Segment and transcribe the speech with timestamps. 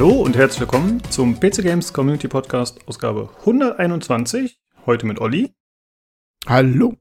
[0.00, 4.58] Hallo und herzlich willkommen zum PC Games Community Podcast Ausgabe 121.
[4.86, 5.52] Heute mit Olli.
[6.46, 6.96] Hallo.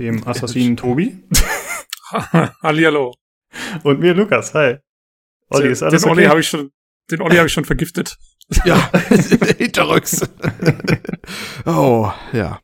[0.00, 1.22] Dem Assassinen Tobi.
[2.60, 3.14] Hallihallo.
[3.84, 4.52] Und mir Lukas.
[4.52, 4.78] Hi.
[5.48, 6.18] Olli, ist alles den okay?
[6.18, 6.72] Olli habe ich schon,
[7.08, 8.18] den Olli habe ich schon vergiftet.
[8.64, 8.90] Ja,
[9.58, 10.28] hinterrücks.
[11.66, 12.58] oh, ja.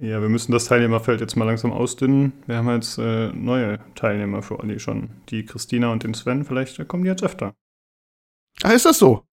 [0.00, 2.32] Ja, wir müssen das Teilnehmerfeld jetzt mal langsam ausdünnen.
[2.46, 5.10] Wir haben jetzt äh, neue Teilnehmer für Olli schon.
[5.28, 7.54] Die Christina und den Sven, vielleicht kommen die jetzt öfter.
[8.62, 9.26] Ah, ist das so?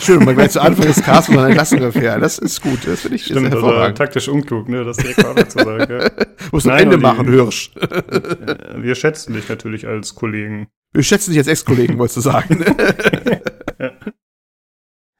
[0.00, 2.20] Schön, mal gleich zu Anfang des Casts und dann Entlassung erfähren.
[2.20, 5.92] Das ist gut, das finde ich Stimmt, also taktisch unklug, ne, das direkt zu sagen.
[5.92, 6.10] Ja.
[6.52, 7.72] Muss ein Ende machen, Hirsch.
[8.76, 10.68] Wir schätzen dich natürlich als Kollegen.
[10.92, 12.64] Wir schätzen dich als Ex-Kollegen, wolltest du sagen.
[13.78, 13.92] ja.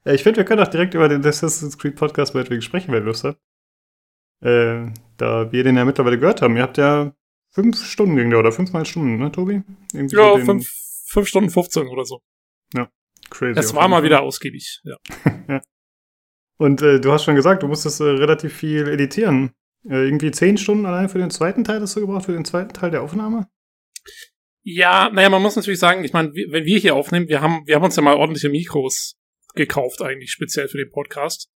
[0.04, 0.12] ja.
[0.12, 3.06] ich finde, wir können auch direkt über den Assassin's Creed Podcast meinetwegen sprechen, wenn du
[3.06, 3.38] Lust hast.
[4.40, 6.56] Äh, da wir den ja mittlerweile gehört haben.
[6.56, 7.12] Ihr habt ja
[7.50, 9.62] fünf Stunden ging der, oder fünfmal Stunden, ne, Tobi?
[9.92, 10.68] Irgendwie ja, so fünf,
[11.06, 12.20] fünf Stunden 15 oder so.
[12.74, 12.88] Ja,
[13.34, 13.58] crazy.
[13.58, 14.96] Es war mal wieder ausgiebig, ja.
[15.48, 15.62] ja.
[16.56, 19.52] Und äh, du hast schon gesagt, du musstest äh, relativ viel editieren.
[19.88, 22.72] Äh, irgendwie zehn Stunden allein für den zweiten Teil hast du gebraucht, für den zweiten
[22.72, 23.48] Teil der Aufnahme?
[24.62, 27.74] Ja, naja, man muss natürlich sagen, ich meine, wenn wir hier aufnehmen, wir haben, wir
[27.74, 29.16] haben uns ja mal ordentliche Mikros
[29.54, 31.50] gekauft, eigentlich speziell für den Podcast.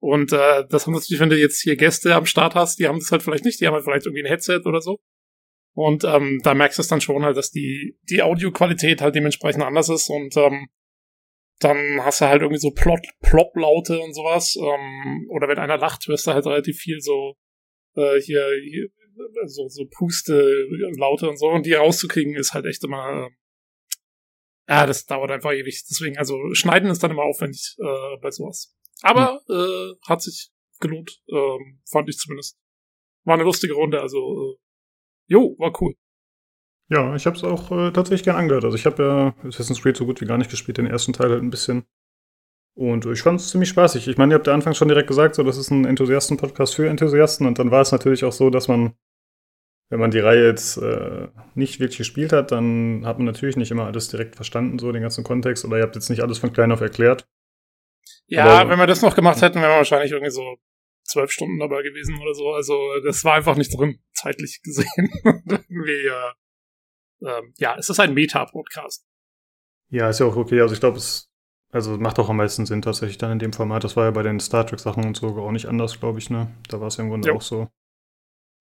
[0.00, 2.98] Und äh, das haben natürlich, wenn du jetzt hier Gäste am Start hast, die haben
[2.98, 5.00] das halt vielleicht nicht, die haben halt vielleicht irgendwie ein Headset oder so.
[5.74, 9.62] Und ähm, da merkst du es dann schon halt, dass die, die Audioqualität halt dementsprechend
[9.62, 10.68] anders ist und ähm,
[11.64, 14.56] dann hast du halt irgendwie so Plot, Plop-Laute und sowas.
[14.56, 17.34] Ähm, oder wenn einer lacht, hörst du halt relativ viel so
[17.94, 18.88] äh, hier, hier
[19.46, 21.48] so, so Puste-Laute und so.
[21.48, 23.26] Und die rauszukriegen ist halt echt immer.
[23.26, 23.30] Äh,
[24.68, 25.84] ja, das dauert einfach ewig.
[25.90, 28.74] Deswegen, also schneiden ist dann immer aufwendig äh, bei sowas.
[29.02, 29.56] Aber hm.
[29.56, 32.58] äh, hat sich gelohnt, ähm, fand ich zumindest.
[33.24, 34.56] War eine lustige Runde, also äh,
[35.26, 35.94] jo, war cool.
[36.88, 38.64] Ja, ich habe es auch äh, tatsächlich gern angehört.
[38.64, 41.30] Also ich habe ja Assassin's Creed so gut wie gar nicht gespielt, den ersten Teil
[41.30, 41.84] halt ein bisschen.
[42.74, 44.08] Und ich fand es ziemlich spaßig.
[44.08, 46.88] Ich meine, ihr habt ja Anfang schon direkt gesagt, so das ist ein Enthusiasten-Podcast für
[46.88, 47.46] Enthusiasten.
[47.46, 48.94] Und dann war es natürlich auch so, dass man,
[49.90, 53.70] wenn man die Reihe jetzt äh, nicht wirklich gespielt hat, dann hat man natürlich nicht
[53.70, 55.64] immer alles direkt verstanden, so den ganzen Kontext.
[55.64, 57.26] Oder ihr habt jetzt nicht alles von klein auf erklärt.
[58.26, 60.56] Ja, Aber, wenn wir das noch gemacht hätten, wären wir wahrscheinlich irgendwie so
[61.04, 62.52] zwölf Stunden dabei gewesen oder so.
[62.52, 65.10] Also das war einfach nicht drin, zeitlich gesehen.
[65.24, 66.32] irgendwie, äh,
[67.24, 69.04] ähm, ja, es ist ein Meta-Podcast.
[69.90, 70.60] Ja, ist ja auch okay.
[70.60, 71.32] Also ich glaube, es
[71.72, 73.82] also macht auch am meisten Sinn tatsächlich dann in dem Format.
[73.82, 76.48] Das war ja bei den Star Trek-Sachen und so auch nicht anders, glaube ich, ne?
[76.68, 77.36] Da war es ja im Grunde jo.
[77.36, 77.68] auch so,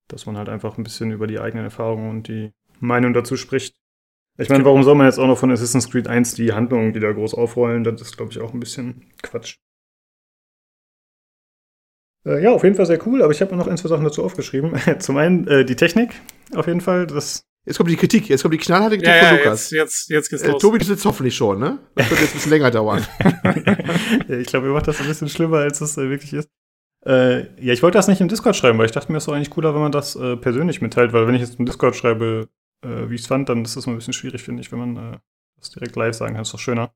[0.08, 3.76] dass man halt einfach ein bisschen über die eigenen Erfahrungen und die Meinung dazu spricht.
[4.38, 7.14] Ich meine, warum soll man jetzt auch noch von Assassin's Creed 1 die Handlung wieder
[7.14, 7.84] groß aufrollen?
[7.84, 9.58] Das ist, glaube ich, auch ein bisschen Quatsch.
[12.26, 14.06] Äh, ja, auf jeden Fall sehr cool, aber ich habe mir noch ein, zwei Sachen
[14.06, 14.74] dazu aufgeschrieben.
[15.00, 16.14] Zum einen äh, die Technik,
[16.56, 17.08] auf jeden Fall.
[17.08, 19.70] Das Jetzt kommt die Kritik, jetzt kommt die knallharte Kritik ja, von Lukas.
[19.70, 20.62] Jetzt, jetzt, jetzt geht's äh, los.
[20.62, 21.78] Tobi, das ist hoffentlich schon, ne?
[21.96, 23.06] Das wird jetzt ein bisschen länger dauern.
[24.28, 26.50] ja, ich glaube, ihr macht das ein bisschen schlimmer, als es äh, wirklich ist.
[27.06, 29.28] Äh, ja, ich wollte das nicht im Discord schreiben, weil ich dachte mir, es ist
[29.28, 31.96] doch eigentlich cooler, wenn man das äh, persönlich mitteilt, weil wenn ich jetzt im Discord
[31.96, 32.50] schreibe,
[32.84, 34.80] äh, wie ich es fand, dann ist das mal ein bisschen schwierig, finde ich, wenn
[34.80, 35.18] man äh,
[35.58, 36.42] das direkt live sagen kann.
[36.42, 36.94] Ist doch schöner.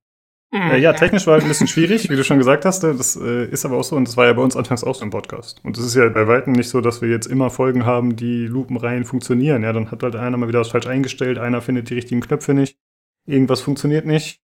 [0.52, 0.72] Mhm.
[0.72, 2.84] Äh, ja, technisch war halt ein bisschen schwierig, wie du schon gesagt hast.
[2.84, 4.96] Äh, das äh, ist aber auch so und das war ja bei uns anfangs auch
[4.96, 5.60] so im Podcast.
[5.64, 8.46] Und es ist ja bei weitem nicht so, dass wir jetzt immer Folgen haben, die
[8.46, 9.64] lupenrein funktionieren.
[9.64, 12.54] Ja, dann hat halt einer mal wieder was falsch eingestellt, einer findet die richtigen Knöpfe
[12.54, 12.78] nicht,
[13.26, 14.42] irgendwas funktioniert nicht.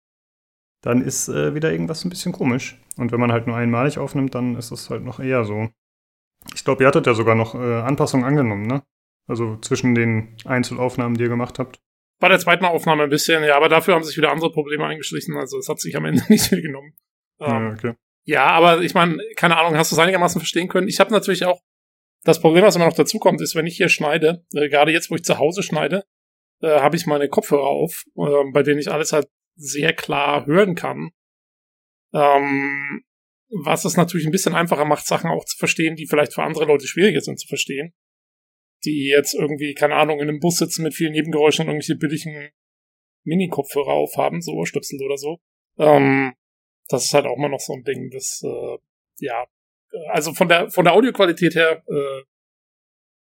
[0.82, 2.80] Dann ist äh, wieder irgendwas ein bisschen komisch.
[2.98, 5.70] Und wenn man halt nur einmalig aufnimmt, dann ist es halt noch eher so.
[6.56, 8.82] Ich glaube, ihr hattet ja sogar noch äh, Anpassungen angenommen, ne?
[9.28, 11.80] Also zwischen den Einzelaufnahmen, die ihr gemacht habt.
[12.22, 15.36] Bei der zweiten Aufnahme ein bisschen, ja, aber dafür haben sich wieder andere Probleme eingeschlichen.
[15.36, 16.94] Also es hat sich am Ende nicht viel genommen.
[17.40, 17.94] Ja, ähm, okay.
[18.24, 20.88] Ja, aber ich meine, keine Ahnung, hast du es einigermaßen verstehen können?
[20.88, 21.60] Ich habe natürlich auch
[22.24, 25.10] das Problem, was immer noch dazu kommt, ist, wenn ich hier schneide, äh, gerade jetzt,
[25.10, 26.04] wo ich zu Hause schneide,
[26.62, 30.76] äh, habe ich meine Kopfhörer auf, äh, bei denen ich alles halt sehr klar hören
[30.76, 31.10] kann.
[32.14, 33.04] Ähm,
[33.50, 36.66] was es natürlich ein bisschen einfacher macht, Sachen auch zu verstehen, die vielleicht für andere
[36.66, 37.94] Leute schwieriger sind zu verstehen
[38.86, 42.52] die jetzt irgendwie, keine Ahnung, in einem Bus sitzen mit vielen Nebengeräuschen und irgendwelche billigen
[43.24, 45.40] Mini-Kopfhörer aufhaben, so Ohrstöpsel oder so.
[45.78, 46.34] Ähm,
[46.88, 48.78] das ist halt auch mal noch so ein Ding, das, äh,
[49.20, 49.46] ja,
[50.10, 52.24] also von der, von der Audioqualität her, äh,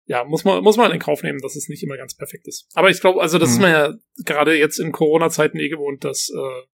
[0.06, 2.69] ja, muss man, muss man in Kauf nehmen, dass es nicht immer ganz perfekt ist.
[2.75, 3.54] Aber ich glaube, also das mhm.
[3.54, 3.94] ist man ja
[4.25, 6.66] gerade jetzt in Corona-Zeiten eh gewohnt, dass äh,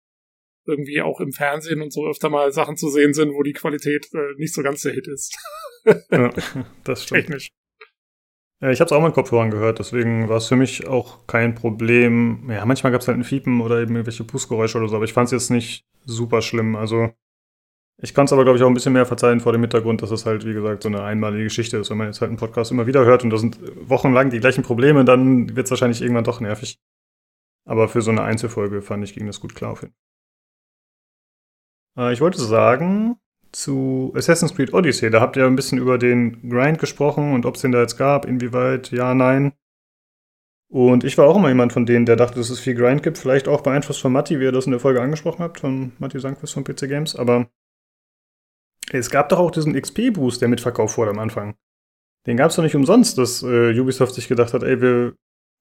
[0.67, 4.09] irgendwie auch im Fernsehen und so öfter mal Sachen zu sehen sind, wo die Qualität
[4.15, 5.37] äh, nicht so ganz der Hit ist.
[6.11, 6.31] ja,
[6.85, 7.23] das stimmt.
[7.23, 7.49] Technisch.
[8.61, 12.51] Ich habe es auch mit Kopfhörern gehört, deswegen war es für mich auch kein Problem.
[12.51, 15.13] Ja, manchmal gab es halt ein Fiepen oder eben irgendwelche Pustgeräusche oder so, aber ich
[15.13, 16.75] fand es jetzt nicht super schlimm.
[16.75, 17.11] Also
[18.01, 20.11] ich kann es aber, glaube ich, auch ein bisschen mehr verzeihen vor dem Hintergrund, dass
[20.11, 21.91] es halt, wie gesagt, so eine einmalige Geschichte ist.
[21.91, 24.65] Wenn man jetzt halt einen Podcast immer wieder hört und da sind wochenlang die gleichen
[24.65, 26.81] Probleme, dann wird es wahrscheinlich irgendwann doch nervig.
[27.65, 29.95] Aber für so eine Einzelfolge fand ich, ging das gut klar auf jeden
[31.97, 33.21] Äh, ich wollte sagen,
[33.53, 37.55] zu Assassin's Creed Odyssey, da habt ihr ein bisschen über den Grind gesprochen und ob
[37.57, 39.53] es den da jetzt gab, inwieweit, ja, nein.
[40.71, 43.17] Und ich war auch immer jemand von denen, der dachte, dass es viel Grind gibt,
[43.17, 46.21] vielleicht auch beeinflusst von Matti, wie ihr das in der Folge angesprochen habt, von Matti
[46.21, 47.51] Sankvist von PC Games, aber
[48.93, 51.57] es gab doch auch diesen XP-Boost, der mitverkauft wurde am Anfang.
[52.27, 55.15] Den gab es doch nicht umsonst, dass äh, Ubisoft sich gedacht hat, ey, wir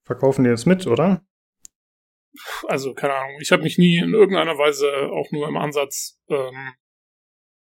[0.04, 1.22] verkaufen den jetzt mit, oder?
[2.66, 3.38] Also, keine Ahnung.
[3.40, 6.74] Ich habe mich nie in irgendeiner Weise auch nur im Ansatz ähm,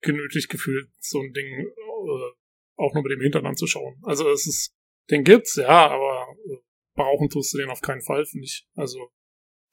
[0.06, 2.32] genötigt gefühlt, so ein Ding äh,
[2.78, 4.02] auch nur mit dem Hintern anzuschauen.
[4.04, 4.74] Also es ist,
[5.10, 6.58] den gibt's, ja, aber äh,
[6.96, 8.66] brauchen tust du den auf keinen Fall, finde ich.
[8.76, 9.10] Also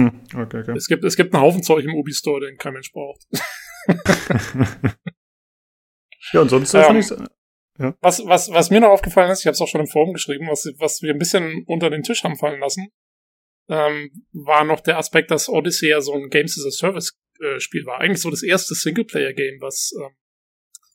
[0.01, 0.73] hm, okay, okay.
[0.77, 3.25] es gibt es gibt einen Haufen Zeug im Ubi Store, den kein Mensch braucht.
[6.33, 7.15] ja, und sonst ähm, fand ich's,
[7.79, 7.97] ja.
[8.01, 10.47] Was, was, was mir noch aufgefallen ist, ich habe es auch schon im Forum geschrieben,
[10.49, 12.89] was, was wir ein bisschen unter den Tisch haben fallen lassen,
[13.69, 17.61] ähm, war noch der Aspekt, dass Odyssey ja so ein Games as a Service äh,
[17.61, 18.01] Spiel war.
[18.01, 20.15] Eigentlich so das erste Singleplayer-Game, was, ähm,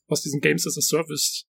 [0.08, 1.46] was diesen Games as a Service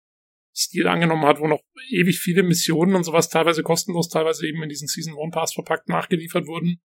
[0.54, 4.68] Stil angenommen hat, wo noch ewig viele Missionen und sowas teilweise kostenlos, teilweise eben in
[4.68, 6.80] diesen Season One Pass verpackt nachgeliefert wurden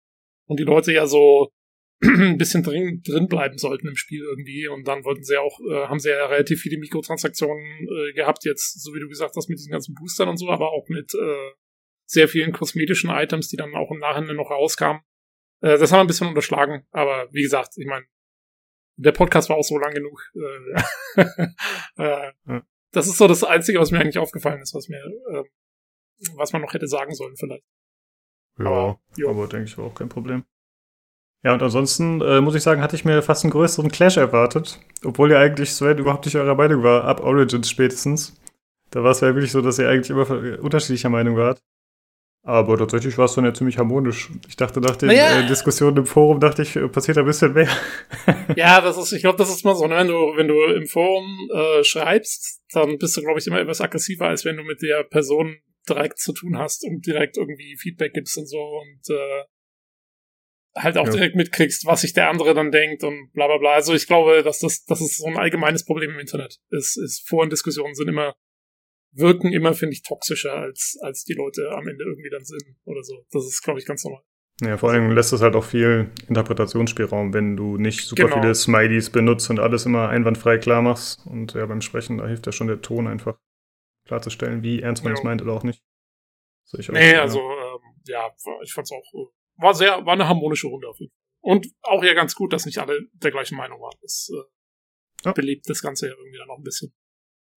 [0.46, 1.52] und die Leute ja so
[2.04, 5.88] ein bisschen drin, drin bleiben sollten im Spiel irgendwie und dann wollten sie auch, äh,
[5.88, 9.60] haben sie ja relativ viele Mikrotransaktionen äh, gehabt jetzt, so wie du gesagt hast, mit
[9.60, 11.52] diesen ganzen Boostern und so, aber auch mit äh,
[12.06, 15.02] sehr vielen kosmetischen Items, die dann auch im Nachhinein noch rauskamen.
[15.62, 18.06] Äh, das haben wir ein bisschen unterschlagen, aber wie gesagt, ich meine,
[18.98, 20.32] der Podcast war auch so lang genug.
[20.36, 21.24] Äh,
[22.48, 22.62] äh.
[22.92, 25.00] Das ist so das Einzige, was mir eigentlich aufgefallen ist, was mir,
[25.32, 25.44] äh,
[26.36, 27.64] was man noch hätte sagen sollen vielleicht.
[28.60, 29.00] Ja, aber,
[29.30, 30.44] aber denke ich war auch kein Problem.
[31.44, 34.80] Ja, und ansonsten äh, muss ich sagen, hatte ich mir fast einen größeren Clash erwartet,
[35.04, 38.40] obwohl ja eigentlich Sven überhaupt nicht eurer Meinung war, ab Origins spätestens.
[38.92, 40.30] Da war es ja wirklich so, dass ihr eigentlich immer
[40.62, 41.64] unterschiedlicher Meinung wart.
[42.44, 44.30] Aber tatsächlich war es dann ja ziemlich harmonisch.
[44.48, 45.42] Ich dachte, nach den naja.
[45.42, 47.70] äh, Diskussionen im Forum, dachte ich, äh, passiert ein bisschen mehr.
[48.56, 49.96] ja, das ist, ich glaube, das ist mal so, ne?
[49.98, 53.80] wenn du, wenn du im Forum äh, schreibst, dann bist du, glaube ich, immer etwas
[53.80, 58.14] aggressiver, als wenn du mit der Person direkt zu tun hast und direkt irgendwie Feedback
[58.14, 59.44] gibst und so und äh,
[60.76, 61.12] halt auch ja.
[61.12, 63.74] direkt mitkriegst, was sich der andere dann denkt und bla bla bla.
[63.74, 66.58] Also ich glaube, dass das, das ist so ein allgemeines Problem im Internet.
[66.72, 68.36] Es ist, Forendiskussionen sind immer
[69.14, 73.04] wirken immer, finde ich, toxischer, als, als die Leute am Ende irgendwie dann sind oder
[73.04, 73.26] so.
[73.32, 74.24] Das ist, glaube ich, ganz normal.
[74.62, 78.42] Ja, vor allem lässt es halt auch viel Interpretationsspielraum, wenn du nicht super genau.
[78.42, 81.26] viele Smileys benutzt und alles immer einwandfrei klar machst.
[81.26, 83.40] Und ja, beim Sprechen, da hilft ja schon der Ton einfach
[84.06, 85.84] klarzustellen, wie ernst man es meint oder auch nicht.
[86.66, 88.30] So ich auch nee, also, ähm, ja,
[88.64, 89.28] ich fand's auch, äh,
[89.58, 91.22] war sehr, war eine harmonische Runde auf jeden Fall.
[91.44, 93.98] Und auch ja ganz gut, dass nicht alle der gleichen Meinung waren.
[94.02, 95.32] Das äh, ja.
[95.32, 96.94] belebt das Ganze ja irgendwie dann noch ein bisschen.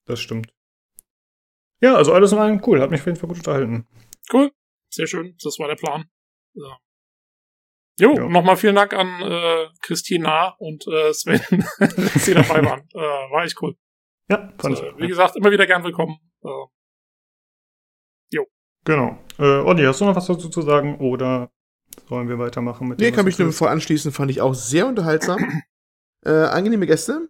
[0.07, 0.55] Das stimmt.
[1.85, 2.81] Ja, also alles in allem cool.
[2.81, 3.87] Hat mich auf jeden Fall gut unterhalten.
[4.33, 4.51] Cool.
[4.89, 5.37] Sehr schön.
[5.45, 6.07] Das war der Plan.
[6.55, 6.79] Ja.
[8.01, 8.27] Jo, ja.
[8.27, 11.43] nochmal vielen Dank an äh, Christina und äh, Sven,
[11.79, 12.89] dass sie dabei waren.
[12.95, 13.77] Äh, war echt cool.
[14.31, 14.97] Ja, fand also, ich.
[14.97, 16.17] Wie gesagt, immer wieder gern willkommen.
[16.43, 16.65] Äh,
[18.33, 18.47] jo.
[18.87, 19.19] Genau.
[19.39, 21.53] Äh, Olli, hast du noch was dazu zu sagen oder
[22.09, 23.05] sollen wir weitermachen mit dem?
[23.05, 25.63] Nee, kann mich nur vor anschließen, fand ich auch sehr unterhaltsam.
[26.25, 27.29] äh, angenehme Gäste.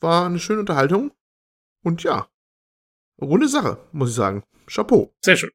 [0.00, 1.12] War eine schöne Unterhaltung.
[1.84, 2.31] Und ja,
[3.20, 4.42] runde Sache, muss ich sagen.
[4.66, 5.12] Chapeau.
[5.24, 5.50] Sehr schön.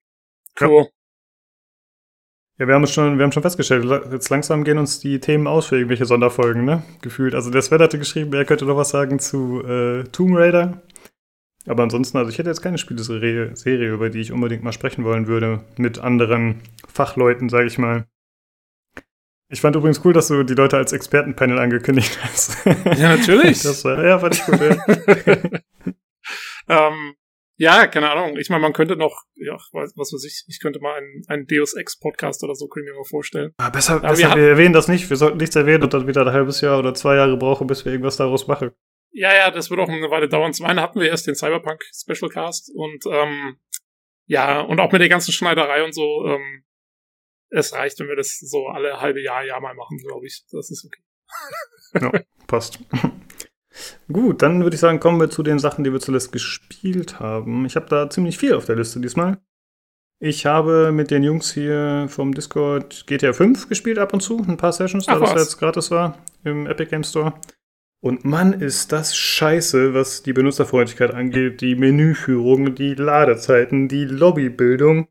[0.60, 0.88] Cool.
[2.60, 5.68] Ja, wir haben schon, wir haben schon festgestellt, jetzt langsam gehen uns die Themen aus
[5.68, 6.82] für irgendwelche Sonderfolgen, ne?
[7.02, 7.36] Gefühlt.
[7.36, 10.82] Also der Sven hatte geschrieben, er könnte noch was sagen zu äh, Tomb Raider.
[11.68, 15.04] Aber ansonsten, also ich hätte jetzt keine Spieleserie, Serie, über die ich unbedingt mal sprechen
[15.04, 18.08] wollen würde, mit anderen Fachleuten, sage ich mal.
[19.50, 22.66] Ich fand übrigens cool, dass du die Leute als Expertenpanel angekündigt hast.
[22.66, 23.62] Ja, natürlich.
[23.64, 24.60] Das war, ja, fand ich gut.
[24.60, 24.78] Ja.
[26.90, 27.16] ähm,
[27.58, 28.38] ja, keine Ahnung.
[28.38, 31.48] Ich meine, man könnte noch, ja, was, was weiß ich, ich könnte mal einen, einen
[31.48, 33.54] Deus Ex Podcast oder so, können wir mir mal vorstellen.
[33.58, 35.10] Ah, besser, Aber besser wir, wir erwähnen das nicht.
[35.10, 37.84] Wir sollten nichts erwähnen und dann wieder ein halbes Jahr oder zwei Jahre brauchen, bis
[37.84, 38.72] wir irgendwas daraus machen.
[39.12, 40.54] Ja, ja, das wird auch eine Weile dauern.
[40.54, 43.58] Zum einen hatten wir erst den Cyberpunk Special Cast und, ähm,
[44.28, 46.64] ja, und auch mit der ganzen Schneiderei und so, ähm,
[47.50, 50.44] es reicht, wenn wir das so alle halbe Jahr, Jahr mal machen, glaube ich.
[50.52, 51.02] Das ist okay.
[52.02, 52.80] ja, passt.
[54.12, 57.66] Gut, dann würde ich sagen, kommen wir zu den Sachen, die wir zuletzt gespielt haben.
[57.66, 59.38] Ich habe da ziemlich viel auf der Liste diesmal.
[60.20, 64.58] Ich habe mit den Jungs hier vom Discord GTA 5 gespielt ab und zu, ein
[64.58, 67.34] paar Sessions, da das jetzt gratis war im Epic Game Store.
[68.00, 75.08] Und Mann, ist das scheiße, was die Benutzerfreundlichkeit angeht, die Menüführung, die Ladezeiten, die Lobbybildung,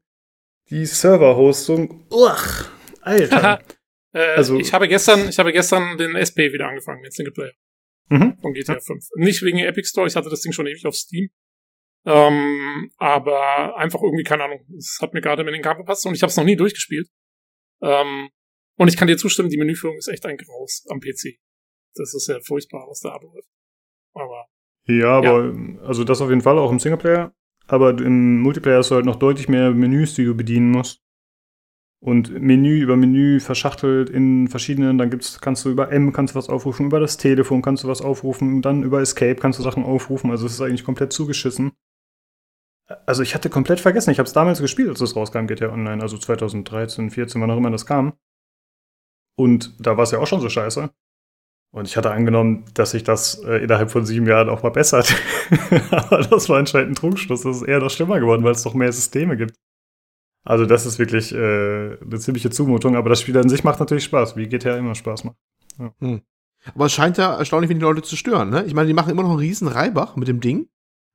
[0.71, 2.07] die Serverhostung.
[2.11, 2.65] Uch,
[3.01, 3.61] Alter.
[4.13, 7.53] äh, also, ich habe gestern, ich habe gestern den SP wieder angefangen, den Singleplayer
[8.09, 8.39] mhm.
[8.41, 9.05] von GTA 5.
[9.17, 11.29] Nicht wegen Epic Store, ich hatte das Ding schon ewig auf Steam.
[12.05, 16.15] Ähm, aber einfach irgendwie, keine Ahnung, es hat mir gerade mit den Kram gepasst und
[16.15, 17.09] ich habe es noch nie durchgespielt.
[17.83, 18.31] Ähm,
[18.77, 21.39] und ich kann dir zustimmen, die Menüführung ist echt ein Graus am PC.
[21.95, 23.49] das ist ja furchtbar, was da abläuft.
[24.13, 24.47] Aber.
[24.87, 25.81] Ja, aber, ja.
[25.83, 27.35] also das auf jeden Fall auch im Singleplayer.
[27.67, 31.03] Aber im Multiplayer hast du halt noch deutlich mehr Menüs, die du bedienen musst.
[32.01, 36.39] Und Menü über Menü verschachtelt in verschiedenen, dann gibt's, kannst du über M kannst du
[36.39, 39.85] was aufrufen, über das Telefon kannst du was aufrufen, dann über Escape kannst du Sachen
[39.85, 40.31] aufrufen.
[40.31, 41.73] Also es ist eigentlich komplett zugeschissen.
[43.07, 46.03] Also ich hatte komplett vergessen, ich habe es damals gespielt, als es rauskam, GTA Online,
[46.03, 48.13] also 2013, 14, wann auch immer das kam.
[49.37, 50.91] Und da war es ja auch schon so scheiße.
[51.73, 55.15] Und ich hatte angenommen, dass sich das äh, innerhalb von sieben Jahren auch mal bessert.
[55.91, 57.43] Aber das war anscheinend ein Trugschluss.
[57.43, 59.57] Das ist eher noch schlimmer geworden, weil es noch mehr Systeme gibt.
[60.47, 62.97] Also das ist wirklich äh, eine ziemliche Zumutung.
[62.97, 65.37] Aber das Spiel an sich macht natürlich Spaß, wie GTA immer Spaß macht.
[65.79, 65.93] Ja.
[66.01, 66.23] Hm.
[66.75, 68.65] Aber es scheint ja erstaunlich wenig Leute zu stören, ne?
[68.65, 70.69] Ich meine, die machen immer noch einen riesen Reibach mit dem Ding,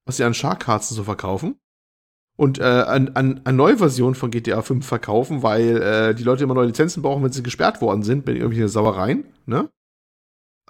[0.06, 1.60] was sie an Shark-Karten so verkaufen.
[2.38, 6.44] Und äh, an, an, an neue Version von GTA 5 verkaufen, weil äh, die Leute
[6.44, 9.70] immer neue Lizenzen brauchen, wenn sie gesperrt worden sind, mit irgendwelchen Sauereien, ne?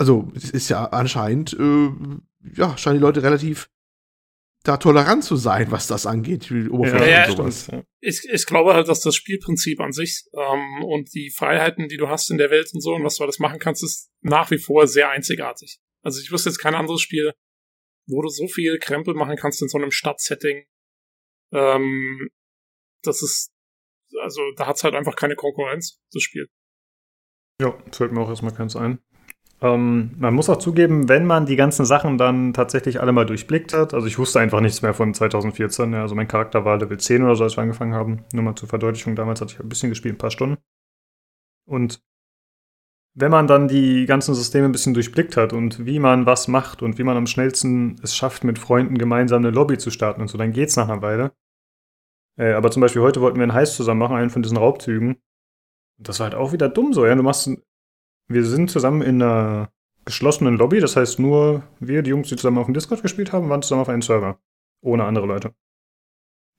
[0.01, 1.89] also es ist ja anscheinend, äh,
[2.55, 3.69] ja, scheinen die Leute relativ
[4.63, 7.63] da tolerant zu sein, was das angeht, die Oberfläche ja, und sowas.
[7.63, 11.97] Stimmt, ich, ich glaube halt, dass das Spielprinzip an sich ähm, und die Freiheiten, die
[11.97, 14.51] du hast in der Welt und so und was du alles machen kannst, ist nach
[14.51, 15.79] wie vor sehr einzigartig.
[16.03, 17.33] Also ich wüsste jetzt kein anderes Spiel,
[18.07, 20.65] wo du so viel Krempel machen kannst in so einem Stadtsetting.
[21.53, 22.29] Ähm,
[23.03, 23.51] das ist,
[24.21, 26.47] also da hat's halt einfach keine Konkurrenz, das Spiel.
[27.61, 28.99] Ja, fällt mir auch erstmal keins ein.
[29.63, 33.73] Ähm, man muss auch zugeben, wenn man die ganzen Sachen dann tatsächlich alle mal durchblickt
[33.73, 36.99] hat, also ich wusste einfach nichts mehr von 2014, ja, also mein Charakter war Level
[36.99, 38.25] 10 oder so, als wir angefangen haben.
[38.33, 40.57] Nur mal zur Verdeutlichung, damals hatte ich ein bisschen gespielt, ein paar Stunden.
[41.67, 42.01] Und
[43.13, 46.81] wenn man dann die ganzen Systeme ein bisschen durchblickt hat und wie man was macht
[46.81, 50.29] und wie man am schnellsten es schafft, mit Freunden gemeinsam eine Lobby zu starten und
[50.29, 51.33] so, dann geht's nach einer Weile.
[52.37, 55.17] Äh, aber zum Beispiel heute wollten wir einen Heiß zusammen machen, einen von diesen Raubzügen.
[55.97, 57.13] Und das war halt auch wieder dumm so, ja.
[57.13, 57.49] Du machst
[58.33, 59.71] wir sind zusammen in einer
[60.05, 63.49] geschlossenen Lobby, das heißt nur wir, die Jungs, die zusammen auf dem Discord gespielt haben,
[63.49, 64.39] waren zusammen auf einem Server.
[64.81, 65.53] Ohne andere Leute.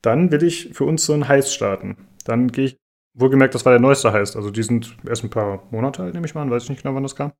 [0.03, 1.97] Dann will ich für uns so einen Heist starten.
[2.25, 2.81] Dann gehe ich,
[3.15, 6.27] wohlgemerkt, das war der neueste Heist, also die sind erst ein paar Monate alt, nehme
[6.27, 7.33] ich mal an, weiß ich nicht genau, wann das kam.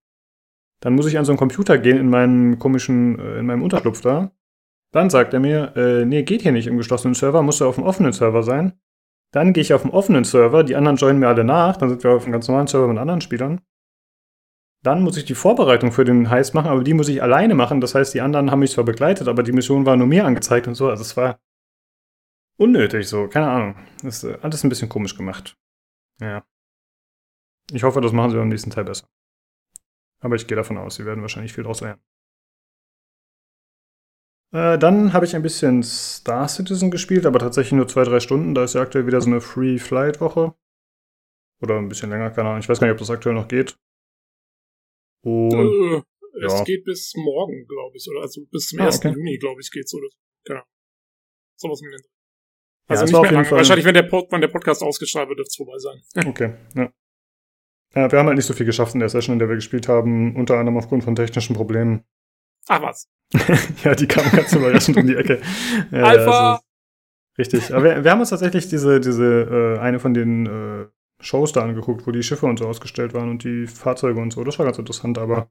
[0.81, 4.01] Dann muss ich an so einen Computer gehen in meinem komischen, äh, in meinem Unterschlupf
[4.01, 4.33] da.
[4.93, 7.77] Dann sagt er mir, äh, nee, geht hier nicht im geschlossenen Server, muss ja auf
[7.77, 8.73] dem offenen Server sein.
[9.31, 12.05] Dann gehe ich auf dem offenen Server, die anderen joinen mir alle nach, dann sind
[12.05, 13.63] wir auf einem ganz normalen Server mit anderen Spielern.
[14.83, 17.81] Dann muss ich die Vorbereitung für den Heist machen, aber die muss ich alleine machen.
[17.81, 20.67] Das heißt, die anderen haben mich zwar begleitet, aber die Mission war nur mir angezeigt
[20.67, 20.89] und so.
[20.89, 21.41] Also es war
[22.57, 23.77] unnötig so, keine Ahnung.
[24.03, 25.57] Das ist äh, alles ein bisschen komisch gemacht.
[26.21, 26.45] Ja.
[27.71, 29.07] Ich hoffe, das machen sie beim nächsten Teil besser.
[30.21, 32.01] Aber ich gehe davon aus, sie werden wahrscheinlich viel draus lernen.
[34.53, 38.55] Äh, dann habe ich ein bisschen Star Citizen gespielt, aber tatsächlich nur zwei, drei Stunden.
[38.55, 40.55] Da ist ja aktuell wieder so eine Free Flight Woche.
[41.63, 42.61] Oder ein bisschen länger, keine Ahnung.
[42.61, 43.79] Ich weiß gar nicht, ob das aktuell noch geht.
[45.23, 46.03] Und äh,
[46.45, 46.65] es ja.
[46.65, 48.99] geht bis morgen, glaube ich, oder also bis zum ah, 1.
[48.99, 49.13] Okay.
[49.15, 50.17] Juni, glaube ich, geht's oder so.
[50.45, 50.63] Genau.
[51.57, 52.13] Sowas mit den
[52.89, 53.51] also ja, nicht mehr lange.
[53.51, 56.03] Wahrscheinlich, wenn der, Pod, wenn der Podcast ausgestrahlt wird, dürfte es vorbei sein.
[56.29, 56.93] okay, ja.
[57.95, 58.13] ja.
[58.13, 60.37] Wir haben halt nicht so viel geschafft in der Session, in der wir gespielt haben,
[60.37, 62.05] unter anderem aufgrund von technischen Problemen.
[62.69, 63.09] Ach was.
[63.85, 65.41] ja, die kamen ganz überraschend um die Ecke.
[65.91, 66.53] Ja, Alpha!
[66.53, 66.65] Also,
[67.39, 67.73] richtig.
[67.73, 70.87] Aber wir, wir, haben uns tatsächlich diese, diese äh, eine von den äh,
[71.23, 74.45] Shows da angeguckt, wo die Schiffe und so ausgestellt waren und die Fahrzeuge und so.
[74.45, 75.51] Das war ganz interessant, aber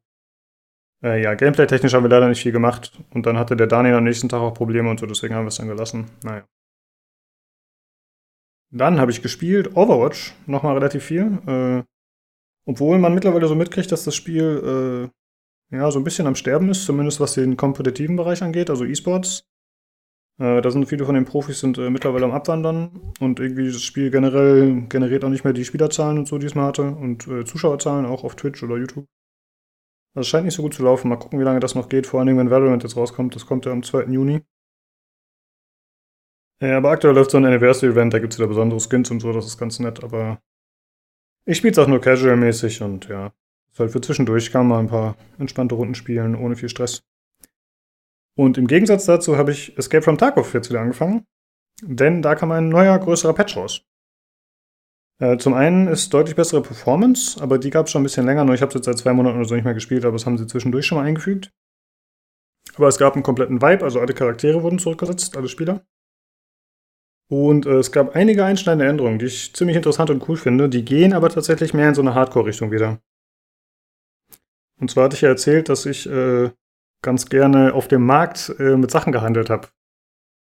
[1.04, 3.00] äh, ja, gameplay-technisch haben wir leider nicht viel gemacht.
[3.14, 5.50] Und dann hatte der Daniel am nächsten Tag auch Probleme und so, deswegen haben wir
[5.50, 6.12] es dann gelassen.
[6.24, 6.46] Naja.
[8.74, 11.40] Dann habe ich gespielt Overwatch, nochmal relativ viel.
[11.48, 11.84] Äh,
[12.66, 15.10] obwohl man mittlerweile so mitkriegt, dass das Spiel
[15.72, 18.86] äh, ja so ein bisschen am Sterben ist, zumindest was den kompetitiven Bereich angeht, also
[18.86, 19.51] E-Sports.
[20.42, 23.84] Äh, da sind viele von den Profis sind äh, mittlerweile am Abwandern und irgendwie das
[23.84, 27.28] Spiel generell generiert auch nicht mehr die Spielerzahlen und so, die es mal hatte und
[27.28, 29.06] äh, Zuschauerzahlen auch auf Twitch oder YouTube.
[30.16, 31.10] Das scheint nicht so gut zu laufen.
[31.10, 33.36] Mal gucken, wie lange das noch geht, vor allem wenn Valorant jetzt rauskommt.
[33.36, 34.06] Das kommt ja am 2.
[34.06, 34.42] Juni.
[36.60, 39.34] Ja, aber aktuell läuft so ein Anniversary-Event, da gibt es wieder besondere Skins und so,
[39.34, 40.40] das ist ganz nett, aber
[41.46, 43.34] ich spiele es auch nur casual-mäßig und ja,
[43.72, 47.04] ist halt für zwischendurch kann man ein paar entspannte Runden spielen, ohne viel Stress.
[48.42, 51.28] Und im Gegensatz dazu habe ich Escape from Tarkov jetzt wieder angefangen,
[51.84, 53.86] denn da kam ein neuer, größerer Patch raus.
[55.20, 58.44] Äh, zum einen ist deutlich bessere Performance, aber die gab es schon ein bisschen länger,
[58.44, 60.26] nur ich habe es jetzt seit zwei Monaten oder so nicht mehr gespielt, aber das
[60.26, 61.52] haben sie zwischendurch schon mal eingefügt.
[62.78, 65.86] Aber es gab einen kompletten Vibe, also alle Charaktere wurden zurückgesetzt, alle Spieler.
[67.30, 70.68] Und äh, es gab einige einschneidende Änderungen, die ich ziemlich interessant und cool finde.
[70.68, 73.00] Die gehen aber tatsächlich mehr in so eine Hardcore-Richtung wieder.
[74.80, 76.50] Und zwar hatte ich ja erzählt, dass ich äh,
[77.02, 79.68] ganz gerne auf dem Markt äh, mit Sachen gehandelt habe.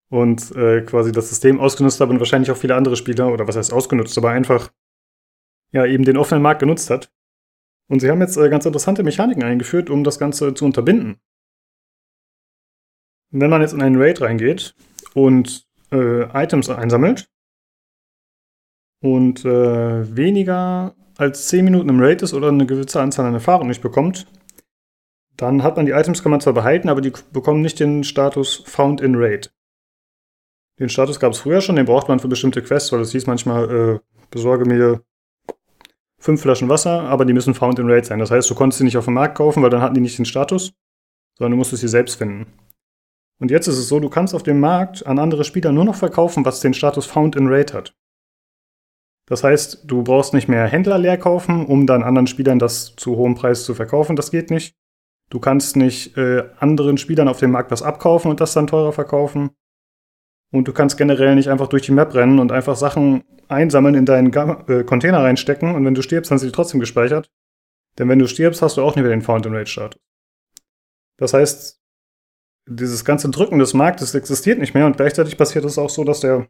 [0.10, 3.56] Und äh, quasi das System ausgenutzt habe und wahrscheinlich auch viele andere Spieler, oder was
[3.56, 4.72] heißt ausgenutzt, aber einfach
[5.72, 7.12] ja eben den offenen Markt genutzt hat.
[7.90, 11.20] Und sie haben jetzt äh, ganz interessante Mechaniken eingeführt, um das Ganze zu unterbinden.
[13.32, 14.76] Wenn man jetzt in einen Raid reingeht
[15.16, 17.30] und äh, Items einsammelt
[19.02, 23.68] und äh, weniger als 10 Minuten im Raid ist oder eine gewisse Anzahl an Erfahrung
[23.68, 24.28] nicht bekommt,
[25.44, 28.64] dann hat man die Items, kann man zwar behalten, aber die bekommen nicht den Status
[28.66, 29.54] Found in Raid.
[30.80, 33.28] Den Status gab es früher schon, den braucht man für bestimmte Quests, weil es hieß
[33.28, 34.00] manchmal, äh,
[34.32, 35.04] besorge mir
[36.18, 38.20] fünf Flaschen Wasser, aber die müssen Found in Raid sein.
[38.20, 40.18] Das heißt, du konntest sie nicht auf dem Markt kaufen, weil dann hatten die nicht
[40.18, 40.74] den Status,
[41.38, 42.48] sondern du musstest sie selbst finden.
[43.40, 45.96] Und jetzt ist es so, du kannst auf dem Markt an andere Spieler nur noch
[45.96, 47.94] verkaufen, was den Status Found in Raid hat.
[49.26, 53.18] Das heißt, du brauchst nicht mehr Händler leer kaufen, um dann anderen Spielern das zu
[53.18, 54.16] hohem Preis zu verkaufen.
[54.16, 54.78] Das geht nicht.
[55.30, 58.94] Du kannst nicht äh, anderen Spielern auf dem Markt was abkaufen und das dann teurer
[58.94, 59.52] verkaufen.
[60.52, 64.06] Und du kannst generell nicht einfach durch die Map rennen und einfach Sachen einsammeln, in
[64.06, 67.32] deinen äh, Container reinstecken und wenn du stirbst, dann sind sie trotzdem gespeichert.
[67.98, 70.02] Denn wenn du stirbst, hast du auch nicht mehr den Found in Rage Status.
[71.18, 71.80] Das heißt,
[72.68, 76.22] dieses ganze Drücken des Marktes existiert nicht mehr und gleichzeitig passiert es auch so, dass
[76.22, 76.48] der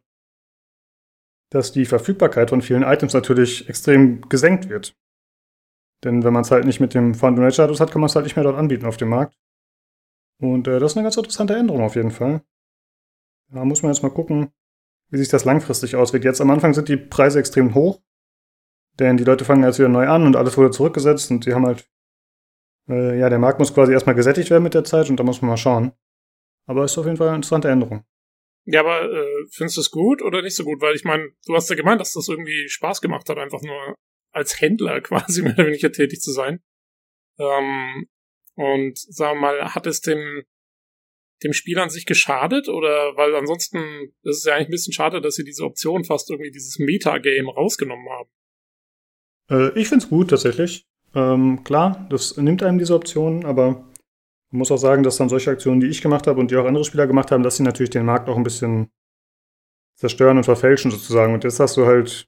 [1.49, 4.95] dass die Verfügbarkeit von vielen Items natürlich extrem gesenkt wird.
[6.03, 8.07] Denn wenn man es halt nicht mit dem Found in Rage Status hat, kann man
[8.07, 9.37] es halt nicht mehr dort anbieten auf dem Markt.
[10.39, 12.41] Und äh, das ist eine ganz interessante Änderung auf jeden Fall.
[13.49, 14.51] Da muss man jetzt mal gucken,
[15.09, 16.25] wie sich das langfristig auswirkt.
[16.25, 18.01] Jetzt am Anfang sind die Preise extrem hoch,
[18.99, 21.65] denn die Leute fangen jetzt wieder neu an und alles wurde zurückgesetzt und die haben
[21.65, 21.87] halt,
[22.89, 25.41] äh, ja, der Markt muss quasi erstmal gesättigt werden mit der Zeit und da muss
[25.41, 25.93] man mal schauen.
[26.65, 28.03] Aber es ist auf jeden Fall eine interessante Änderung.
[28.65, 30.81] Ja, aber äh, findest du es gut oder nicht so gut?
[30.81, 33.95] Weil ich meine, du hast ja gemeint, dass das irgendwie Spaß gemacht hat, einfach nur
[34.33, 36.61] als Händler quasi mehr oder weniger tätig zu sein.
[37.39, 38.07] Ähm,
[38.55, 40.43] und sagen wir mal, hat es dem
[41.43, 45.21] dem Spiel an sich geschadet oder weil ansonsten ist es ja eigentlich ein bisschen schade,
[45.21, 48.29] dass sie diese Option fast irgendwie dieses Metagame rausgenommen haben.
[49.49, 50.85] Äh, ich find's gut tatsächlich.
[51.15, 53.83] Ähm, klar, das nimmt einem diese Option, aber
[54.49, 56.65] man muss auch sagen, dass dann solche Aktionen, die ich gemacht habe und die auch
[56.65, 58.89] andere Spieler gemacht haben, dass sie natürlich den Markt auch ein bisschen
[59.95, 61.33] zerstören und verfälschen sozusagen.
[61.33, 62.27] Und jetzt hast du halt,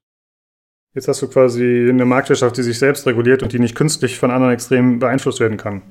[0.96, 4.32] jetzt hast du quasi eine Marktwirtschaft, die sich selbst reguliert und die nicht künstlich von
[4.32, 5.82] anderen extrem beeinflusst werden kann.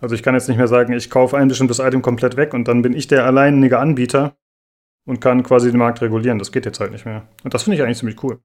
[0.00, 2.68] Also ich kann jetzt nicht mehr sagen, ich kaufe ein bestimmtes Item komplett weg und
[2.68, 4.36] dann bin ich der alleinige Anbieter
[5.06, 6.38] und kann quasi den Markt regulieren.
[6.38, 7.26] Das geht jetzt halt nicht mehr.
[7.42, 8.40] Und das finde ich eigentlich ziemlich cool.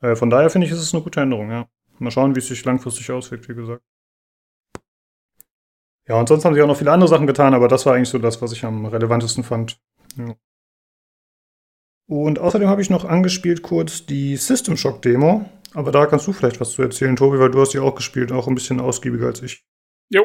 [0.00, 1.68] Äh, von daher finde ich, ist es eine gute Änderung, ja.
[1.98, 3.82] Mal schauen, wie es sich langfristig auswirkt, wie gesagt.
[6.08, 8.08] Ja, und sonst haben sie auch noch viele andere Sachen getan, aber das war eigentlich
[8.08, 9.78] so das, was ich am relevantesten fand.
[10.16, 10.34] Ja.
[12.08, 15.48] Und außerdem habe ich noch angespielt kurz die System Shock Demo.
[15.74, 18.32] Aber da kannst du vielleicht was zu erzählen, Tobi, weil du hast die auch gespielt,
[18.32, 19.62] auch ein bisschen ausgiebiger als ich.
[20.08, 20.24] Jo.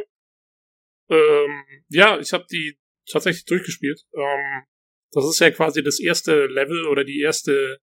[1.09, 2.79] Ähm, ja, ich habe die
[3.11, 4.01] tatsächlich durchgespielt.
[4.15, 4.63] Ähm,
[5.11, 7.79] das ist ja quasi das erste Level oder die erste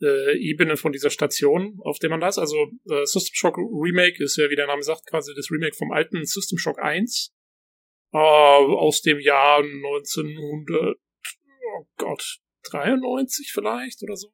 [0.00, 2.38] äh, Ebene von dieser Station, auf der man das.
[2.38, 2.56] Also
[2.88, 6.24] äh, System Shock Remake ist ja, wie der Name sagt, quasi das Remake vom alten
[6.24, 7.32] System Shock 1
[8.12, 12.38] äh, aus dem Jahr 1900, oh Gott,
[12.70, 14.32] 93 vielleicht oder so.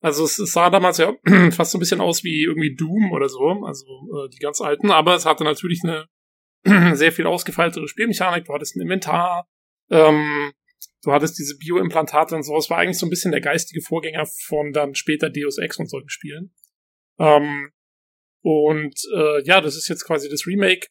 [0.00, 1.14] Also es, sah damals ja
[1.52, 4.90] fast so ein bisschen aus wie irgendwie Doom oder so, also äh, die ganz alten,
[4.90, 6.08] aber es hatte natürlich eine
[6.96, 9.48] sehr viel ausgefeiltere Spielmechanik, du hattest ein Inventar,
[9.90, 10.52] ähm,
[11.02, 12.56] du hattest diese Bioimplantate und so.
[12.56, 15.88] Es war eigentlich so ein bisschen der geistige Vorgänger von dann später Deus Ex und
[15.88, 16.54] solchen Spielen.
[17.18, 17.70] Ähm,
[18.42, 20.88] und äh, ja, das ist jetzt quasi das Remake.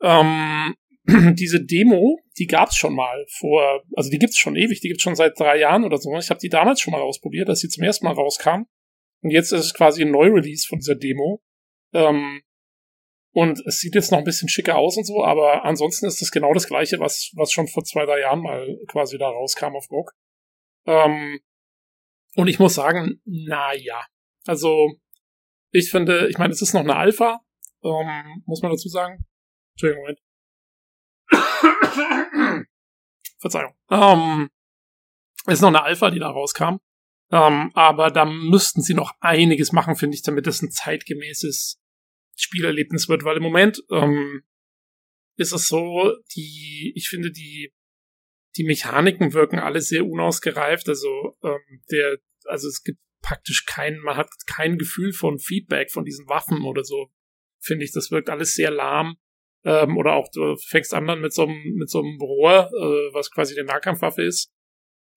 [0.00, 0.74] Ähm,
[1.34, 5.16] diese Demo, die gab's schon mal vor, also die gibt's schon ewig, die gibt's schon
[5.16, 6.16] seit drei Jahren oder so.
[6.16, 8.64] Ich habe die damals schon mal ausprobiert, als sie zum ersten Mal rauskam.
[9.22, 11.42] Und jetzt ist es quasi ein Neu-Release von dieser Demo.
[11.92, 12.42] Ähm,
[13.32, 16.30] und es sieht jetzt noch ein bisschen schicker aus und so, aber ansonsten ist es
[16.30, 19.88] genau das gleiche, was, was schon vor zwei, drei Jahren mal quasi da rauskam auf
[19.88, 20.12] GOG.
[20.86, 21.40] Ähm,
[22.36, 24.04] und ich muss sagen, na ja.
[24.46, 24.92] Also,
[25.72, 27.40] ich finde, ich meine, es ist noch eine Alpha,
[27.82, 29.24] ähm, muss man dazu sagen.
[29.72, 30.23] Entschuldigung, Moment.
[33.38, 33.74] Verzeihung.
[33.90, 34.50] Ähm,
[35.46, 36.78] es ist noch eine Alpha, die da rauskam.
[37.30, 41.80] Ähm, aber da müssten sie noch einiges machen, finde ich, damit es ein zeitgemäßes
[42.36, 44.42] Spielerlebnis wird, weil im Moment ähm,
[45.36, 47.72] ist es so, die, ich finde, die,
[48.56, 50.88] die Mechaniken wirken alle sehr unausgereift.
[50.88, 56.04] Also ähm, der, also es gibt praktisch kein, man hat kein Gefühl von Feedback von
[56.04, 57.10] diesen Waffen oder so.
[57.58, 59.16] Finde ich, das wirkt alles sehr lahm.
[59.64, 63.14] Ähm, oder auch du fängst an dann mit so einem, mit so einem Rohr, äh,
[63.14, 64.50] was quasi eine Nahkampfwaffe ist.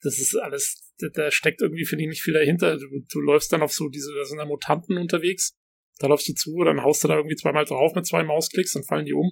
[0.02, 2.78] Das ist alles, da, da steckt irgendwie, finde ich, nicht viel dahinter.
[2.78, 5.58] Du, du läufst dann auf so diese, da sind da Mutanten unterwegs
[6.00, 8.84] da läufst du zu, dann haust du da irgendwie zweimal drauf mit zwei Mausklicks, dann
[8.84, 9.32] fallen die um.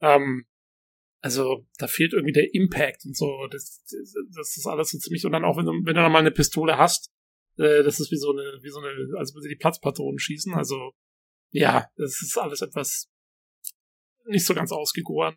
[0.00, 0.46] Ähm,
[1.20, 3.48] also da fehlt irgendwie der Impact und so.
[3.50, 5.24] Das, das, das ist alles so ziemlich.
[5.24, 7.10] Und dann auch, wenn du, wenn du dann mal eine Pistole hast,
[7.56, 10.54] äh, das ist wie so eine, wie so eine, als würde die Platzpatronen schießen.
[10.54, 10.92] Also
[11.50, 13.08] ja, es ist alles etwas
[14.28, 15.36] nicht so ganz ausgegoren,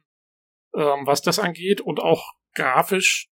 [0.75, 3.28] ähm, was das angeht und auch grafisch.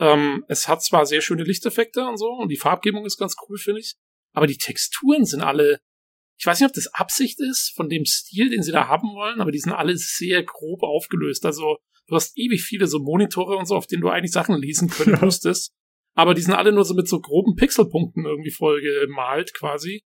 [0.00, 3.58] Ähm, es hat zwar sehr schöne Lichteffekte und so und die Farbgebung ist ganz cool,
[3.58, 3.94] finde ich,
[4.32, 5.80] aber die Texturen sind alle,
[6.38, 9.40] ich weiß nicht, ob das Absicht ist von dem Stil, den sie da haben wollen,
[9.40, 11.44] aber die sind alle sehr grob aufgelöst.
[11.44, 14.88] Also du hast ewig viele so Monitore und so, auf denen du eigentlich Sachen lesen
[14.88, 15.72] können müsstest.
[16.14, 20.02] aber die sind alle nur so mit so groben Pixelpunkten irgendwie voll gemalt quasi.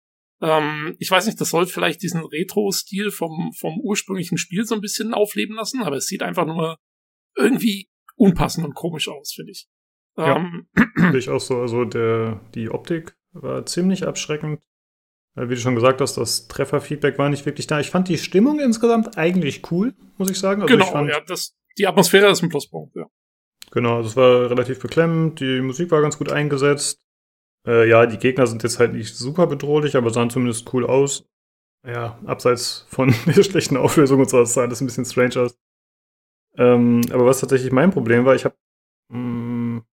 [0.41, 4.81] Ähm, ich weiß nicht, das soll vielleicht diesen Retro-Stil vom, vom ursprünglichen Spiel so ein
[4.81, 6.77] bisschen aufleben lassen, aber es sieht einfach nur
[7.35, 9.67] irgendwie unpassend und komisch aus, finde ich.
[10.17, 11.61] Ja, ähm, finde ich auch so.
[11.61, 14.61] Also der, die Optik war ziemlich abschreckend.
[15.35, 17.79] Wie du schon gesagt hast, das Trefferfeedback war nicht wirklich da.
[17.79, 20.61] Ich fand die Stimmung insgesamt eigentlich cool, muss ich sagen.
[20.61, 23.05] Also genau, ich fand, ja, das, die Atmosphäre ist ein Pluspunkt, ja.
[23.71, 26.99] Genau, also es war relativ beklemmend, die Musik war ganz gut eingesetzt.
[27.67, 31.25] Äh, ja, die Gegner sind jetzt halt nicht super bedrohlich, aber sahen zumindest cool aus.
[31.85, 35.57] Ja, abseits von der schlechten Auflösung und so, das sah alles ein bisschen strange aus.
[36.57, 38.55] Ähm, aber was tatsächlich mein Problem war, ich habe,
[39.11, 39.83] hm,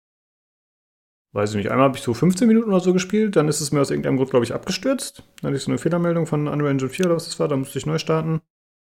[1.32, 3.70] weiß ich nicht, einmal habe ich so 15 Minuten oder so gespielt, dann ist es
[3.70, 5.22] mir aus irgendeinem Grund, glaube ich, abgestürzt.
[5.40, 7.56] Dann hatte ich so eine Fehlermeldung von Unreal Engine 4 oder was das war, da
[7.56, 8.40] musste ich neu starten.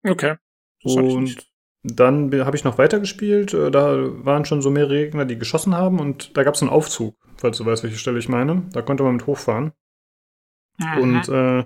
[0.07, 0.37] Okay.
[0.83, 3.55] Das und dann habe ich noch weitergespielt.
[3.55, 6.71] Äh, da waren schon so mehrere Gegner, die geschossen haben und da gab es einen
[6.71, 8.63] Aufzug, falls du weißt, welche Stelle ich meine.
[8.73, 9.73] Da konnte man mit hochfahren.
[10.79, 10.99] Mhm.
[10.99, 11.65] Und äh,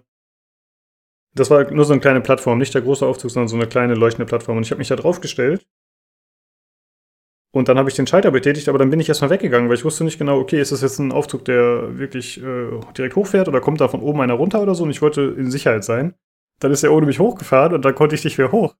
[1.35, 3.95] das war nur so eine kleine Plattform, nicht der große Aufzug, sondern so eine kleine
[3.95, 4.57] leuchtende Plattform.
[4.57, 5.67] Und ich habe mich da drauf gestellt.
[7.53, 9.85] Und dann habe ich den Schalter betätigt, aber dann bin ich erstmal weggegangen, weil ich
[9.85, 13.61] wusste nicht genau, okay, ist das jetzt ein Aufzug, der wirklich äh, direkt hochfährt oder
[13.61, 14.83] kommt da von oben einer runter oder so?
[14.83, 16.15] Und ich wollte in Sicherheit sein.
[16.59, 18.75] Dann ist er ohne mich hochgefahren und dann konnte ich nicht mehr hoch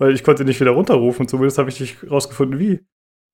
[0.00, 1.28] weil ich konnte nicht wieder runterrufen.
[1.28, 2.80] Zumindest habe ich nicht rausgefunden, wie.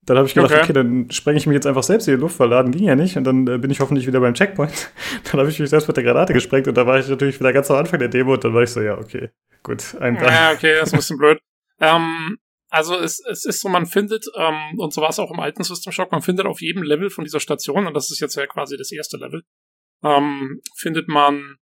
[0.06, 0.62] Dann habe ich gedacht, okay.
[0.62, 2.94] okay, dann sprenge ich mich jetzt einfach selbst in die Luft, weil Laden ging ja
[2.94, 3.16] nicht.
[3.16, 4.92] Und dann äh, bin ich hoffentlich wieder beim Checkpoint.
[5.24, 7.52] dann habe ich mich selbst mit der Granate gesprengt und da war ich natürlich wieder
[7.52, 9.30] ganz am Anfang der Demo und dann war ich so, ja, okay,
[9.64, 11.40] gut, ein Ja, okay, das ist ein bisschen blöd.
[11.80, 12.38] Ähm,
[12.68, 15.64] also es, es ist so, man findet, ähm, und so war es auch im alten
[15.64, 18.46] System Shock, man findet auf jedem Level von dieser Station, und das ist jetzt ja
[18.46, 19.42] quasi das erste Level,
[20.04, 21.56] ähm, findet man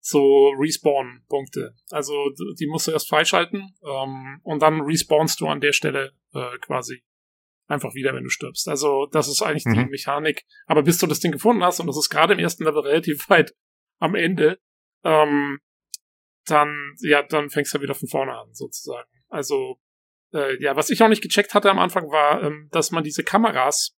[0.00, 1.74] so Respawn-Punkte.
[1.90, 2.14] Also
[2.58, 7.02] die musst du erst freischalten ähm, und dann respawnst du an der Stelle äh, quasi
[7.70, 8.68] einfach wieder, wenn du stirbst.
[8.68, 9.74] Also das ist eigentlich mhm.
[9.74, 10.44] die Mechanik.
[10.66, 13.28] Aber bis du das Ding gefunden hast, und das ist gerade im ersten Level relativ
[13.28, 13.54] weit
[13.98, 14.58] am Ende,
[15.04, 15.58] ähm,
[16.46, 19.08] dann, ja, dann fängst du wieder von vorne an, sozusagen.
[19.28, 19.76] Also,
[20.32, 23.22] äh, ja, was ich auch nicht gecheckt hatte am Anfang war, ähm, dass man diese
[23.22, 23.96] Kameras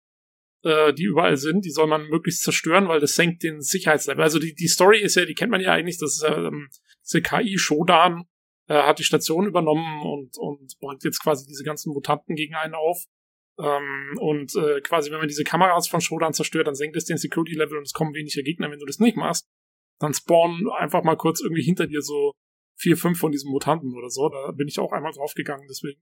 [0.64, 4.24] äh, die überall sind, die soll man möglichst zerstören, weil das senkt den Sicherheitslevel.
[4.24, 6.70] Also die, die Story ist ja, die kennt man ja eigentlich, das ist ja ähm,
[7.04, 8.26] diese KI Shodan
[8.68, 12.76] äh, hat die Station übernommen und, und bringt jetzt quasi diese ganzen Mutanten gegen einen
[12.76, 13.06] auf.
[13.60, 17.18] Ähm, und äh, quasi, wenn man diese Kameras von Shodan zerstört, dann senkt es den
[17.18, 18.72] Security-Level und es kommen weniger Gegner.
[18.72, 19.48] Wenn du das nicht machst,
[20.00, 22.34] dann spawnen einfach mal kurz irgendwie hinter dir so
[22.78, 24.30] vier, fünf von diesen Mutanten oder so.
[24.30, 26.02] Da bin ich auch einmal draufgegangen, deswegen.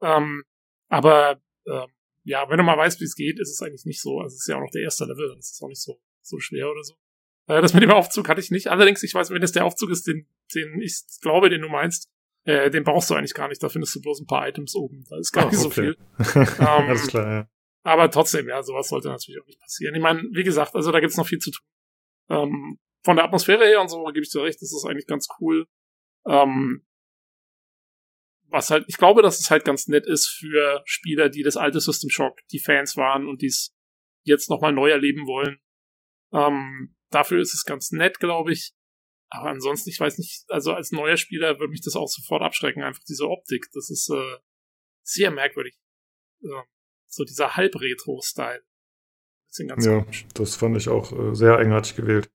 [0.00, 0.44] Ähm,
[0.88, 1.88] aber ähm,
[2.24, 4.20] ja, wenn du mal weißt, wie es geht, ist es eigentlich nicht so.
[4.20, 6.00] Also es ist ja auch noch der erste Level, dann ist es auch nicht so,
[6.22, 6.94] so schwer oder so.
[7.48, 8.68] Äh, das mit dem Aufzug hatte ich nicht.
[8.68, 12.08] Allerdings, ich weiß, wenn das der Aufzug ist, den, den ich glaube, den du meinst,
[12.44, 13.62] äh, den brauchst du eigentlich gar nicht.
[13.62, 15.04] Da findest du bloß ein paar Items oben.
[15.08, 15.96] Da ist gar oh, nicht so viel.
[16.34, 17.48] ähm, Alles klar, ja.
[17.84, 19.94] Aber trotzdem, ja, sowas sollte natürlich auch nicht passieren.
[19.94, 21.66] Ich meine, wie gesagt, also da gibt's noch viel zu tun.
[22.30, 25.26] Ähm, von der Atmosphäre her und so gebe ich dir recht, das ist eigentlich ganz
[25.40, 25.66] cool.
[26.26, 26.86] Ähm,
[28.48, 31.80] was halt, ich glaube, dass es halt ganz nett ist für Spieler, die das alte
[31.80, 33.74] System Shock, die Fans waren und die es
[34.24, 35.58] jetzt nochmal neu erleben wollen.
[36.32, 38.72] Ähm, dafür ist es ganz nett, glaube ich.
[39.34, 42.82] Aber ansonsten, ich weiß nicht, also als neuer Spieler würde mich das auch sofort abschrecken,
[42.82, 43.66] einfach diese Optik.
[43.72, 44.36] Das ist äh,
[45.02, 45.74] sehr merkwürdig.
[46.42, 46.48] Äh,
[47.06, 48.62] so dieser Halb-Retro-Style.
[49.58, 50.26] Ja, komisch.
[50.34, 52.30] das fand ich auch äh, sehr eigenartig gewählt.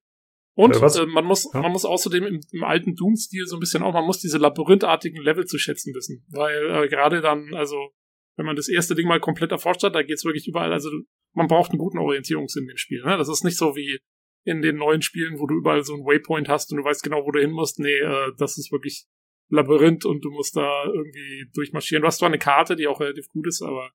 [0.55, 1.61] Und äh, man muss, ja?
[1.61, 5.21] man muss außerdem im, im alten Doom-Stil so ein bisschen auch, man muss diese labyrinthartigen
[5.21, 6.25] Level zu schätzen wissen.
[6.29, 7.91] Weil äh, gerade dann, also,
[8.37, 10.89] wenn man das erste Ding mal komplett erforscht hat, da geht's wirklich überall, also
[11.33, 13.03] man braucht einen guten Orientierungssinn in dem Spiel.
[13.03, 13.17] Ne?
[13.17, 13.99] Das ist nicht so wie
[14.47, 17.25] in den neuen Spielen, wo du überall so einen Waypoint hast und du weißt genau,
[17.25, 17.79] wo du hin musst.
[17.79, 19.05] Nee, äh, das ist wirklich
[19.49, 22.01] Labyrinth und du musst da irgendwie durchmarschieren.
[22.01, 23.91] Du hast zwar eine Karte, die auch relativ gut ist, aber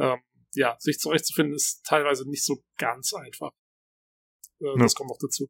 [0.00, 0.18] ähm,
[0.54, 3.52] ja, sich zurechtzufinden ist teilweise nicht so ganz einfach.
[4.60, 4.76] Äh, ja.
[4.78, 5.48] Das kommt noch dazu.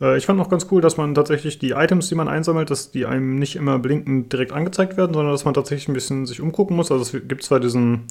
[0.00, 2.92] Äh, ich fand noch ganz cool, dass man tatsächlich die Items, die man einsammelt, dass
[2.92, 6.40] die einem nicht immer blinkend direkt angezeigt werden, sondern dass man tatsächlich ein bisschen sich
[6.40, 6.90] umgucken muss.
[6.90, 8.06] Also es gibt zwar diesen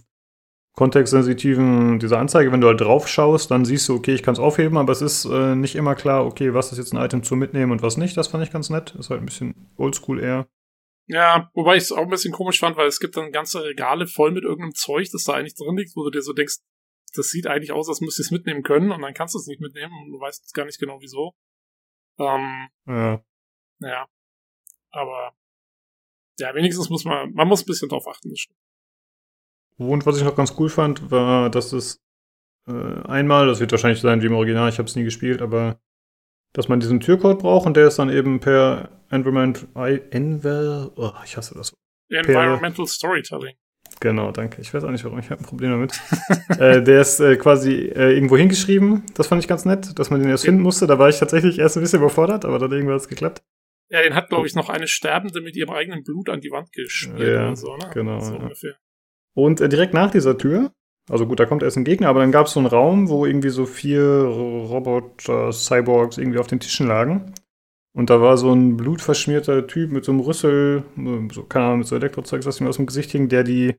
[0.73, 4.39] kontextsensitiven, diese Anzeige, wenn du halt drauf schaust, dann siehst du, okay, ich kann es
[4.39, 7.35] aufheben, aber es ist äh, nicht immer klar, okay, was ist jetzt ein Item zu
[7.35, 8.15] mitnehmen und was nicht.
[8.15, 8.95] Das fand ich ganz nett.
[8.95, 10.47] Ist halt ein bisschen oldschool eher.
[11.07, 14.07] Ja, wobei ich es auch ein bisschen komisch fand, weil es gibt dann ganze Regale
[14.07, 16.59] voll mit irgendeinem Zeug, das da eigentlich drin liegt, wo du dir so denkst,
[17.13, 19.47] das sieht eigentlich aus, als müsstest du es mitnehmen können und dann kannst du es
[19.47, 21.33] nicht mitnehmen und du weißt gar nicht genau wieso.
[22.17, 23.21] Ähm, ja.
[23.79, 24.07] Ja.
[24.91, 25.33] Aber
[26.39, 28.33] ja, wenigstens muss man, man muss ein bisschen drauf achten.
[29.87, 32.01] Und was ich noch ganz cool fand, war, dass es
[32.67, 35.79] äh, einmal, das wird wahrscheinlich sein wie im Original, ich habe es nie gespielt, aber
[36.53, 41.37] dass man diesen Türcode braucht und der ist dann eben per Environment, Envel, oh, ich
[41.37, 41.73] hasse das.
[42.09, 43.55] Environmental per, Storytelling.
[43.99, 44.61] Genau, danke.
[44.61, 45.93] Ich weiß auch nicht warum, ich habe ein Problem damit.
[46.59, 49.03] äh, der ist äh, quasi äh, irgendwo hingeschrieben.
[49.15, 50.87] Das fand ich ganz nett, dass man den erst finden musste.
[50.87, 53.43] Da war ich tatsächlich erst ein bisschen überfordert, aber dann irgendwann hat es geklappt.
[53.89, 56.71] Ja, den hat, glaube ich, noch eine Sterbende mit ihrem eigenen Blut an die Wand
[56.71, 57.89] gespielt ja, so, ne?
[57.93, 58.19] Genau.
[58.21, 58.49] So ja.
[59.33, 60.71] Und äh, direkt nach dieser Tür,
[61.09, 63.25] also gut, da kommt erst ein Gegner, aber dann gab es so einen Raum, wo
[63.25, 67.33] irgendwie so vier Roboter, Cyborgs irgendwie auf den Tischen lagen.
[67.93, 70.83] Und da war so ein blutverschmierter Typ mit so einem Rüssel,
[71.33, 73.75] so, keine Ahnung, mit so Elektrozeug, was mir aus dem Gesicht hing, der die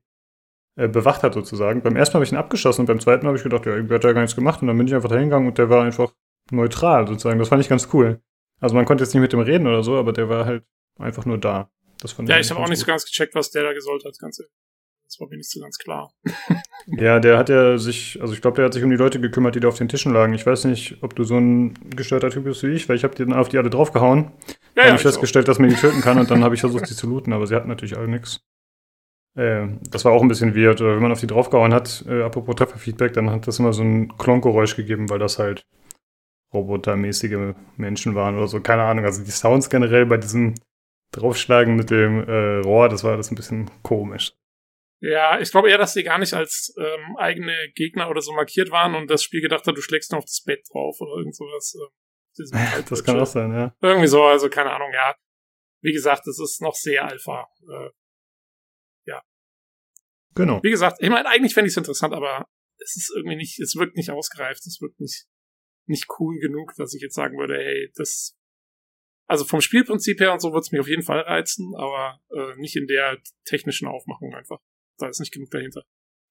[0.76, 1.82] äh, bewacht hat sozusagen.
[1.82, 3.74] Beim ersten Mal habe ich ihn abgeschossen und beim zweiten Mal habe ich gedacht, ja,
[3.74, 4.60] irgendwie hat er gar nichts gemacht.
[4.60, 6.12] Und dann bin ich einfach da hingegangen und der war einfach
[6.50, 7.38] neutral sozusagen.
[7.38, 8.20] Das fand ich ganz cool.
[8.60, 10.64] Also man konnte jetzt nicht mit dem reden oder so, aber der war halt
[10.98, 11.70] einfach nur da.
[12.00, 14.04] Das fand ja, ich, ich habe auch nicht so ganz gecheckt, was der da gesollt
[14.04, 14.52] hat, ganz ehrlich.
[15.12, 16.11] Das war mir nicht so ganz klar.
[16.87, 19.55] ja, der hat ja sich, also ich glaube, der hat sich um die Leute gekümmert,
[19.55, 20.33] die da auf den Tischen lagen.
[20.33, 23.14] Ich weiß nicht, ob du so ein gestörter Typ bist wie ich, weil ich habe
[23.14, 24.33] dann auf die alle draufgehauen.
[24.75, 25.48] Ja, habe ich festgestellt, auch.
[25.48, 27.55] dass man die töten kann und dann habe ich versucht, sie zu looten, aber sie
[27.55, 28.40] hatten natürlich alle nichts.
[29.37, 30.81] Äh, das war auch ein bisschen weird.
[30.81, 33.83] Oder wenn man auf die draufgehauen hat, äh, apropos Trefferfeedback, dann hat das immer so
[33.83, 35.66] ein Klonkgeräusch gegeben, weil das halt
[36.55, 38.61] robotermäßige Menschen waren oder so.
[38.62, 39.05] Keine Ahnung.
[39.05, 40.55] Also die Sounds generell bei diesem
[41.12, 44.33] Draufschlagen mit dem äh, Rohr, das war das ein bisschen komisch.
[45.02, 48.70] Ja, ich glaube eher, dass sie gar nicht als ähm, eigene Gegner oder so markiert
[48.70, 51.34] waren und das Spiel gedacht hat, du schlägst nur auf das Bett drauf oder irgend
[51.34, 51.74] sowas.
[52.38, 53.74] Äh, das kann auch sein, ja.
[53.80, 55.16] Irgendwie so, also keine Ahnung, ja.
[55.80, 57.48] Wie gesagt, es ist noch sehr Alpha.
[57.68, 57.90] Äh,
[59.06, 59.20] ja.
[60.36, 60.62] Genau.
[60.62, 63.74] Wie gesagt, ich meine, eigentlich fände ich es interessant, aber es ist irgendwie nicht, es
[63.74, 65.26] wirkt nicht ausgereift, es wirkt nicht,
[65.86, 68.38] nicht cool genug, dass ich jetzt sagen würde, hey, das
[69.26, 72.54] also vom Spielprinzip her und so wird es mich auf jeden Fall reizen, aber äh,
[72.60, 74.60] nicht in der technischen Aufmachung einfach
[74.98, 75.83] da ist nicht genug dahinter.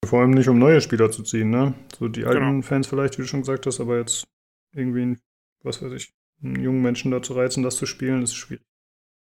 [0.04, 1.74] Vor allem nicht, um neue Spieler zu ziehen, ne?
[1.96, 2.62] So die alten genau.
[2.62, 4.26] Fans vielleicht, wie du schon gesagt hast, aber jetzt
[4.72, 5.16] irgendwie,
[5.62, 8.64] was weiß ich, einen jungen Menschen da zu reizen, das zu spielen, ist schwierig.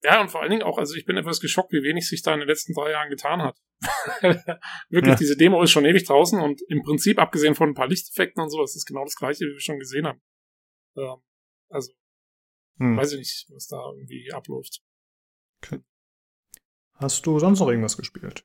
[0.05, 2.33] Ja, und vor allen Dingen auch, also ich bin etwas geschockt, wie wenig sich da
[2.35, 3.61] in den letzten drei Jahren getan hat.
[4.89, 5.15] Wirklich, ja.
[5.17, 8.51] diese Demo ist schon ewig draußen und im Prinzip, abgesehen von ein paar Lichteffekten und
[8.51, 10.21] so, ist es genau das gleiche, wie wir schon gesehen haben.
[10.97, 11.19] Ähm,
[11.69, 11.93] also,
[12.79, 12.97] hm.
[12.97, 14.83] weiß ich nicht, was da irgendwie abläuft.
[15.63, 15.81] Okay.
[16.95, 18.45] Hast du sonst noch irgendwas gespielt?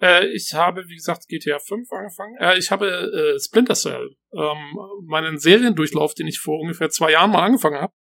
[0.00, 2.36] Äh, ich habe, wie gesagt, GTA 5 angefangen.
[2.38, 7.30] Äh, ich habe äh, Splinter Cell, ähm, meinen Seriendurchlauf, den ich vor ungefähr zwei Jahren
[7.30, 7.92] mal angefangen habe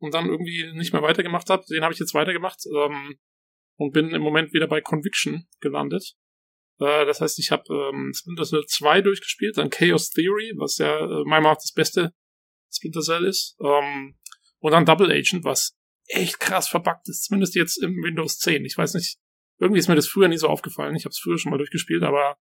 [0.00, 3.18] und dann irgendwie nicht mehr weitergemacht habe, den habe ich jetzt weitergemacht ähm,
[3.76, 6.14] und bin im Moment wieder bei Conviction gelandet.
[6.78, 10.98] Äh, das heißt, ich habe ähm, Splinter Cell 2 durchgespielt, dann Chaos Theory, was ja
[10.98, 12.12] äh, meiner Meinung das beste
[12.72, 14.18] Splinter Cell ist, ähm,
[14.58, 15.76] und dann Double Agent, was
[16.06, 18.64] echt krass verbuggt ist, zumindest jetzt im Windows 10.
[18.64, 19.18] Ich weiß nicht,
[19.60, 20.96] irgendwie ist mir das früher nie so aufgefallen.
[20.96, 22.36] Ich habe es früher schon mal durchgespielt, aber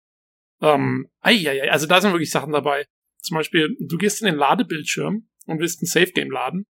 [0.60, 2.86] ähm, ei, ei, ei, also da sind wirklich Sachen dabei.
[3.20, 6.66] Zum Beispiel, du gehst in den Ladebildschirm und willst ein Safe Game laden.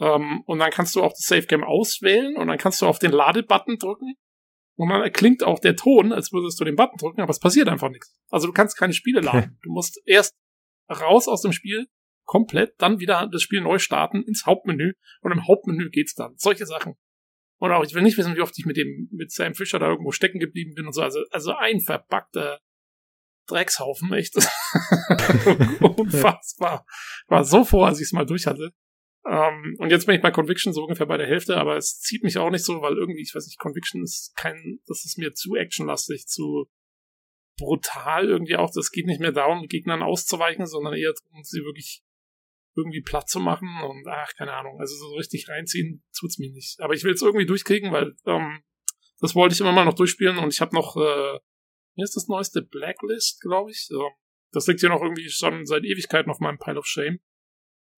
[0.00, 2.98] Ähm, und dann kannst du auch das Safe Game auswählen und dann kannst du auf
[2.98, 4.14] den Ladebutton drücken.
[4.76, 7.68] Und dann erklingt auch der Ton, als würdest du den Button drücken, aber es passiert
[7.68, 8.16] einfach nichts.
[8.30, 9.58] Also du kannst keine Spiele laden.
[9.62, 10.34] Du musst erst
[10.90, 11.86] raus aus dem Spiel,
[12.24, 16.34] komplett, dann wieder das Spiel neu starten ins Hauptmenü und im Hauptmenü geht's dann.
[16.36, 16.94] Solche Sachen.
[17.64, 19.88] Und auch, ich will nicht wissen, wie oft ich mit dem, mit Sam Fischer da
[19.88, 21.00] irgendwo stecken geblieben bin und so.
[21.00, 22.60] Also, also ein verpackter
[23.48, 24.36] Dreckshaufen, echt.
[25.80, 26.84] Unfassbar.
[27.26, 28.74] War so froh, als ich es mal durch hatte.
[29.22, 32.00] Um, ähm, und jetzt bin ich bei Conviction so ungefähr bei der Hälfte, aber es
[32.00, 35.16] zieht mich auch nicht so, weil irgendwie, ich weiß nicht, Conviction ist kein, das ist
[35.16, 36.66] mir zu actionlastig, zu
[37.58, 38.70] brutal irgendwie auch.
[38.74, 42.02] Das geht nicht mehr darum, Gegnern auszuweichen, sondern eher darum, sie wirklich
[42.76, 46.80] irgendwie platt zu machen und ach, keine Ahnung, also so richtig reinziehen tut's mir nicht.
[46.80, 48.62] Aber ich will es irgendwie durchkriegen, weil ähm,
[49.20, 51.38] das wollte ich immer mal noch durchspielen und ich habe noch, äh,
[51.94, 53.88] hier ist das neueste Blacklist, glaube ich.
[53.92, 54.10] Ähm,
[54.52, 57.20] das liegt hier noch irgendwie schon seit Ewigkeiten auf meinem Pile of Shame.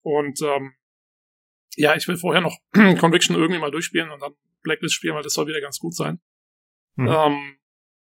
[0.03, 0.75] Und ähm,
[1.75, 2.57] ja, ich will vorher noch
[2.99, 6.19] Conviction irgendwie mal durchspielen und dann Blacklist spielen, weil das soll wieder ganz gut sein.
[6.95, 7.07] Hm.
[7.07, 7.59] Ähm,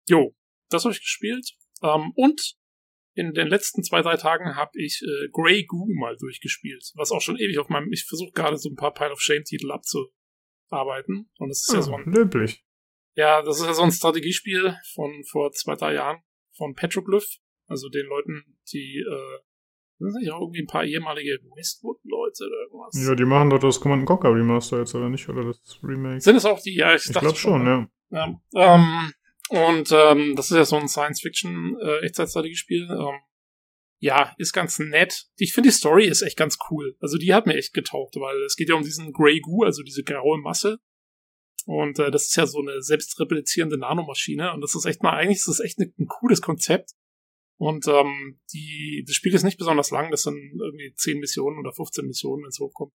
[0.08, 0.36] jo,
[0.69, 1.56] das habe ich gespielt.
[1.84, 2.56] Ähm, und
[3.13, 7.21] in den letzten zwei, drei Tagen habe ich äh, Grey Goo mal durchgespielt, was auch
[7.21, 11.30] schon ewig auf meinem, ich versuche gerade so ein paar Pile of Shame Titel abzuarbeiten
[11.38, 12.63] und das ist ja, ja so ein löblich.
[13.15, 16.21] Ja, das ist ja so ein Strategiespiel von vor zwei, drei Jahren
[16.56, 19.39] von Petroglyph, also den Leuten, die äh,
[20.02, 23.08] sind nicht auch irgendwie ein paar ehemalige Westwood-Leute oder irgendwas?
[23.08, 25.28] Ja, die machen doch das Command Conquer Remaster jetzt, oder nicht?
[25.30, 26.21] Oder das Remake?
[26.21, 26.76] Sind es auch die?
[26.76, 27.88] Ja, ich, ich glaube schon, ja.
[28.10, 28.41] ja.
[28.56, 29.13] Ähm,
[29.52, 32.88] und ähm, das ist ja so ein Science-Fiction-Echtzeitstrategiespiel.
[32.90, 33.20] Äh, ähm,
[34.00, 35.26] ja, ist ganz nett.
[35.36, 36.96] Ich finde, die Story ist echt ganz cool.
[37.02, 39.84] Also die hat mir echt getaugt, weil es geht ja um diesen Grey Goo, also
[39.84, 40.80] diese graue Masse.
[41.66, 44.54] Und äh, das ist ja so eine selbstreplizierende Nanomaschine.
[44.54, 46.92] Und das ist echt mal, eigentlich ist das echt ne, ein cooles Konzept.
[47.60, 51.74] Und ähm, die, das Spiel ist nicht besonders lang, das sind irgendwie 10 Missionen oder
[51.74, 52.94] 15 Missionen, wenn es hochkommt.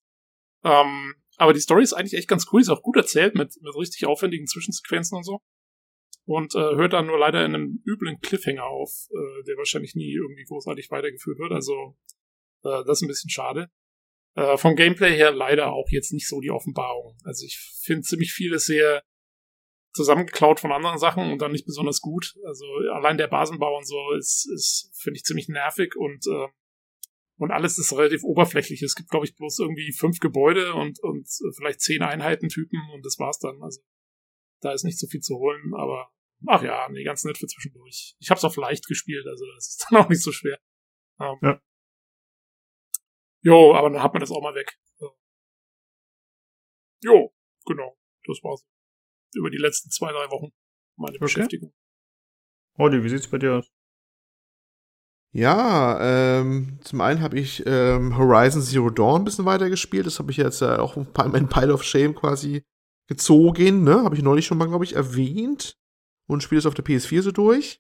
[0.64, 3.76] Ähm, aber die Story ist eigentlich echt ganz cool, ist auch gut erzählt mit, mit
[3.76, 5.42] richtig aufwendigen Zwischensequenzen und so.
[6.26, 10.12] Und äh, hört dann nur leider in einem üblen Cliffhanger auf, äh, der wahrscheinlich nie
[10.12, 11.52] irgendwie großartig weitergeführt wird.
[11.52, 11.96] Also
[12.64, 13.70] äh, das ist ein bisschen schade.
[14.36, 17.18] Äh, vom Gameplay her leider auch jetzt nicht so die Offenbarung.
[17.24, 19.04] Also ich finde ziemlich vieles sehr
[19.94, 22.36] zusammengeklaut von anderen Sachen und dann nicht besonders gut.
[22.44, 26.48] Also allein der Basenbau und so ist, ist finde ich, ziemlich nervig und äh,
[27.38, 28.82] und alles ist relativ oberflächlich.
[28.82, 33.20] Es gibt, glaube ich, bloß irgendwie fünf Gebäude und, und vielleicht zehn Einheitentypen und das
[33.20, 33.62] war's dann.
[33.62, 33.82] Also
[34.62, 36.10] da ist nicht so viel zu holen, aber
[36.48, 38.16] ach ja, nee, ganz nett für zwischendurch.
[38.20, 40.60] Ich habe es auf leicht gespielt, also das ist dann auch nicht so schwer.
[41.20, 41.62] Ähm, ja.
[43.42, 44.78] Jo, aber dann hat man das auch mal weg.
[47.04, 47.32] Jo,
[47.66, 47.96] genau.
[48.26, 48.66] Das war's.
[49.36, 50.52] Über die letzten zwei, drei Wochen
[50.96, 51.26] meine okay.
[51.26, 51.74] Beschäftigung.
[52.78, 53.72] Olli, wie sieht's bei dir aus?
[55.32, 56.00] Ja,
[56.40, 60.06] ähm, zum einen habe ich ähm, Horizon Zero Dawn ein bisschen weiter gespielt.
[60.06, 62.64] Das habe ich jetzt äh, auch mein Pile of Shame quasi
[63.08, 64.04] gezogen, ne?
[64.04, 65.78] Habe ich neulich schon mal, glaube ich, erwähnt.
[66.28, 67.80] Und spiele es auf der PS4 so durch.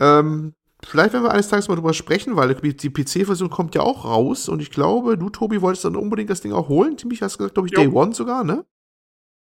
[0.00, 4.04] Ähm, vielleicht werden wir eines Tages mal drüber sprechen, weil die PC-Version kommt ja auch
[4.04, 4.48] raus.
[4.48, 6.98] Und ich glaube, du, Tobi, wolltest dann unbedingt das Ding auch holen.
[6.98, 7.80] Ziemlich hast du gesagt, glaube ich, jo.
[7.80, 8.64] Day One sogar, ne?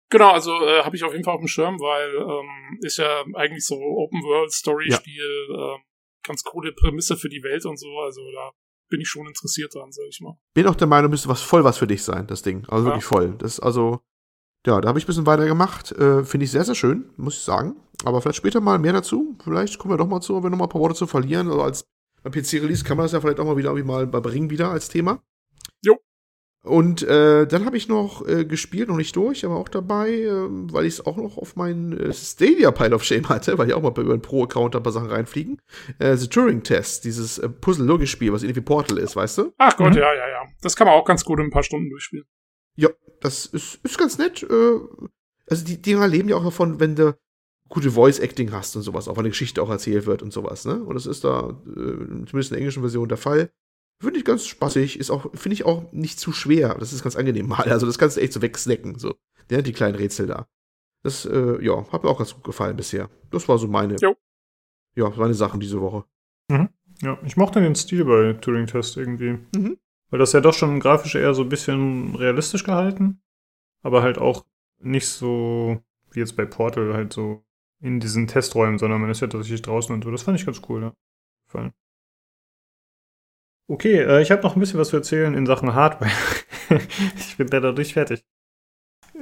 [0.09, 3.23] Genau, also äh, habe ich auf jeden Fall auf dem Schirm, weil ähm, ist ja
[3.35, 5.75] eigentlich so Open-World-Story-Spiel, ja.
[5.75, 5.81] ähm,
[6.23, 7.87] ganz coole Prämisse für die Welt und so.
[7.99, 8.51] Also da
[8.89, 10.37] bin ich schon interessiert dran, sag ich mal.
[10.53, 12.65] Bin auch der Meinung, müsste was voll was für dich sein, das Ding.
[12.67, 12.91] Also ja.
[12.91, 13.35] wirklich voll.
[13.37, 14.01] Das also
[14.65, 15.91] ja, da habe ich ein bisschen weiter gemacht.
[15.91, 17.75] Äh, Finde ich sehr, sehr schön, muss ich sagen.
[18.03, 19.35] Aber vielleicht später mal mehr dazu.
[19.43, 21.47] Vielleicht kommen wir doch mal zu, wenn wir noch mal ein paar Worte zu verlieren.
[21.47, 21.85] Also als
[22.23, 24.89] beim PC-Release kann man das ja vielleicht auch mal wieder irgendwie mal bringen wieder als
[24.89, 25.21] Thema.
[25.83, 25.97] Jo.
[26.63, 30.47] Und äh, dann habe ich noch äh, gespielt, noch nicht durch, aber auch dabei, äh,
[30.47, 33.73] weil ich es auch noch auf meinen äh, Stadia Pile of Shame hatte, weil ich
[33.73, 35.59] auch mal über einen Pro-Account ein paar Sachen reinfliegen.
[35.97, 39.53] Äh, The Turing Test, dieses äh, Puzzle-Logik-Spiel, was irgendwie Portal ist, weißt du?
[39.57, 39.97] Ach Gott, mhm.
[39.97, 40.43] ja, ja, ja.
[40.61, 42.25] Das kann man auch ganz gut in ein paar Stunden durchspielen.
[42.75, 42.89] Ja,
[43.21, 44.43] das ist, ist ganz nett.
[44.43, 44.79] Äh,
[45.47, 47.17] also die Dinger leben ja auch davon, wenn du
[47.69, 50.83] gute Voice-Acting hast und sowas, auch wenn eine Geschichte auch erzählt wird und sowas, ne?
[50.83, 53.49] Und das ist da äh, zumindest in der englischen Version der Fall.
[54.01, 56.75] Finde ich ganz spaßig, ist auch, finde ich auch nicht zu schwer.
[56.79, 57.63] Das ist ganz angenehm mal.
[57.71, 59.15] Also das kannst du echt so wegsnacken, so.
[59.49, 60.47] Ja, die kleinen Rätsel da.
[61.03, 63.09] Das, äh, ja, hat mir auch ganz gut gefallen bisher.
[63.31, 64.15] Das war so meine, jo.
[64.95, 66.05] ja, meine Sachen diese Woche.
[66.49, 66.69] Mhm.
[67.01, 69.39] Ja, ich mochte den Stil bei Turing Test irgendwie.
[69.55, 69.77] Mhm.
[70.11, 73.23] Weil das ja doch schon grafisch eher so ein bisschen realistisch gehalten,
[73.81, 74.45] aber halt auch
[74.79, 77.43] nicht so wie jetzt bei Portal halt so
[77.79, 80.11] in diesen Testräumen, sondern man ist ja tatsächlich draußen und so.
[80.11, 80.93] Das fand ich ganz cool, ja.
[81.45, 81.73] Gefallen.
[83.67, 86.11] Okay, äh, ich habe noch ein bisschen was zu erzählen in Sachen Hardware.
[87.17, 88.25] ich bin leider nicht fertig.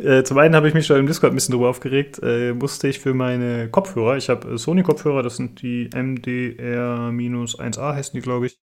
[0.01, 2.87] Äh, zum einen habe ich mich schon im Discord ein bisschen drüber aufgeregt, äh, musste
[2.87, 8.47] ich für meine Kopfhörer, ich habe äh, Sony-Kopfhörer, das sind die MDR-1A heißen die, glaube
[8.47, 8.59] ich.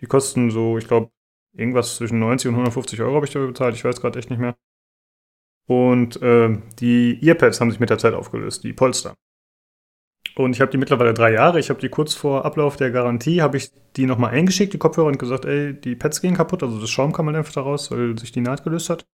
[0.00, 1.12] Die kosten so, ich glaube,
[1.54, 3.74] Irgendwas zwischen 90 und 150 Euro habe ich dafür bezahlt.
[3.74, 4.56] Ich weiß gerade echt nicht mehr.
[5.66, 9.14] Und äh, die Earpads haben sich mit der Zeit aufgelöst, die Polster.
[10.36, 11.58] Und ich habe die mittlerweile drei Jahre.
[11.58, 15.08] Ich habe die kurz vor Ablauf der Garantie, habe ich die nochmal eingeschickt, die Kopfhörer,
[15.08, 18.18] und gesagt, ey, die Pads gehen kaputt, also das Schaum kam halt einfach daraus, weil
[18.18, 19.06] sich die Naht gelöst hat.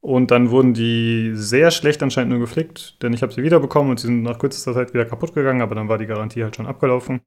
[0.00, 4.00] Und dann wurden die sehr schlecht anscheinend nur geflickt, denn ich habe sie wiederbekommen und
[4.00, 6.66] sie sind nach kürzester Zeit wieder kaputt gegangen, aber dann war die Garantie halt schon
[6.66, 7.20] abgelaufen.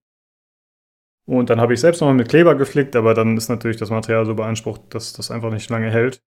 [1.28, 4.26] Und dann habe ich selbst nochmal mit Kleber geflickt, aber dann ist natürlich das Material
[4.26, 6.24] so beansprucht, dass das einfach nicht lange hält.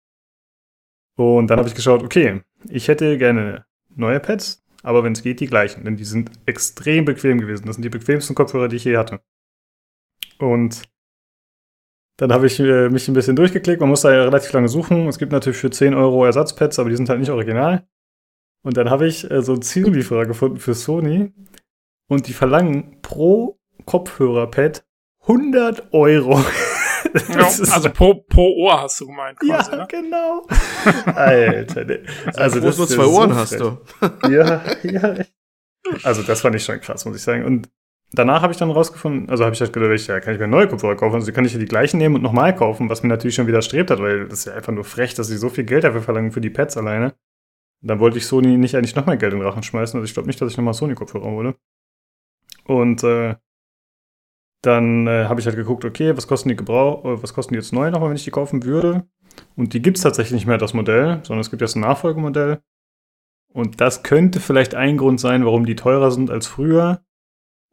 [1.16, 5.40] Und dann habe ich geschaut, okay, ich hätte gerne neue Pads, aber wenn es geht,
[5.40, 7.66] die gleichen, denn die sind extrem bequem gewesen.
[7.66, 9.20] Das sind die bequemsten Kopfhörer, die ich je hatte.
[10.38, 10.82] Und
[12.18, 13.80] dann habe ich äh, mich ein bisschen durchgeklickt.
[13.80, 15.08] Man muss da ja relativ lange suchen.
[15.08, 17.88] Es gibt natürlich für 10 Euro Ersatzpads, aber die sind halt nicht original.
[18.62, 21.32] Und dann habe ich äh, so einen Ziellieferer gefunden für Sony.
[22.06, 24.84] Und die verlangen pro Kopfhörerpad
[25.30, 26.44] 100 Euro.
[27.28, 29.40] Ja, also pro, pro Ohr hast du gemeint.
[29.40, 29.86] Quasi, ja, ne?
[29.90, 30.46] genau.
[31.06, 32.02] Alter, ne.
[32.34, 33.78] also das nur zwei so Ohren hast du.
[34.28, 35.16] ja, ja.
[36.04, 37.44] Also das fand ich schon krass, muss ich sagen.
[37.44, 37.68] Und
[38.12, 40.68] danach habe ich dann rausgefunden, also habe ich halt gedacht, ja, kann ich mir neue
[40.68, 41.16] Kopfhörer kaufen?
[41.16, 43.90] Also kann ich ja die gleichen nehmen und nochmal kaufen, was mir natürlich schon widerstrebt
[43.90, 46.30] hat, weil das ist ja einfach nur frech, dass sie so viel Geld dafür verlangen
[46.30, 47.14] für die Pads alleine.
[47.82, 49.98] Und dann wollte ich Sony nicht eigentlich noch mehr Geld in den Rachen schmeißen.
[49.98, 51.54] Also ich glaube nicht, dass ich nochmal Sony-Kopfhörer hole.
[52.66, 53.36] Und äh,
[54.62, 57.58] dann äh, habe ich halt geguckt, okay, was kosten die Gebrauch, äh, was kosten die
[57.58, 59.08] jetzt neu nochmal, wenn ich die kaufen würde?
[59.56, 62.62] Und die gibt es tatsächlich nicht mehr, das Modell, sondern es gibt jetzt ein Nachfolgemodell.
[63.52, 67.04] Und das könnte vielleicht ein Grund sein, warum die teurer sind als früher.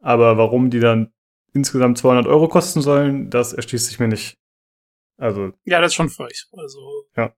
[0.00, 1.12] Aber warum die dann
[1.52, 4.38] insgesamt 200 Euro kosten sollen, das erschließt sich mir nicht.
[5.16, 5.52] Also.
[5.64, 6.46] Ja, das ist schon frech.
[6.52, 7.06] Also.
[7.16, 7.34] Ja.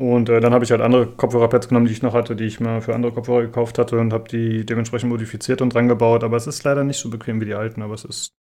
[0.00, 2.58] Und äh, dann habe ich halt andere Kopfhörerpads genommen, die ich noch hatte, die ich
[2.58, 6.24] mal für andere Kopfhörer gekauft hatte und habe die dementsprechend modifiziert und dran gebaut.
[6.24, 8.32] Aber es ist leider nicht so bequem wie die alten, aber es ist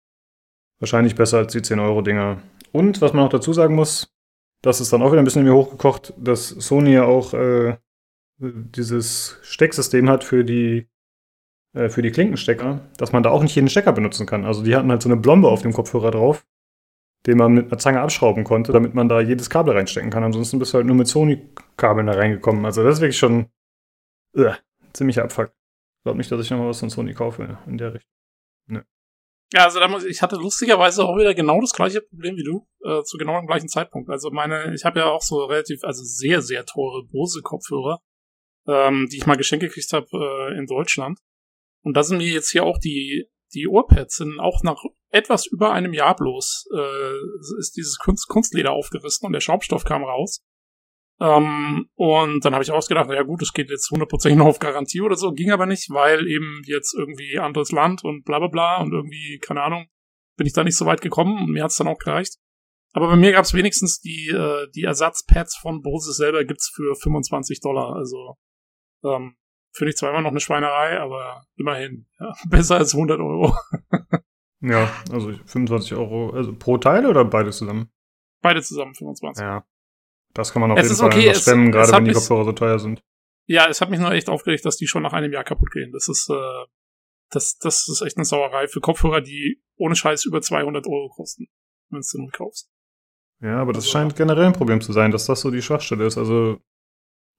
[0.79, 2.41] wahrscheinlich besser als die 10-Euro-Dinger.
[2.71, 4.15] Und was man noch dazu sagen muss,
[4.63, 7.77] das ist dann auch wieder ein bisschen in mir hochgekocht, dass Sony ja auch äh,
[8.39, 10.87] dieses Stecksystem hat für die,
[11.75, 14.45] äh, für die Klinkenstecker, dass man da auch nicht jeden Stecker benutzen kann.
[14.45, 16.47] Also die hatten halt so eine Blombe auf dem Kopfhörer drauf,
[17.27, 20.25] den man mit einer Zange abschrauben konnte, damit man da jedes Kabel reinstecken kann.
[20.25, 22.65] Ansonsten bist du halt nur mit Sony-Kabeln da reingekommen.
[22.65, 23.51] Also das ist wirklich schon
[24.37, 24.53] uh,
[24.93, 25.53] ziemlicher Abfuck.
[25.99, 28.13] Ich glaube nicht, dass ich nochmal was von Sony kaufe in der Richtung.
[28.67, 28.83] Nö.
[29.53, 32.67] Ja, also da muss, ich hatte lustigerweise auch wieder genau das gleiche Problem wie du,
[32.85, 34.11] äh, zu genau dem gleichen Zeitpunkt.
[34.11, 38.01] Also meine, ich habe ja auch so relativ, also sehr, sehr teure Bose-Kopfhörer,
[38.69, 41.19] ähm, die ich mal geschenkt gekriegt habe äh, in Deutschland.
[41.83, 45.73] Und da sind mir jetzt hier auch die, die Ohrpads sind auch nach etwas über
[45.73, 50.45] einem Jahr bloß, äh, ist dieses Kunst, Kunstleder aufgerissen und der Schaumstoff kam raus.
[51.21, 55.01] Ähm, und dann habe ich ausgedacht, ja gut, es geht jetzt hundertprozentig noch auf Garantie
[55.01, 58.81] oder so, ging aber nicht, weil eben jetzt irgendwie anderes Land und bla bla bla
[58.81, 59.89] und irgendwie, keine Ahnung,
[60.37, 62.37] bin ich da nicht so weit gekommen und mir hat's dann auch gereicht.
[62.93, 67.61] Aber bei mir gab's wenigstens die, äh, die Ersatzpads von Bose selber gibt's für 25
[67.61, 67.97] Dollar.
[67.97, 68.37] Also
[69.05, 69.37] ähm,
[69.73, 73.55] finde ich zwar immer noch eine Schweinerei, aber immerhin ja, besser als 100 Euro.
[74.61, 77.91] ja, also 25 Euro, also pro Teil oder beides zusammen?
[78.41, 79.43] Beide zusammen 25.
[79.43, 79.65] Ja,
[80.35, 82.45] das kann man auf Es jeden Fall okay, es- stemmen, es gerade wenn die Kopfhörer
[82.45, 83.03] so teuer sind.
[83.47, 85.91] Ja, es hat mich nur echt aufgeregt, dass die schon nach einem Jahr kaputt gehen.
[85.93, 86.65] Das ist, äh,
[87.31, 91.47] das, das ist echt eine Sauerei für Kopfhörer, die ohne Scheiß über 200 Euro kosten,
[91.91, 92.71] wenn du nur kaufst.
[93.41, 96.05] Ja, aber das Also- scheint generell ein Problem zu sein, dass das so die Schwachstelle
[96.07, 96.19] ist.
[96.19, 96.59] Also,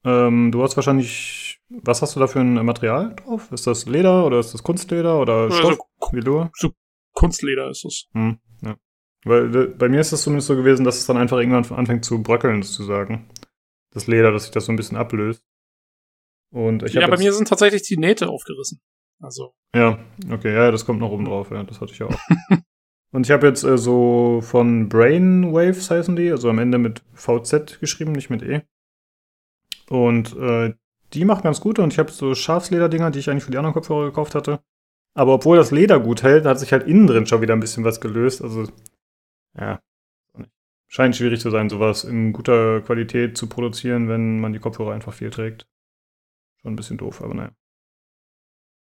[0.04, 3.52] ähm, du hast wahrscheinlich, was hast du da für ein Material drauf?
[3.52, 5.80] Ist das Leder oder ist das Kunstleder oder Also Stoff?
[6.12, 6.52] Velour?
[7.14, 8.08] Kunstleder ist es.
[8.14, 8.78] Hm, ja.
[9.26, 12.06] Weil äh, bei mir ist es zumindest so gewesen, dass es dann einfach irgendwann anfängt
[12.06, 13.30] zu bröckeln, sozusagen.
[13.92, 15.44] Das Leder, dass sich das so ein bisschen ablöst.
[16.52, 18.82] Und ich ja, bei mir sind tatsächlich die Nähte aufgerissen.
[19.22, 20.00] Also, Ja,
[20.32, 22.20] okay, ja, das kommt noch oben drauf, ja, das hatte ich ja auch.
[23.12, 27.80] Und ich habe jetzt äh, so von Brainwaves heißen die, also am Ende mit VZ
[27.80, 28.62] geschrieben, nicht mit E.
[29.90, 30.74] Und äh,
[31.14, 33.74] die machen ganz gut und ich habe so Schafslederdinger, die ich eigentlich für die anderen
[33.74, 34.60] Kopfhörer gekauft hatte.
[35.16, 37.84] Aber obwohl das Leder gut hält, hat sich halt innen drin schon wieder ein bisschen
[37.84, 38.42] was gelöst.
[38.42, 38.68] Also,
[39.58, 39.80] ja,
[40.88, 45.14] scheint schwierig zu sein, sowas in guter Qualität zu produzieren, wenn man die Kopfhörer einfach
[45.14, 45.68] viel trägt.
[46.62, 47.52] Schon ein bisschen doof, aber naja.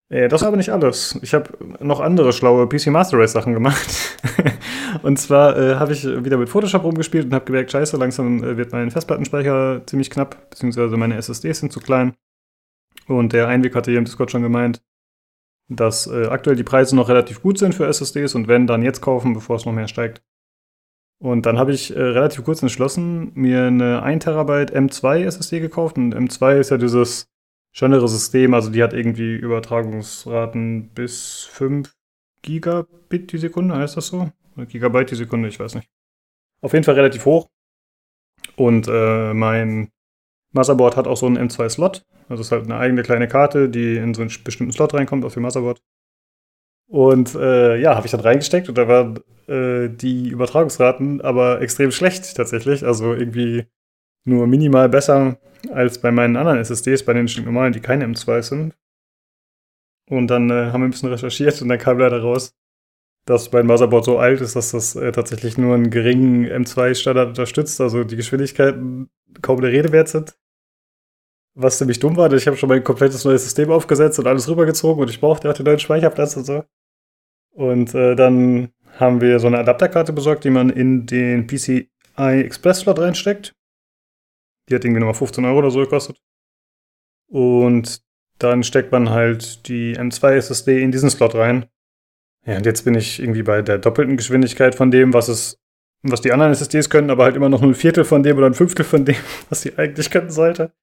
[0.09, 1.17] Äh, das war aber nicht alles.
[1.21, 1.49] Ich habe
[1.79, 4.19] noch andere schlaue PC Master Race Sachen gemacht.
[5.03, 8.57] und zwar äh, habe ich wieder mit Photoshop rumgespielt und habe gemerkt, scheiße, langsam äh,
[8.57, 12.13] wird mein Festplattenspeicher ziemlich knapp, beziehungsweise meine SSDs sind zu klein.
[13.07, 14.81] Und der Einweg hatte hier im Discord schon gemeint,
[15.69, 19.01] dass äh, aktuell die Preise noch relativ gut sind für SSDs und wenn, dann jetzt
[19.01, 20.21] kaufen, bevor es noch mehr steigt.
[21.19, 25.97] Und dann habe ich äh, relativ kurz entschlossen, mir eine 1 Terabyte M2 SSD gekauft.
[25.97, 27.29] Und M2 ist ja dieses
[27.71, 31.95] schönere System, also die hat irgendwie Übertragungsraten bis 5
[32.41, 34.31] Gigabit die Sekunde, heißt das so?
[34.67, 35.89] Gigabyte die Sekunde, ich weiß nicht.
[36.61, 37.49] Auf jeden Fall relativ hoch.
[38.55, 39.91] Und äh, mein
[40.53, 42.05] Motherboard hat auch so einen M2-Slot.
[42.29, 45.25] Also es ist halt eine eigene kleine Karte, die in so einen bestimmten Slot reinkommt
[45.25, 45.81] auf dem Motherboard.
[46.87, 51.91] Und äh, ja, habe ich dann reingesteckt und da waren äh, die Übertragungsraten aber extrem
[51.91, 52.85] schlecht tatsächlich.
[52.85, 53.65] Also irgendwie
[54.25, 55.39] nur minimal besser
[55.71, 58.75] als bei meinen anderen SSDs, bei den normalen, die keine M2 sind.
[60.09, 62.53] Und dann äh, haben wir ein bisschen recherchiert und dann kam leider raus,
[63.31, 67.79] dass mein Motherboard so alt ist, dass das äh, tatsächlich nur einen geringen M2-Standard unterstützt,
[67.79, 69.09] also die Geschwindigkeiten
[69.41, 70.37] kaum der Rede wert sind.
[71.53, 74.49] Was ziemlich dumm war, denn ich habe schon mein komplettes neues System aufgesetzt und alles
[74.49, 76.63] rübergezogen und ich brauchte auch den neuen Speicherplatz und so.
[77.53, 82.81] Und äh, dann haben wir so eine Adapterkarte besorgt, die man in den PCI Express
[82.81, 83.53] Slot reinsteckt.
[84.69, 86.21] Die hat irgendwie nochmal 15 Euro oder so gekostet.
[87.27, 88.01] Und
[88.39, 91.67] dann steckt man halt die M2 SSD in diesen Slot rein.
[92.45, 95.59] Ja, und jetzt bin ich irgendwie bei der doppelten Geschwindigkeit von dem, was es,
[96.01, 98.47] was die anderen SSDs können, aber halt immer noch nur ein Viertel von dem oder
[98.47, 99.15] ein Fünftel von dem,
[99.49, 100.73] was sie eigentlich können sollte.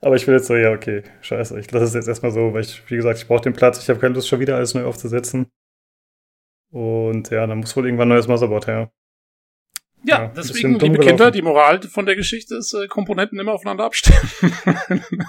[0.00, 2.62] Aber ich bin jetzt so, ja, okay, scheiße, ich lasse es jetzt erstmal so, weil
[2.62, 4.84] ich, wie gesagt, ich brauche den Platz, ich habe keine Lust, schon wieder alles neu
[4.84, 5.46] aufzusetzen.
[6.70, 8.90] Und ja, dann muss wohl irgendwann ein neues Motherboard her.
[10.04, 11.32] ja, Ja, deswegen, liebe Kinder, gelaufen.
[11.32, 14.18] die Moral von der Geschichte ist, äh, Komponenten immer aufeinander abstimmen.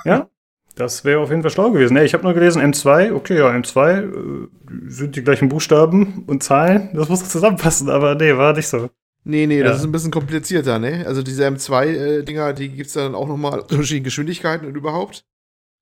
[0.04, 0.30] Ja,
[0.76, 1.94] das wäre auf jeden Fall schlau gewesen.
[1.94, 4.48] Nee, ich habe nur gelesen, M2, okay, ja, M2 äh,
[4.88, 8.90] sind die gleichen Buchstaben und Zahlen, das muss doch zusammenpassen, aber nee, war nicht so.
[9.24, 9.66] Nee, nee, Ja.
[9.66, 11.04] das ist ein bisschen komplizierter, ne?
[11.08, 15.26] Also diese M2-Dinger, die gibt's dann auch nochmal unterschiedliche Geschwindigkeiten und überhaupt.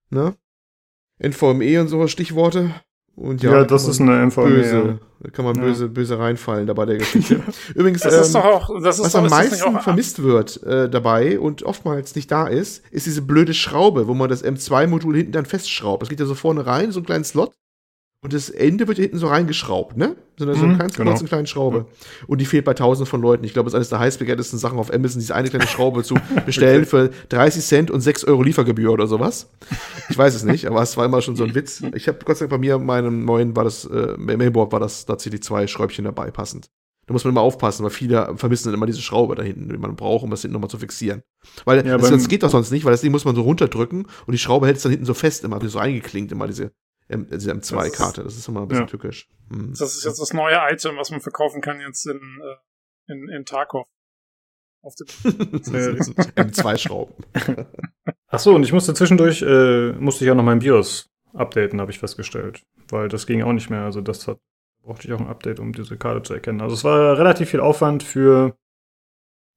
[0.10, 0.36] Ne?
[1.20, 2.74] NVMe und so Stichworte.
[3.16, 4.44] Und Ja, da das ist eine MVM.
[4.50, 4.98] böse, Ja.
[5.20, 5.62] da kann man Ja.
[5.62, 7.40] böse, böse reinfallen dabei der Geschichte.
[7.76, 10.24] Übrigens, Das ist ähm, doch auch, das ist was doch, am ist meisten auch, vermisst
[10.24, 14.44] wird äh, dabei und oftmals nicht da ist, ist diese blöde Schraube, wo man das
[14.44, 16.02] M2-Modul hinten dann festschraubt.
[16.02, 17.52] Das geht ja so vorne rein, so einen kleinen Slot.
[18.24, 20.16] Und das Ende wird ja hinten so reingeschraubt, ne?
[20.40, 21.12] So eine, so eine Mhm, ganz genau.
[21.12, 21.86] kurze kleine Schraube.
[22.26, 23.44] Und die fehlt bei tausend von Leuten.
[23.44, 26.16] Ich glaube, das ist eines der heißbegehrtesten Sachen auf Amazon, diese eine kleine Schraube zu
[26.46, 29.50] bestellen für 30 Cent und 6 Euro Liefergebühr oder sowas.
[30.10, 31.84] Ich weiß es nicht, aber es war immer schon so ein Witz.
[31.96, 35.06] Ich habe Gott sei Dank bei mir, meinem neuen, war das, äh, Mainboard war das
[35.06, 36.70] tatsächlich zwei Schräubchen dabei, passend.
[37.06, 39.78] Da muss man immer aufpassen, weil viele vermissen dann immer diese Schraube da hinten, die
[39.78, 41.22] man braucht, um das hinten nochmal zu fixieren.
[41.66, 44.08] Weil Ja, das, das geht doch sonst nicht, weil das Ding muss man so runterdrücken
[44.26, 46.72] und die Schraube hält es dann hinten so fest, immer so eingeklinkt, immer diese
[47.10, 48.24] M2-Karte.
[48.24, 48.90] Das ist immer ein bisschen Ja.
[48.90, 49.30] tückisch.
[49.50, 49.72] Hm.
[49.78, 53.46] das ist jetzt das neue Item, was man verkaufen kann jetzt in, äh, in, in
[53.46, 53.88] Tarkov.
[54.82, 57.14] Auf dem M2-Schrauben.
[58.28, 61.92] Ach so, und ich musste zwischendurch, äh, musste ich auch noch mein BIOS updaten, habe
[61.92, 62.64] ich festgestellt.
[62.90, 63.84] Weil das ging auch nicht mehr.
[63.84, 64.40] Also das hat,
[64.82, 66.62] brauchte ich auch ein Update, um diese Karte zu erkennen.
[66.62, 68.58] Also es war relativ viel Aufwand für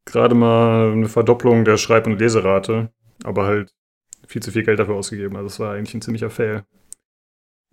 [0.05, 2.91] gerade mal eine Verdopplung der Schreib- und Leserate.
[3.25, 3.73] Aber halt
[4.29, 5.37] viel zu viel Geld dafür ausgegeben.
[5.37, 6.65] Also es war eigentlich ein ziemlicher Fail.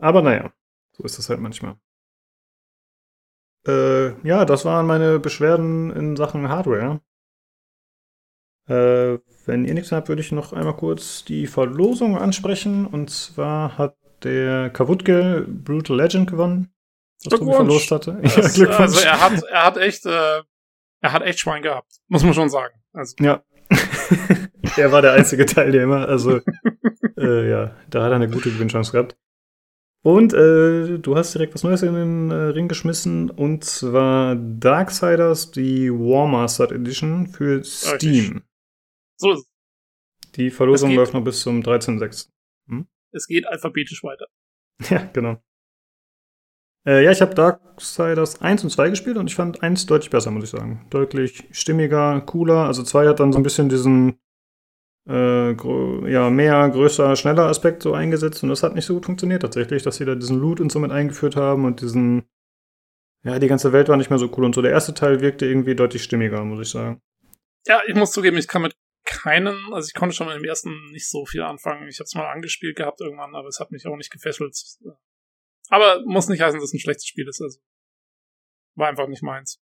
[0.04, 0.51] Aber naja,
[0.91, 1.78] so ist das halt manchmal.
[3.66, 6.99] Äh, ja, das waren meine Beschwerden in Sachen Hardware.
[8.68, 12.86] Äh, wenn ihr nichts habt, würde ich noch einmal kurz die Verlosung ansprechen.
[12.86, 16.74] Und zwar hat der Kavutke Brutal Legend gewonnen,
[17.24, 17.56] das Tobi Glückwunsch.
[17.56, 18.20] verlost hatte.
[18.22, 20.41] Das, also er hat, er hat echt, äh,
[20.99, 22.76] er hat echt Schwein gehabt, muss man schon sagen.
[22.91, 23.41] Also, Ja.
[24.76, 26.10] er war der einzige Teilnehmer.
[26.10, 26.41] Also,
[27.18, 29.16] äh, ja, da hat er eine gute Gewinnchance gehabt.
[30.04, 33.30] Und äh, du hast direkt was Neues in den äh, Ring geschmissen.
[33.30, 38.43] Und zwar Darksiders, die War Mastered Edition für Steam.
[39.18, 39.45] so ist es.
[40.36, 42.30] Die Verlosung Es läuft noch bis zum 13.06.
[43.14, 44.26] Es geht alphabetisch weiter.
[44.89, 45.41] Ja, genau.
[46.86, 50.32] Äh, ja, ich habe Darksiders 1 und 2 gespielt und ich fand 1 deutlich besser,
[50.32, 50.86] muss ich sagen.
[50.89, 52.66] Deutlich stimmiger, cooler.
[52.66, 54.18] Also 2 hat dann so ein bisschen diesen
[55.08, 55.51] äh,
[56.12, 59.84] ja, mehr, größer, schneller Aspekt so eingesetzt und das hat nicht so gut funktioniert tatsächlich,
[59.84, 62.24] dass sie da diesen Loot und so mit eingeführt haben und diesen
[63.26, 64.62] ja, die ganze Welt war nicht mehr so cool und so.
[64.62, 67.01] Der erste Teil wirkte irgendwie deutlich stimmiger, muss ich sagen.
[67.66, 68.76] Ja, ich muss zugeben, ich kann mit
[69.06, 71.88] keinen, also ich konnte schon mit dem ersten nicht so viel anfangen.
[71.88, 74.58] Ich habe es mal angespielt gehabt irgendwann, aber es hat mich auch nicht gefesselt.
[75.70, 77.41] Aber muss nicht heißen, dass es ein schlechtes Spiel ist.
[77.41, 77.60] Also
[78.76, 79.62] war einfach nicht meins.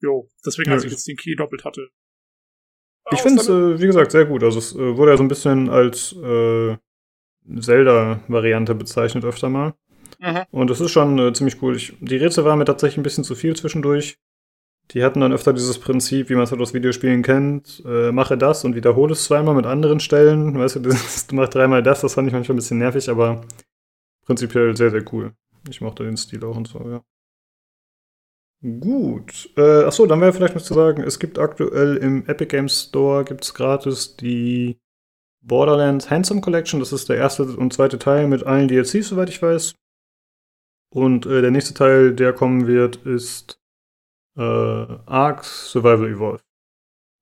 [0.00, 1.90] Jo, deswegen, als ich- jetzt den Key doppelt hatte.
[3.12, 4.42] Ich finde es, äh, wie gesagt, sehr gut.
[4.42, 6.76] Also es äh, wurde ja so ein bisschen als äh,
[7.58, 9.74] Zelda-Variante bezeichnet öfter mal.
[10.18, 10.42] Mhm.
[10.50, 11.76] Und das ist schon äh, ziemlich cool.
[11.76, 14.18] Ich, die Rätsel waren mir tatsächlich ein bisschen zu viel zwischendurch.
[14.92, 18.36] Die hatten dann öfter dieses Prinzip, wie man es halt aus Videospielen kennt, äh, mache
[18.36, 20.58] das und wiederhole es zweimal mit anderen Stellen.
[20.58, 23.42] Weißt du, das, du machst dreimal das, das fand ich manchmal ein bisschen nervig, aber
[24.26, 25.32] prinzipiell sehr, sehr cool.
[25.68, 27.02] Ich mochte den Stil auch und so, ja.
[28.62, 29.50] Gut.
[29.56, 33.24] Äh, achso, dann wäre vielleicht noch zu sagen, es gibt aktuell im Epic Games Store
[33.24, 34.78] gibt's gratis die
[35.40, 36.80] Borderlands Handsome Collection.
[36.80, 39.74] Das ist der erste und zweite Teil mit allen DLCs, soweit ich weiß.
[40.92, 43.58] Und äh, der nächste Teil, der kommen wird, ist
[44.36, 46.44] äh, Ark Survival Evolved.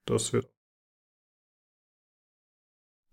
[0.07, 0.51] Das wird.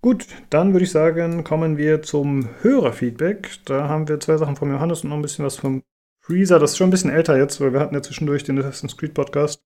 [0.02, 3.60] Gut, dann würde ich sagen, kommen wir zum Hörerfeedback.
[3.66, 5.84] Da haben wir zwei Sachen vom Johannes und noch ein bisschen was vom
[6.26, 6.58] Freezer.
[6.58, 9.14] Das ist schon ein bisschen älter jetzt, weil wir hatten ja zwischendurch den Assassin's Creed
[9.14, 9.62] Podcast.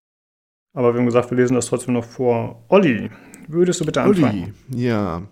[0.73, 2.65] Aber wir haben gesagt, wir lesen das trotzdem noch vor.
[2.67, 3.09] Olli,
[3.47, 4.53] würdest du bitte anfangen?
[4.69, 5.23] Uli, ja.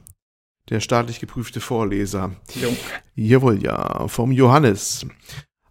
[0.69, 2.31] Der staatlich geprüfte Vorleser.
[2.55, 2.69] Jo.
[3.15, 4.07] Jawohl, ja.
[4.07, 5.05] Vom Johannes.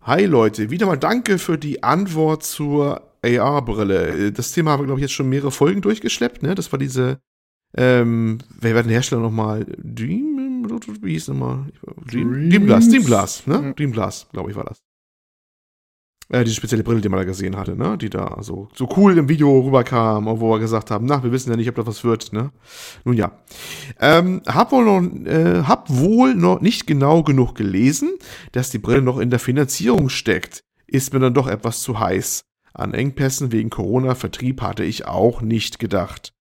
[0.03, 4.33] Hi Leute, wieder mal danke für die Antwort zur AR-Brille.
[4.33, 6.55] Das Thema haben wir, glaube ich, jetzt schon mehrere Folgen durchgeschleppt, ne?
[6.55, 7.19] Das war diese,
[7.77, 9.67] ähm, wer war der Hersteller nochmal?
[9.79, 10.65] Dream,
[11.03, 11.73] wie hieß nochmal?
[12.07, 12.51] Dream, Dreams.
[12.51, 13.55] Dreamglass, Dreamglass, ne?
[13.55, 13.73] Ja.
[13.73, 14.86] Dreamglass, glaube ich, war das.
[16.29, 17.97] Äh, diese spezielle Brille, die man da gesehen hatte, ne?
[17.97, 21.51] Die da so, so cool im Video rüberkam, wo wir gesagt haben, na, wir wissen
[21.51, 22.51] ja nicht, ob das was wird, ne?
[23.05, 23.33] Nun ja.
[24.01, 28.15] Ähm, hab wohl noch, äh, hab wohl noch nicht genau genug gelesen,
[28.53, 30.65] dass die Brille noch in der Finanzierung steckt.
[30.89, 32.43] Ist mir dann doch etwas zu heiß.
[32.75, 36.33] An Engpässen wegen Corona-Vertrieb hatte ich auch nicht gedacht.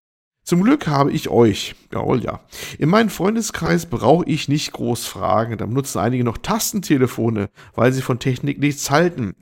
[0.43, 1.75] Zum Glück habe ich euch.
[1.91, 2.41] Jawohl, ja.
[2.77, 5.57] In meinem Freundeskreis brauche ich nicht groß fragen.
[5.57, 9.35] Da benutzen einige noch Tastentelefone, weil sie von Technik nichts halten.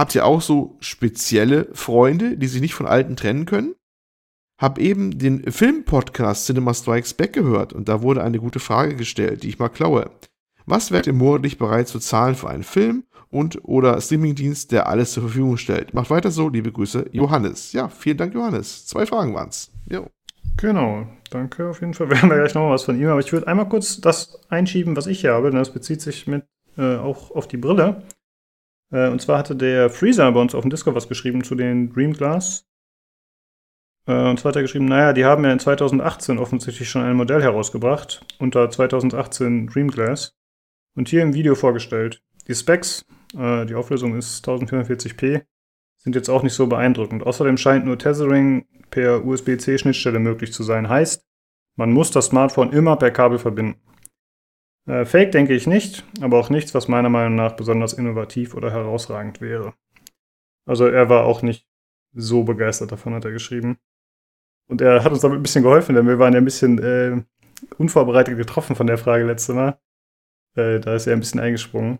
[0.00, 3.74] Habt ihr auch so spezielle Freunde, die sich nicht von alten trennen können?
[4.58, 9.42] Hab eben den Filmpodcast Cinema Strikes Back gehört und da wurde eine gute Frage gestellt,
[9.42, 10.10] die ich mal klaue.
[10.64, 15.12] Was wärt ihr monatlich bereit zu zahlen für einen Film und oder Streamingdienst, der alles
[15.12, 15.92] zur Verfügung stellt?
[15.92, 17.74] Macht weiter so, liebe Grüße, Johannes.
[17.74, 18.86] Ja, vielen Dank, Johannes.
[18.86, 19.70] Zwei Fragen waren's.
[19.84, 20.06] Jo.
[20.56, 22.08] Genau, danke auf jeden Fall.
[22.08, 24.40] Wir haben ja gleich noch mal was von ihm, aber ich würde einmal kurz das
[24.48, 25.50] einschieben, was ich hier habe.
[25.50, 26.46] Das bezieht sich mit
[26.78, 28.02] äh, auch auf die Brille.
[28.90, 31.92] Äh, und zwar hatte der Freezer bei uns auf dem Discord was geschrieben zu den
[31.92, 32.66] Dream Glass.
[34.06, 37.16] Äh, und zwar hat er geschrieben, naja, die haben ja in 2018 offensichtlich schon ein
[37.16, 40.36] Modell herausgebracht, unter 2018 Dream Glass.
[40.96, 42.22] Und hier im Video vorgestellt.
[42.48, 45.42] Die Specs, äh, die Auflösung ist 1440p,
[45.98, 47.22] sind jetzt auch nicht so beeindruckend.
[47.22, 50.88] Außerdem scheint nur Tethering per USB-C-Schnittstelle möglich zu sein.
[50.88, 51.24] Heißt,
[51.76, 53.80] man muss das Smartphone immer per Kabel verbinden.
[54.86, 58.70] Äh, Fake denke ich nicht, aber auch nichts, was meiner Meinung nach besonders innovativ oder
[58.70, 59.74] herausragend wäre.
[60.66, 61.68] Also er war auch nicht
[62.12, 63.78] so begeistert davon, hat er geschrieben.
[64.68, 67.22] Und er hat uns damit ein bisschen geholfen, denn wir waren ja ein bisschen äh,
[67.78, 69.80] unvorbereitet getroffen von der Frage letzte Mal.
[70.54, 71.98] Äh, da ist er ein bisschen eingesprungen.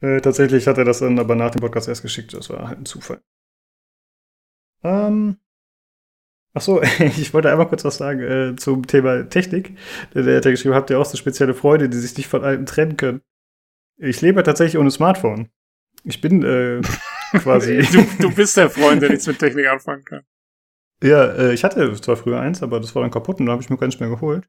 [0.00, 2.34] Äh, tatsächlich hat er das dann aber nach dem Podcast erst geschickt.
[2.34, 3.22] Das war halt ein Zufall.
[4.82, 5.38] Ähm.
[6.54, 9.76] Ach so, ich wollte einmal kurz was sagen äh, zum Thema Technik.
[10.14, 12.66] Der, hat ja geschrieben, habt ihr auch so spezielle Freunde, die sich nicht von allem
[12.66, 13.22] trennen können?
[13.96, 15.48] Ich lebe tatsächlich ohne Smartphone.
[16.04, 16.80] Ich bin äh,
[17.38, 17.82] quasi.
[17.92, 20.22] du, du bist der Freund, der nichts mit Technik anfangen kann.
[21.02, 23.62] Ja, äh, ich hatte zwar früher eins, aber das war dann kaputt und da habe
[23.62, 24.48] ich mir keins mehr geholt.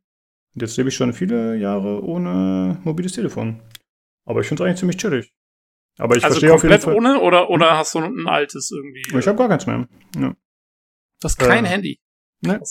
[0.55, 3.61] Und jetzt lebe ich schon viele Jahre ohne mobiles Telefon.
[4.25, 5.33] Aber ich finde es eigentlich ziemlich chillig.
[5.97, 6.95] Aber ich also verstehe auf jeden komplett Fall.
[6.95, 9.03] ohne oder, oder hast du ein altes irgendwie?
[9.17, 9.87] Ich habe gar keins mehr.
[10.17, 10.35] Ja.
[11.19, 11.99] Du hast kein äh, Handy.
[12.41, 12.61] Ne?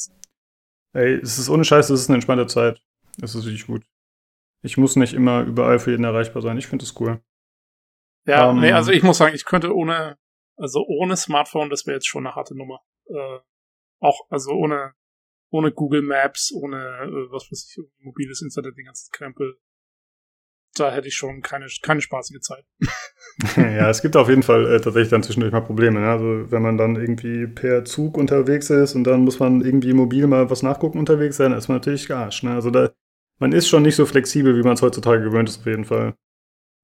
[0.94, 2.82] Ey, es ist ohne Scheiß, es ist eine entspannte Zeit.
[3.22, 3.84] Es ist wirklich gut.
[4.62, 6.58] Ich muss nicht immer überall für jeden erreichbar sein.
[6.58, 7.22] Ich finde es cool.
[8.26, 10.18] Ja, Ähm, nee, also ich muss sagen, ich könnte ohne,
[10.56, 12.80] also ohne Smartphone, das wäre jetzt schon eine harte Nummer.
[13.06, 13.38] Äh,
[14.00, 14.94] auch, also ohne,
[15.50, 19.58] ohne Google Maps, ohne, äh, was weiß ich, mobiles Internet, den ganzen Krempel.
[20.78, 22.64] Da hätte ich schon keine, keine spaßige Zeit.
[23.56, 26.00] ja, es gibt auf jeden Fall äh, tatsächlich dann zwischendurch mal Probleme.
[26.00, 26.08] Ne?
[26.08, 30.26] Also wenn man dann irgendwie per Zug unterwegs ist und dann muss man irgendwie mobil
[30.26, 32.44] mal was nachgucken unterwegs sein, ist man natürlich gearscht.
[32.44, 32.52] Ne?
[32.52, 32.90] Also da,
[33.38, 36.14] man ist schon nicht so flexibel, wie man es heutzutage gewöhnt ist, auf jeden Fall.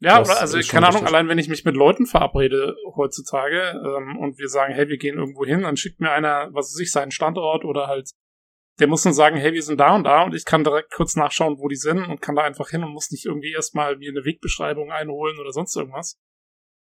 [0.01, 1.14] Ja, Das oder also keine Ahnung, richtig.
[1.14, 5.16] allein wenn ich mich mit Leuten verabrede heutzutage ähm, und wir sagen, hey, wir gehen
[5.16, 8.11] irgendwo hin, dann schickt mir einer, was weiß ich, seinen Standort oder halt,
[8.80, 11.14] der muss nur sagen, hey, wir sind da und da und ich kann direkt kurz
[11.16, 14.10] nachschauen, wo die sind und kann da einfach hin und muss nicht irgendwie erstmal mir
[14.10, 16.18] eine Wegbeschreibung einholen oder sonst irgendwas.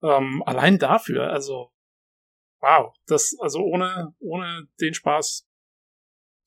[0.03, 1.69] Ähm, allein dafür, also
[2.61, 5.45] wow, das, also ohne, ohne den Spaß,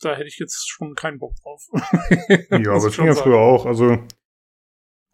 [0.00, 1.62] da hätte ich jetzt schon keinen Bock drauf.
[2.50, 3.66] Ja, aber das ging ja früher auch.
[3.66, 3.98] Also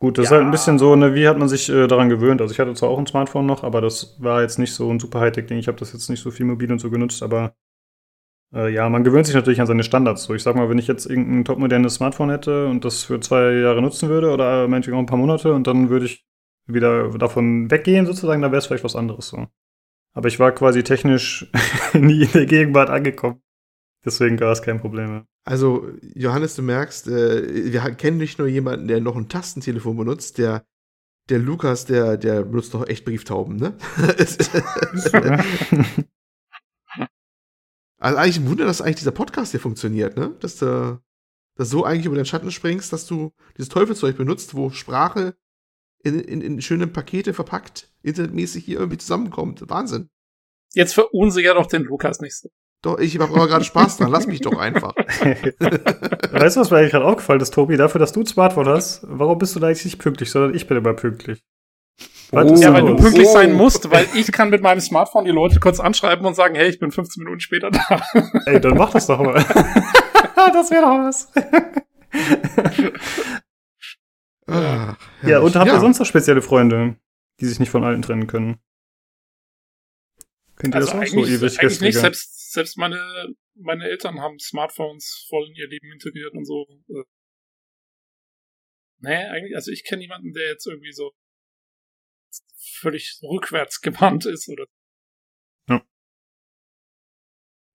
[0.00, 0.36] gut, das ist Ja.
[0.38, 2.40] halt ein bisschen so, ne, wie hat man sich äh, daran gewöhnt?
[2.40, 4.98] Also ich hatte zwar auch ein Smartphone noch, aber das war jetzt nicht so ein
[5.00, 5.58] super Hightech-Ding.
[5.58, 7.54] Ich habe das jetzt nicht so viel mobil und so genutzt, aber
[8.54, 10.24] äh, ja, man gewöhnt sich natürlich an seine Standards.
[10.24, 13.52] So, ich sag mal, wenn ich jetzt irgendein topmodernes Smartphone hätte und das für zwei
[13.52, 16.24] Jahre nutzen würde oder meinetwegen auch ein paar Monate und dann würde ich
[16.66, 19.46] wieder davon weggehen sozusagen, dann wäre es vielleicht was anderes so.
[20.12, 21.50] Aber ich war quasi technisch
[21.94, 23.40] nie in der Gegenwart angekommen.
[24.04, 25.26] Deswegen war es kein Problem mehr.
[25.44, 30.38] Also, Johannes, du merkst, äh, wir kennen nicht nur jemanden, der noch ein Tastentelefon benutzt,
[30.38, 30.64] der,
[31.28, 33.74] der Lukas, der, der benutzt doch echt Brieftauben, ne?
[38.00, 40.34] also eigentlich ein Wunder, dass eigentlich dieser Podcast hier funktioniert, ne?
[40.40, 41.00] Dass du,
[41.56, 45.36] dass du so eigentlich über den Schatten springst, dass du dieses Teufelszeug benutzt, wo Sprache
[46.02, 49.68] in, in, in schöne Pakete verpackt, internetmäßig hier irgendwie zusammenkommt.
[49.68, 50.08] Wahnsinn.
[50.72, 52.48] Jetzt verunsicher doch den Lukas nicht so.
[52.82, 54.10] Doch, ich habe aber gerade Spaß dran.
[54.10, 54.94] Lass mich doch einfach.
[54.96, 57.76] weißt du, was mir eigentlich gerade aufgefallen ist, Tobi?
[57.76, 60.66] Dafür, dass du ein Smartphone hast, warum bist du da eigentlich nicht pünktlich, sondern ich
[60.66, 61.42] bin immer pünktlich?
[62.32, 63.00] Ist Ja, weil du los?
[63.00, 63.32] pünktlich Oh.
[63.32, 66.68] sein musst, weil ich kann mit meinem Smartphone die Leute kurz anschreiben und sagen, hey,
[66.68, 68.02] ich bin 15 Minuten später da.
[68.46, 69.34] Ey, dann mach das doch mal.
[70.36, 71.32] das wäre doch was.
[74.46, 75.74] Ah, ja, und habt ja.
[75.74, 76.96] ihr sonst noch spezielle Freunde,
[77.40, 78.58] die sich nicht von alten trennen können?
[80.56, 83.00] Könnt ihr Also das auch eigentlich, so ewig eigentlich nicht, selbst, selbst meine,
[83.54, 86.66] meine Eltern haben Smartphones voll in ihr Leben integriert und so.
[86.88, 87.04] Äh,
[89.02, 91.10] Nee, eigentlich, also ich kenne niemanden, der jetzt irgendwie so
[92.80, 94.66] völlig rückwärts gewandt ist oder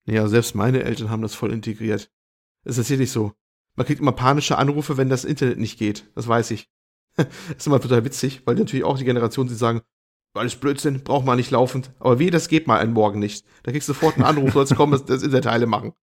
[0.07, 2.11] Ja, selbst meine Eltern haben das voll integriert.
[2.63, 3.33] Es ist tatsächlich so.
[3.75, 6.09] Man kriegt immer panische Anrufe, wenn das Internet nicht geht.
[6.15, 6.69] Das weiß ich.
[7.17, 7.27] Das
[7.57, 9.81] ist immer total witzig, weil natürlich auch die Generation, die sagen,
[10.33, 11.93] alles Blödsinn, braucht man nicht laufend.
[11.99, 13.45] Aber wie, das geht mal einen Morgen nicht.
[13.63, 15.93] Da kriegst du sofort einen Anruf, sollst kommen, das, das Internet heile machen.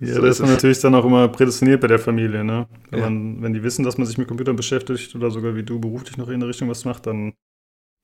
[0.00, 2.68] Ja, So da ist man natürlich dann auch immer prädestiniert bei der Familie, ne?
[2.90, 3.04] Wenn, Ja.
[3.10, 6.16] man, wenn die wissen, dass man sich mit Computern beschäftigt oder sogar wie du beruflich
[6.16, 7.34] noch in der Richtung was macht, dann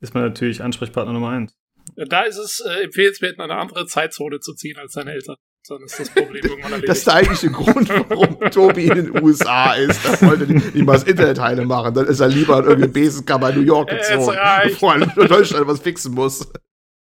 [0.00, 1.54] ist man natürlich Ansprechpartner Nummer eins.
[1.96, 5.36] Da ist es äh, empfehlenswert, in eine andere Zeitzone zu ziehen als seine Eltern.
[5.68, 6.88] Dann ist das Problem irgendwann erledigt.
[6.88, 10.04] Das ist der eigentliche Grund, warum Tobi in den USA ist.
[10.04, 11.94] Er wollte nicht nicht mal das Internet heile machen.
[11.94, 15.28] Dann ist er lieber in irgendeine Besenkammer in New York ist gezogen, bevor er in
[15.28, 16.50] Deutschland was fixen muss.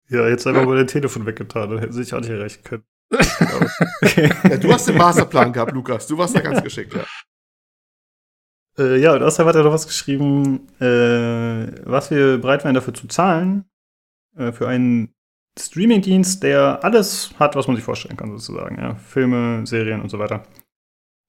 [0.09, 2.84] Ja, jetzt einfach mal dein Telefon weggetan, dann hätten sie sich auch nicht erreichen können.
[3.11, 6.07] Ja, du hast den Masterplan gehabt, Lukas.
[6.07, 7.04] Du warst da ganz geschickt, ja.
[8.78, 12.94] Äh, ja, und außerdem hat er noch was geschrieben, äh, was wir bereit wären dafür
[12.94, 13.64] zu zahlen,
[14.36, 15.14] äh, für einen
[15.59, 18.78] Streamingdienst, der alles hat, was man sich vorstellen kann, sozusagen.
[18.78, 18.94] Ja?
[18.96, 20.46] Filme, Serien und so weiter.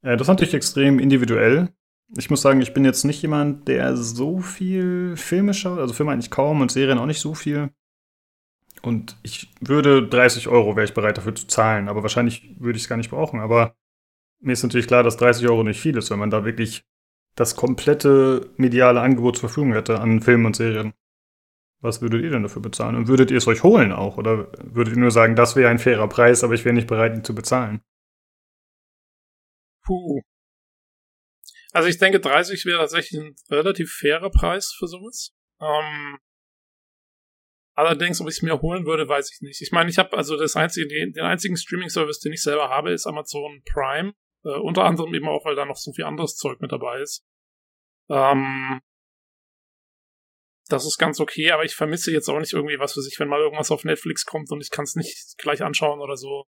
[0.03, 1.69] Äh, das ist natürlich extrem individuell.
[2.17, 6.11] Ich muss sagen, ich bin jetzt nicht jemand, der so viel Filme schaut, also Filme
[6.13, 7.69] eigentlich kaum und Serien auch nicht so viel.
[8.81, 12.83] Und ich würde 30 Euro wäre ich bereit dafür zu zahlen, aber wahrscheinlich würde ich
[12.83, 13.39] es gar nicht brauchen.
[13.39, 13.75] Aber
[14.39, 16.85] mir ist natürlich klar, dass 30 Euro nicht viel ist, wenn man da wirklich
[17.35, 20.93] das komplette mediale Angebot zur Verfügung hätte an Filmen und Serien.
[21.79, 22.95] Was würdet ihr denn dafür bezahlen?
[22.95, 24.17] Und würdet ihr es euch holen auch?
[24.17, 27.15] Oder würdet ihr nur sagen, das wäre ein fairer Preis, aber ich wäre nicht bereit,
[27.15, 27.81] ihn zu bezahlen?
[29.85, 30.21] Puh.
[31.71, 35.31] Also ich denke, 30 wäre tatsächlich ein relativ fairer Preis für sowas.
[35.61, 36.17] Ähm,
[37.77, 39.61] allerdings, ob ich es mir holen würde, weiß ich nicht.
[39.61, 43.05] Ich meine, ich habe also das einzige, den einzigen Streaming-Service, den ich selber habe, ist
[43.05, 44.13] Amazon Prime.
[44.43, 47.23] Äh, unter anderem eben auch, weil da noch so viel anderes Zeug mit dabei ist.
[48.09, 48.81] Ähm,
[50.69, 53.29] das ist ganz okay, aber ich vermisse jetzt auch nicht irgendwie was für sich, wenn
[53.29, 56.45] mal irgendwas auf Netflix kommt und ich kann es nicht gleich anschauen oder so.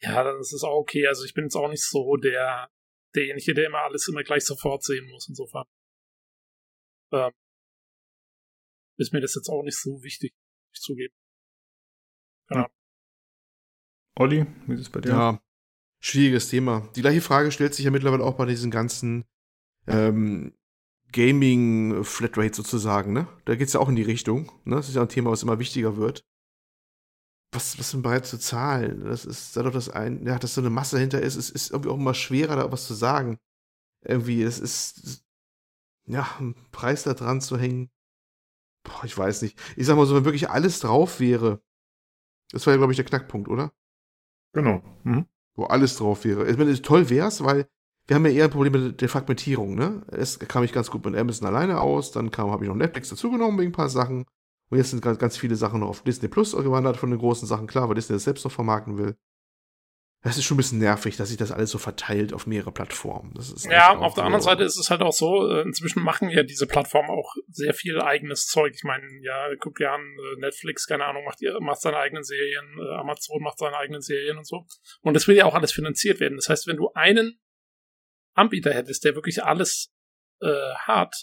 [0.00, 1.06] Ja, das ist auch okay.
[1.06, 2.68] Also ich bin jetzt auch nicht so der
[3.14, 5.64] derjenige, der immer alles immer gleich sofort sehen muss, insofern.
[7.12, 7.32] Ähm,
[8.98, 10.34] ist mir das jetzt auch nicht so wichtig,
[10.74, 11.14] ich zugeben.
[12.48, 12.62] Genau.
[12.62, 12.68] Ja.
[14.16, 15.10] Olli, wie ist es bei dir?
[15.10, 15.42] Ja,
[16.00, 16.88] schwieriges Thema.
[16.96, 19.24] Die gleiche Frage stellt sich ja mittlerweile auch bei diesen ganzen
[19.86, 20.54] ähm,
[21.12, 23.28] Gaming-Flatrate sozusagen, ne?
[23.44, 24.52] Da geht's ja auch in die Richtung.
[24.64, 24.76] Ne?
[24.76, 26.24] Das ist ja ein Thema, was immer wichtiger wird.
[27.52, 29.04] Was, was sind bereit zu zahlen?
[29.04, 31.70] Das ist da doch das ein, ja, dass so eine Masse hinter ist, es ist
[31.70, 33.38] irgendwie auch immer schwerer, da was zu sagen.
[34.04, 35.24] Irgendwie, es ist,
[36.04, 37.90] ja, ein Preis da dran zu hängen.
[38.88, 39.58] Boah, ich weiß nicht.
[39.76, 41.60] Ich sag mal so, wenn wirklich alles drauf wäre,
[42.50, 43.72] das war ja, glaube ich, der Knackpunkt, oder?
[44.54, 44.82] Genau.
[45.04, 45.26] Mhm.
[45.54, 46.48] Wo alles drauf wäre.
[46.48, 47.68] Ich meine, toll wär's, weil
[48.06, 50.02] wir haben ja eher ein Problem mit der Fragmentierung, ne?
[50.10, 53.10] Es kam ich ganz gut mit Amazon alleine aus, dann kam, habe ich noch Netflix
[53.10, 54.24] dazugenommen wegen ein paar Sachen.
[54.70, 57.46] Und jetzt sind ganz, ganz viele Sachen noch auf Disney Plus gewandert von den großen
[57.46, 59.16] Sachen, klar, weil Disney das selbst noch vermarkten will.
[60.22, 63.34] Das ist schon ein bisschen nervig, dass sich das alles so verteilt auf mehrere Plattformen.
[63.70, 66.42] ja, auf der so anderen Seite ist es halt auch so, äh, inzwischen machen ja
[66.42, 68.72] diese Plattformen auch sehr viel eigenes Zeug.
[68.74, 72.64] Ich meine, ja, guck dir an, äh, Netflix, keine Ahnung, macht, macht seine eigenen Serien,
[72.80, 74.66] äh, Amazon macht seine eigenen Serien und so.
[75.02, 76.36] Und das will ja auch alles finanziert werden.
[76.36, 77.40] Das heißt, wenn du einen
[78.34, 79.92] Anbieter hättest, der wirklich alles
[80.40, 81.14] äh, hat,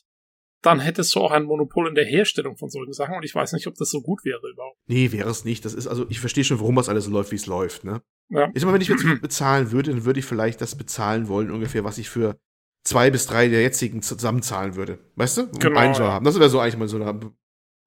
[0.66, 3.53] dann hättest du auch ein Monopol in der Herstellung von solchen Sachen und ich weiß
[3.53, 4.78] nicht, ob das so gut wäre überhaupt.
[4.88, 5.63] Nee, wäre es nicht.
[5.66, 8.01] Das ist, also ich verstehe schon, warum das alles so läuft, wie es läuft, ne?
[8.30, 8.49] Ja.
[8.53, 11.51] Ich sag mal, wenn ich jetzt bezahlen würde, dann würde ich vielleicht das bezahlen wollen,
[11.51, 12.39] ungefähr, was ich für
[12.84, 14.99] zwei bis drei der jetzigen zusammenzahlen würde.
[15.16, 15.43] Weißt du?
[15.43, 15.80] Um genau.
[15.80, 15.99] Einen ja.
[15.99, 16.26] haben.
[16.26, 17.32] Das wäre so eigentlich mal so eine,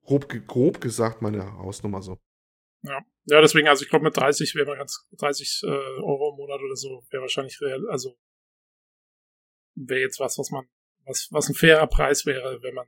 [0.05, 2.19] grob, grob gesagt meine Hausnummer so.
[2.83, 3.01] Ja.
[3.31, 6.61] Ja, deswegen, also ich glaube, mit 30 wäre man ganz, 30 äh, Euro im Monat
[6.63, 8.17] oder so, wäre wahrscheinlich real, also
[9.75, 10.67] wäre jetzt was, was man,
[11.09, 12.87] was, was ein fairer Preis wäre, wenn man,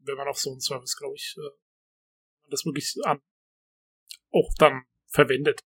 [0.00, 1.50] wenn man auf so einen Service, glaube ich, äh,
[2.50, 3.20] das wirklich an,
[4.32, 5.60] auch dann verwendet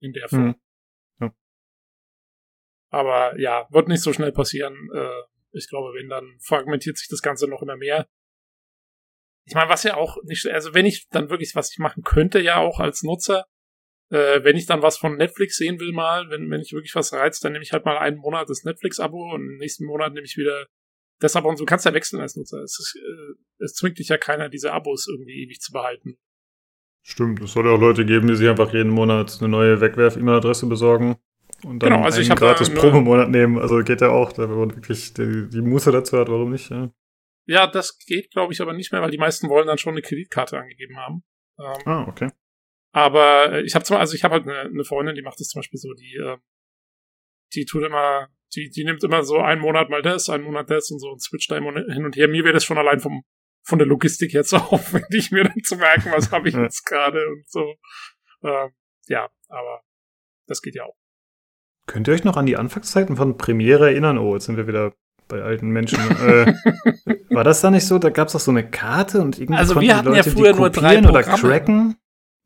[0.00, 0.46] in der Form.
[0.46, 0.60] Mhm.
[1.20, 1.34] Ja.
[2.90, 4.88] Aber ja, wird nicht so schnell passieren.
[4.94, 5.22] Äh,
[5.52, 8.08] ich glaube, wenn, dann fragmentiert sich das Ganze noch immer mehr.
[9.44, 12.40] Ich meine, was ja auch nicht, also wenn ich dann wirklich, was ich machen könnte,
[12.40, 13.46] ja auch als Nutzer,
[14.10, 17.12] äh, wenn ich dann was von Netflix sehen will mal, wenn, wenn ich wirklich was
[17.12, 20.26] reizt, dann nehme ich halt mal einen Monat das Netflix-Abo und im nächsten Monat nehme
[20.26, 20.66] ich wieder
[21.36, 21.60] Abo und.
[21.60, 22.62] Du kannst ja wechseln als Nutzer.
[22.62, 26.18] Es, ist, äh, es zwingt dich ja keiner, diese Abos irgendwie ewig zu behalten.
[27.02, 30.66] Stimmt, es soll ja auch Leute geben, die sich einfach jeden Monat eine neue Wegwerf-E-Mail-Adresse
[30.66, 31.16] besorgen
[31.64, 33.58] und dann genau, also einen gratis da, Probemonat nehmen.
[33.58, 36.70] Also geht ja auch, wenn man wirklich die, die Muße dazu hat, warum nicht?
[36.70, 36.90] Ja,
[37.46, 40.02] ja das geht, glaube ich, aber nicht mehr, weil die meisten wollen dann schon eine
[40.02, 41.22] Kreditkarte angegeben haben.
[41.58, 42.30] Ähm, ah, okay.
[42.92, 45.60] Aber äh, ich habe also ich habe halt eine, eine Freundin, die macht das zum
[45.60, 46.36] Beispiel so, die, äh,
[47.54, 50.90] die tut immer, die, die nimmt immer so einen Monat mal das, einen Monat das
[50.90, 52.28] und so und switcht da immer hin und her.
[52.28, 53.22] Mir wäre das schon allein vom
[53.62, 57.48] von der Logistik jetzt aufwendig, mir dann zu merken, was habe ich jetzt gerade und
[57.48, 57.74] so.
[58.42, 58.68] Äh,
[59.08, 59.82] ja, aber
[60.46, 60.96] das geht ja auch.
[61.86, 64.18] Könnt ihr euch noch an die Anfangszeiten von Premiere erinnern?
[64.18, 64.94] Oh, jetzt sind wir wieder
[65.28, 65.98] bei alten Menschen.
[65.98, 66.54] äh,
[67.30, 67.98] war das da nicht so?
[67.98, 70.54] Da gab es doch so eine Karte und irgendwie Also wir hatten Leute, ja früher
[70.54, 71.96] nur drei Programme.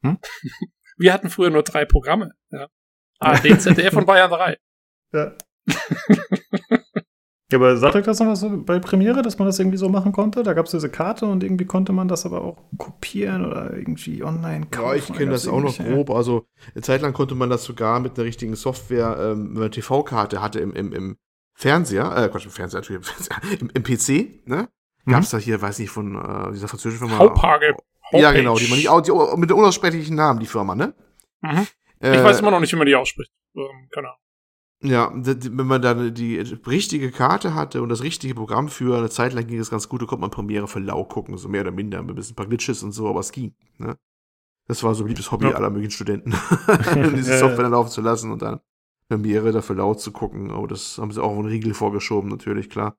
[0.02, 0.10] oder.
[0.10, 0.18] Hm?
[0.96, 2.34] Wir hatten früher nur drei Programme.
[2.50, 2.68] Ja.
[3.18, 4.58] ARD, ZDF und Bayern 3.
[5.12, 5.36] Ja.
[7.50, 9.88] ja, aber sagt euch das noch was so bei Premiere, dass man das irgendwie so
[9.88, 10.42] machen konnte?
[10.42, 14.22] Da gab es diese Karte und irgendwie konnte man das aber auch kopieren oder irgendwie
[14.22, 14.88] online kaufen.
[14.88, 16.10] Ja, ich kenne das auch noch grob.
[16.10, 19.62] Also eine Zeit lang konnte man das sogar mit einer richtigen Software, ähm, wenn man
[19.62, 21.16] eine TV-Karte hatte im, im, im
[21.54, 22.82] Fernseher, äh, Quatsch, im Fernseher,
[23.60, 24.68] im, im PC, ne?
[25.06, 25.36] Gab's mhm.
[25.36, 27.22] da hier, weiß nicht, von äh, dieser französischen Firma.
[27.22, 27.74] Haupage.
[28.12, 30.94] Ja, genau, die man nicht, die, mit dem unaussprechlichen Namen, die Firma, ne?
[31.42, 31.66] Mhm.
[32.00, 33.32] Ich äh, weiß immer noch nicht, wie man die ausspricht.
[33.56, 34.18] Ähm, keine Ahnung.
[34.84, 39.32] Ja, wenn man dann die richtige Karte hatte und das richtige Programm für eine Zeit
[39.32, 41.70] lang ging es ganz gut, da konnte man Premiere für lau gucken, so mehr oder
[41.70, 43.54] minder, mit ein bisschen ein paar Glitches und so, aber es ging.
[43.78, 43.96] Ne?
[44.66, 45.52] Das war so ein liebes Hobby ja.
[45.54, 46.32] aller möglichen Studenten,
[47.16, 48.60] diese Software dann laufen zu lassen und dann
[49.08, 50.50] Premiere dafür laut zu gucken.
[50.50, 52.98] Aber das haben sie auch einen Riegel vorgeschoben, natürlich, klar.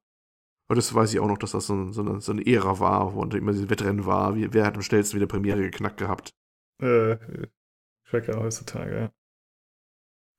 [0.68, 3.14] Aber das weiß ich auch noch, dass das so, so, eine, so eine Ära war,
[3.14, 4.36] wo immer dieses Wettrennen war.
[4.36, 6.34] Wie, wer hat am schnellsten wieder Premiere geknackt gehabt?
[6.82, 7.18] Äh,
[8.10, 9.12] Tracker heutzutage, ja.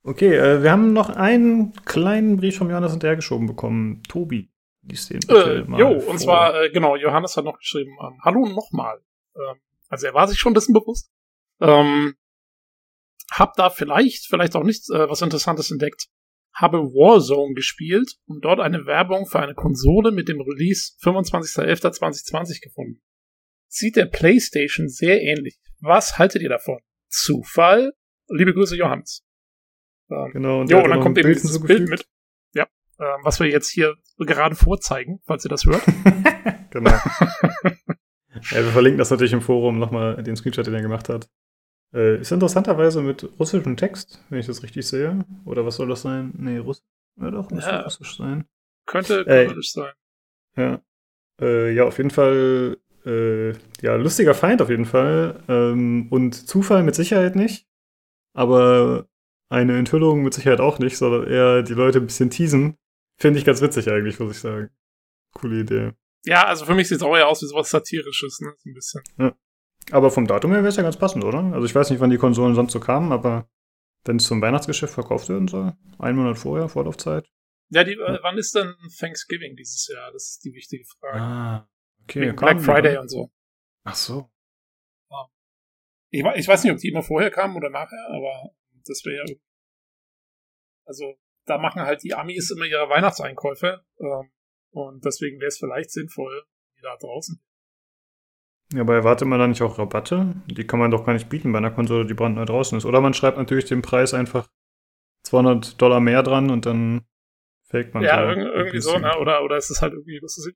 [0.06, 4.04] Okay, äh, wir haben noch einen kleinen Brief vom Johannes hinterhergeschoben bekommen.
[4.08, 4.52] Tobi,
[4.82, 6.12] liest den bitte äh, mal Jo, vor.
[6.12, 9.00] und zwar, äh, genau, Johannes hat noch geschrieben, ähm, hallo nochmal.
[9.34, 9.56] Ähm,
[9.88, 11.10] also er war sich schon dessen bewusst.
[11.60, 12.14] Ähm,
[13.32, 16.06] hab da vielleicht, vielleicht auch nicht äh, was Interessantes entdeckt.
[16.54, 23.02] Habe Warzone gespielt und dort eine Werbung für eine Konsole mit dem Release 25.11.2020 gefunden.
[23.66, 25.58] Sieht der PlayStation sehr ähnlich.
[25.80, 26.78] Was haltet ihr davon?
[27.08, 27.92] Zufall?
[28.28, 29.25] Liebe Grüße, Johannes.
[30.10, 32.06] Ähm, genau, und, jo, und dann kommt eben dieses Bild mit.
[32.54, 32.66] Ja,
[32.98, 35.82] ähm, was wir jetzt hier gerade vorzeigen, falls ihr das hört.
[36.70, 36.90] genau.
[37.70, 41.28] ja, wir verlinken das natürlich im Forum nochmal, den Screenshot, den er gemacht hat.
[41.92, 45.24] Äh, ist interessanterweise mit russischem Text, wenn ich das richtig sehe.
[45.44, 46.32] Oder was soll das sein?
[46.36, 46.84] Nee, Russisch.
[47.20, 48.44] Ja, doch, muss ja, russisch sein.
[48.84, 49.92] Könnte äh, russisch sein.
[50.56, 50.80] Ja.
[51.40, 55.42] Äh, ja, auf jeden Fall, äh, ja, lustiger Feind auf jeden Fall.
[55.48, 57.66] Ähm, und Zufall mit Sicherheit nicht.
[58.34, 59.08] Aber
[59.48, 62.76] eine Enthüllung mit Sicherheit auch nicht, sondern eher die Leute ein bisschen teasen.
[63.18, 64.70] Finde ich ganz witzig eigentlich, muss ich sagen.
[65.32, 65.92] Coole Idee.
[66.24, 68.52] Ja, also für mich sieht es auch eher aus wie sowas Satirisches, ne?
[68.58, 69.02] So ein bisschen.
[69.18, 69.36] Ja.
[69.92, 71.38] Aber vom Datum her wäre es ja ganz passend, oder?
[71.52, 73.48] Also ich weiß nicht, wann die Konsolen sonst so kamen, aber
[74.04, 77.28] wenn es zum Weihnachtsgeschäft verkauft werden soll, einen Monat vorher, Vorlaufzeit.
[77.70, 78.18] Ja, die, ja.
[78.22, 80.10] wann ist denn Thanksgiving dieses Jahr?
[80.12, 81.20] Das ist die wichtige Frage.
[81.20, 81.68] Ah,
[82.02, 82.32] okay.
[82.32, 83.30] Black Friday und so.
[83.84, 84.30] Ach so.
[86.10, 88.50] Ich, weiß nicht, ob die immer vorher kamen oder nachher, aber
[88.86, 89.34] das wäre ja.
[90.86, 91.16] Also,
[91.46, 93.84] da machen halt die Amis immer ihre Weihnachtseinkäufe.
[93.98, 94.30] Ähm,
[94.70, 96.44] und deswegen wäre es vielleicht sinnvoll,
[96.76, 97.42] die da draußen.
[98.72, 100.34] Ja, aber erwartet man da nicht auch Rabatte?
[100.46, 102.84] Die kann man doch gar nicht bieten bei einer Konsole, die brandneu draußen ist.
[102.84, 104.48] Oder man schreibt natürlich den Preis einfach
[105.24, 107.06] 200 Dollar mehr dran und dann
[107.68, 109.18] fake man Ja, irg irgendwie so, ne?
[109.18, 110.52] Oder, oder ist es halt irgendwie, was ist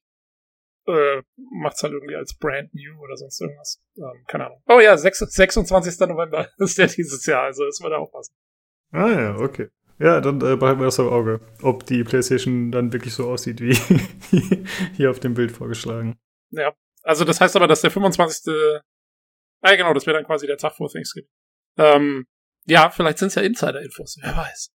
[0.93, 1.23] äh,
[1.63, 3.83] macht's halt irgendwie als brand new oder sonst irgendwas.
[3.97, 4.63] Ähm, keine Ahnung.
[4.69, 6.01] Oh ja, 6, 26.
[6.01, 8.35] November ist der dieses Jahr, also das wird da aufpassen.
[8.93, 9.69] Ah ja, okay.
[9.99, 13.61] Ja, dann äh, behalten wir das im Auge, ob die PlayStation dann wirklich so aussieht,
[13.61, 13.75] wie
[14.97, 16.19] hier auf dem Bild vorgeschlagen.
[16.51, 18.55] Ja, also das heißt aber, dass der 25.
[19.63, 21.29] Ah, genau, das wäre dann quasi der Tag vor Thanksgiving.
[21.77, 22.27] Ähm,
[22.65, 24.73] ja, vielleicht sind es ja Insider-Infos, wer weiß.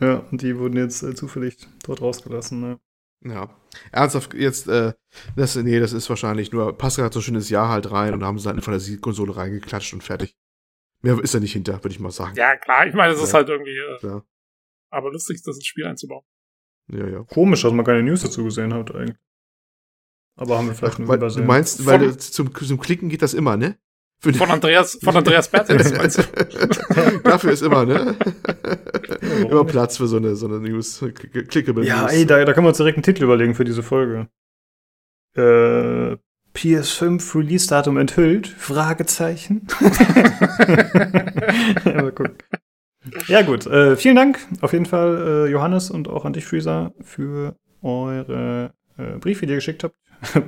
[0.00, 2.80] Ja, und die wurden jetzt äh, zufällig dort rausgelassen, ne?
[3.24, 3.48] Ja.
[3.90, 4.92] Ernsthaft, jetzt, äh,
[5.36, 8.38] das, nee, das ist wahrscheinlich nur, passt gerade so schönes Jahr halt rein und haben
[8.38, 10.36] sie halt eine Fantasiekonsole reingeklatscht und fertig.
[11.02, 12.34] Mehr ist da nicht hinter, würde ich mal sagen.
[12.36, 13.24] Ja, klar, ich meine, es ja.
[13.24, 14.22] ist halt irgendwie, äh, ja.
[14.90, 16.24] aber lustig, das ins Spiel einzubauen.
[16.88, 17.24] Ja, ja.
[17.24, 19.16] Komisch, dass man keine News dazu gesehen hat, eigentlich.
[20.36, 21.42] Aber haben wir vielleicht Ach, weil, übersehen.
[21.42, 23.78] Du meinst, weil von, zum, zum Klicken geht das immer, ne?
[24.22, 26.22] Von Andreas, von Andreas Bertels, meinst du?
[27.24, 28.14] Dafür ist immer, ne?
[29.20, 31.04] Ja, immer Platz für so eine, so eine News,
[31.48, 32.12] clickable Ja, News.
[32.12, 34.28] ey, da, da können wir uns direkt einen Titel überlegen für diese Folge.
[35.34, 36.16] Äh,
[36.54, 38.46] PS5 Release-Datum enthüllt?
[38.46, 39.66] Fragezeichen.
[41.84, 42.34] Mal gucken.
[43.26, 43.66] Ja, gut.
[43.66, 48.72] Äh, vielen Dank auf jeden Fall, äh, Johannes, und auch an dich, Freezer, für eure
[48.98, 49.96] äh, Briefe, die ihr geschickt habt.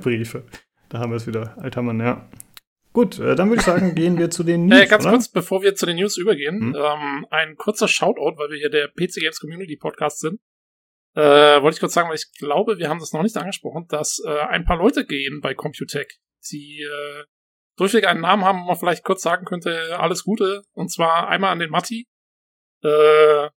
[0.03, 0.45] Briefe.
[0.89, 1.57] Da haben wir es wieder.
[1.59, 2.29] Alter Mann, ja.
[2.95, 4.81] Gut, äh, dann würde ich sagen, gehen wir zu den News.
[4.81, 5.15] Äh, ganz oder?
[5.15, 6.77] kurz, bevor wir zu den News übergehen, hm?
[6.77, 10.41] ähm, ein kurzer Shoutout, weil wir hier der PC Games Community Podcast sind.
[11.17, 14.23] Äh, wollte ich kurz sagen, weil ich glaube, wir haben das noch nicht angesprochen, dass
[14.25, 16.21] äh, ein paar Leute gehen bei Computech,
[16.51, 17.25] die äh,
[17.77, 20.63] durchweg einen Namen haben, wo man vielleicht kurz sagen könnte, alles Gute.
[20.73, 22.07] Und zwar einmal an den Matti.
[22.83, 23.49] Äh,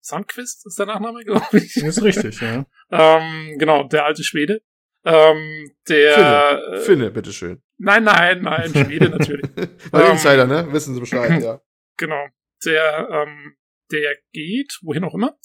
[0.00, 1.76] Sandquist ist der Nachname, glaube ich.
[1.76, 2.64] Ist richtig, ja.
[2.90, 4.62] ähm, genau, der alte Schwede.
[5.04, 7.62] Ähm, der Finne, äh, Finne bitteschön.
[7.76, 9.50] Nein, nein, nein, Schwede natürlich.
[9.90, 10.72] Weil ähm, Insider, ne?
[10.72, 11.60] Wissen Sie Bescheid, ja.
[11.96, 12.26] Genau.
[12.64, 13.56] Der, ähm,
[13.90, 15.36] der geht, wohin auch immer.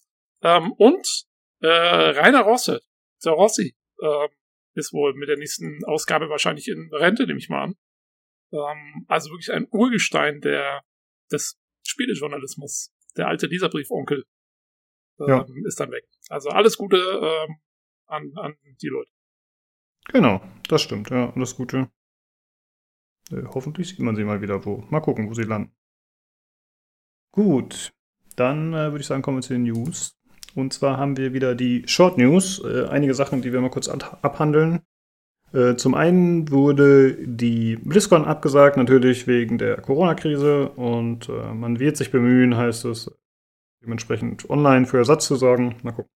[0.42, 1.26] Ähm, und
[1.62, 2.82] äh, Rainer Rosse,
[3.24, 4.28] der Rossi, äh,
[4.76, 7.76] ist wohl mit der nächsten Ausgabe wahrscheinlich in Rente, nehme ich mal an.
[8.52, 10.84] Ähm, also wirklich ein Urgestein der,
[11.32, 12.94] des Spielejournalismus.
[13.18, 14.24] Der alte Leserbrief-Onkel
[15.20, 15.46] ähm, ja.
[15.66, 16.06] ist dann weg.
[16.30, 17.58] Also alles Gute ähm,
[18.06, 19.12] an, an die Leute.
[20.12, 21.92] Genau, das stimmt, ja, alles Gute.
[23.32, 24.84] Äh, hoffentlich sieht man sie mal wieder wo.
[24.90, 25.72] Mal gucken, wo sie landen.
[27.32, 27.92] Gut,
[28.36, 30.18] dann äh, würde ich sagen, kommen wir zu den News.
[30.56, 33.88] Und zwar haben wir wieder die Short News, äh, einige Sachen, die wir mal kurz
[33.88, 34.82] abhandeln.
[35.54, 40.70] Äh, zum einen wurde die BlizzCon abgesagt, natürlich wegen der Corona-Krise.
[40.70, 43.12] Und äh, man wird sich bemühen, heißt es,
[43.82, 45.76] dementsprechend online für Ersatz zu sorgen.
[45.84, 46.12] Mal gucken.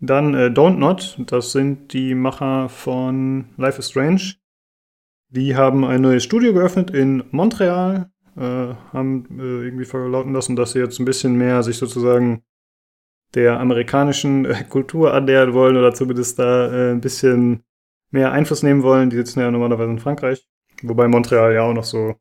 [0.00, 4.34] Dann äh, Don't Not, das sind die Macher von Life is Strange.
[5.30, 10.72] Die haben ein neues Studio geöffnet in Montreal, äh, haben äh, irgendwie verlauten lassen, dass
[10.72, 12.44] sie jetzt ein bisschen mehr sich sozusagen
[13.34, 17.64] der amerikanischen äh, Kultur annähern wollen oder zumindest da äh, ein bisschen
[18.10, 19.10] mehr Einfluss nehmen wollen.
[19.10, 20.46] Die sitzen ja normalerweise in Frankreich.
[20.82, 22.14] Wobei Montreal ja auch noch so,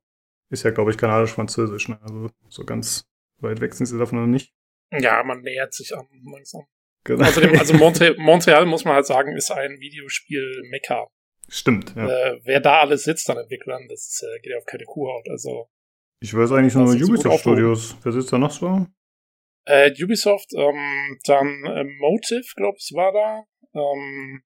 [0.49, 1.87] ist ja, glaube ich, kanadisch-französisch.
[1.87, 1.99] Ne?
[2.01, 3.05] Also so ganz
[3.39, 4.53] weit weg sind sie davon noch nicht.
[4.91, 6.65] Ja, man nähert sich an langsam.
[7.03, 7.23] Genau.
[7.25, 11.07] Außerdem, also Monte Montreal, muss man halt sagen, ist ein Videospiel-Mekka.
[11.49, 12.07] Stimmt, ja.
[12.07, 15.29] Äh, wer da alles sitzt an Entwicklern, das äh, geht ja auf keine Kuhhaut.
[15.29, 15.69] Also
[16.21, 17.95] Ich weiß eigentlich nur Ubisoft Studios.
[18.03, 18.85] Wer sitzt da noch so?
[19.67, 23.43] äh, Ubisoft, ähm, dann äh, Motive, glaube ich, war da.
[23.79, 24.41] Ähm,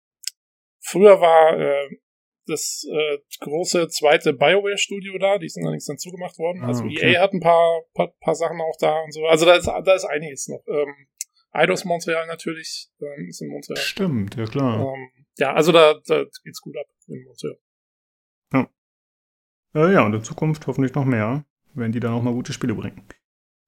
[0.80, 1.90] früher war äh,
[2.46, 6.62] das äh, große zweite BioWare-Studio da, die sind allerdings dann zugemacht worden.
[6.64, 7.14] Ah, also okay.
[7.14, 9.26] EA hat ein paar, paar, paar Sachen auch da und so.
[9.26, 10.64] Also da ist, da ist einiges noch.
[10.68, 11.08] Ähm,
[11.52, 13.78] Eidos Montreal natürlich, ähm, ist in Montreal.
[13.78, 14.94] Stimmt, ja klar.
[14.94, 17.58] Ähm, ja, also da, da geht's gut ab in Montreal.
[19.78, 22.74] Äh, ja, und in Zukunft hoffentlich noch mehr, wenn die dann auch mal gute Spiele
[22.74, 23.04] bringen.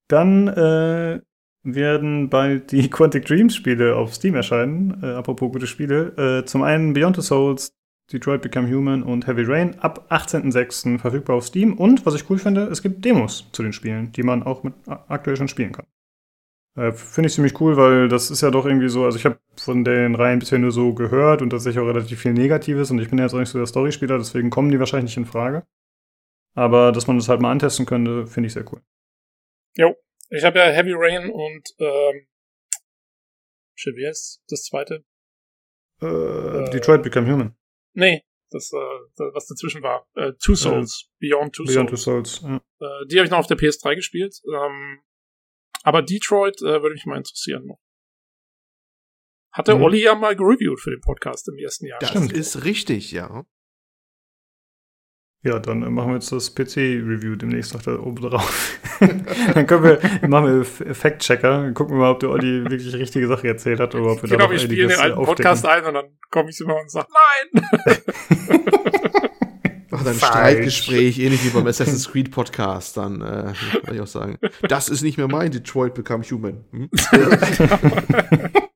[0.07, 1.21] Dann äh,
[1.63, 5.01] werden bald die Quantic Dreams Spiele auf Steam erscheinen.
[5.03, 6.39] Äh, apropos gute Spiele.
[6.41, 7.75] Äh, zum einen Beyond the Souls,
[8.11, 10.97] Detroit Become Human und Heavy Rain ab 18.06.
[10.97, 11.77] verfügbar auf Steam.
[11.77, 14.73] Und was ich cool finde, es gibt Demos zu den Spielen, die man auch mit
[14.87, 15.85] aktuell schon spielen kann.
[16.79, 19.37] Äh, finde ich ziemlich cool, weil das ist ja doch irgendwie so, also ich habe
[19.57, 23.09] von den Reihen bisher nur so gehört und tatsächlich auch relativ viel Negatives und ich
[23.09, 25.67] bin ja jetzt auch nicht so der Storyspieler, deswegen kommen die wahrscheinlich nicht in Frage.
[26.55, 28.81] Aber dass man das halt mal antesten könnte, finde ich sehr cool.
[30.29, 32.27] Ich habe ja Heavy Rain und ähm,
[33.75, 35.03] shit, wie heißt das zweite?
[36.01, 37.57] Äh, Detroit Become Human.
[37.93, 40.07] Nee, das, äh, was dazwischen war.
[40.15, 41.09] Äh, Two Souls.
[41.19, 42.35] Beyond Two Beyond Two Souls.
[42.35, 42.61] Souls.
[42.79, 42.87] Ja.
[42.87, 44.39] Äh, die habe ich noch auf der PS3 gespielt.
[44.47, 45.01] Ähm,
[45.83, 47.79] aber Detroit äh, würde mich mal interessieren noch.
[49.51, 49.83] Hatte Mhm.
[49.83, 51.99] Olli ja mal gereviewt für den Podcast im ersten Jahr.
[51.99, 52.33] Das Stimmt.
[52.33, 53.45] ist richtig, ja.
[55.41, 58.79] ja, dann äh, machen wir jetzt das PC-Review demnächst noch da oben drauf.
[58.99, 60.65] dann können wir, machen wir
[60.95, 64.11] Fact-Checker, dann gucken wir mal, ob der Olli wirklich die richtige Sache erzählt hat oder
[64.11, 66.59] ob wir da Genau, noch wir spielen den alten Podcast ein und dann komme ich
[66.59, 67.07] immer und sage,
[67.53, 67.63] nein!
[69.91, 70.33] Macht ein Falsch.
[70.33, 74.37] Streitgespräch, ähnlich wie beim Assassin's Creed Podcast, dann äh, würde ich auch sagen.
[74.67, 76.63] Das ist nicht mehr mein Detroit Become Human.
[76.71, 76.89] Hm?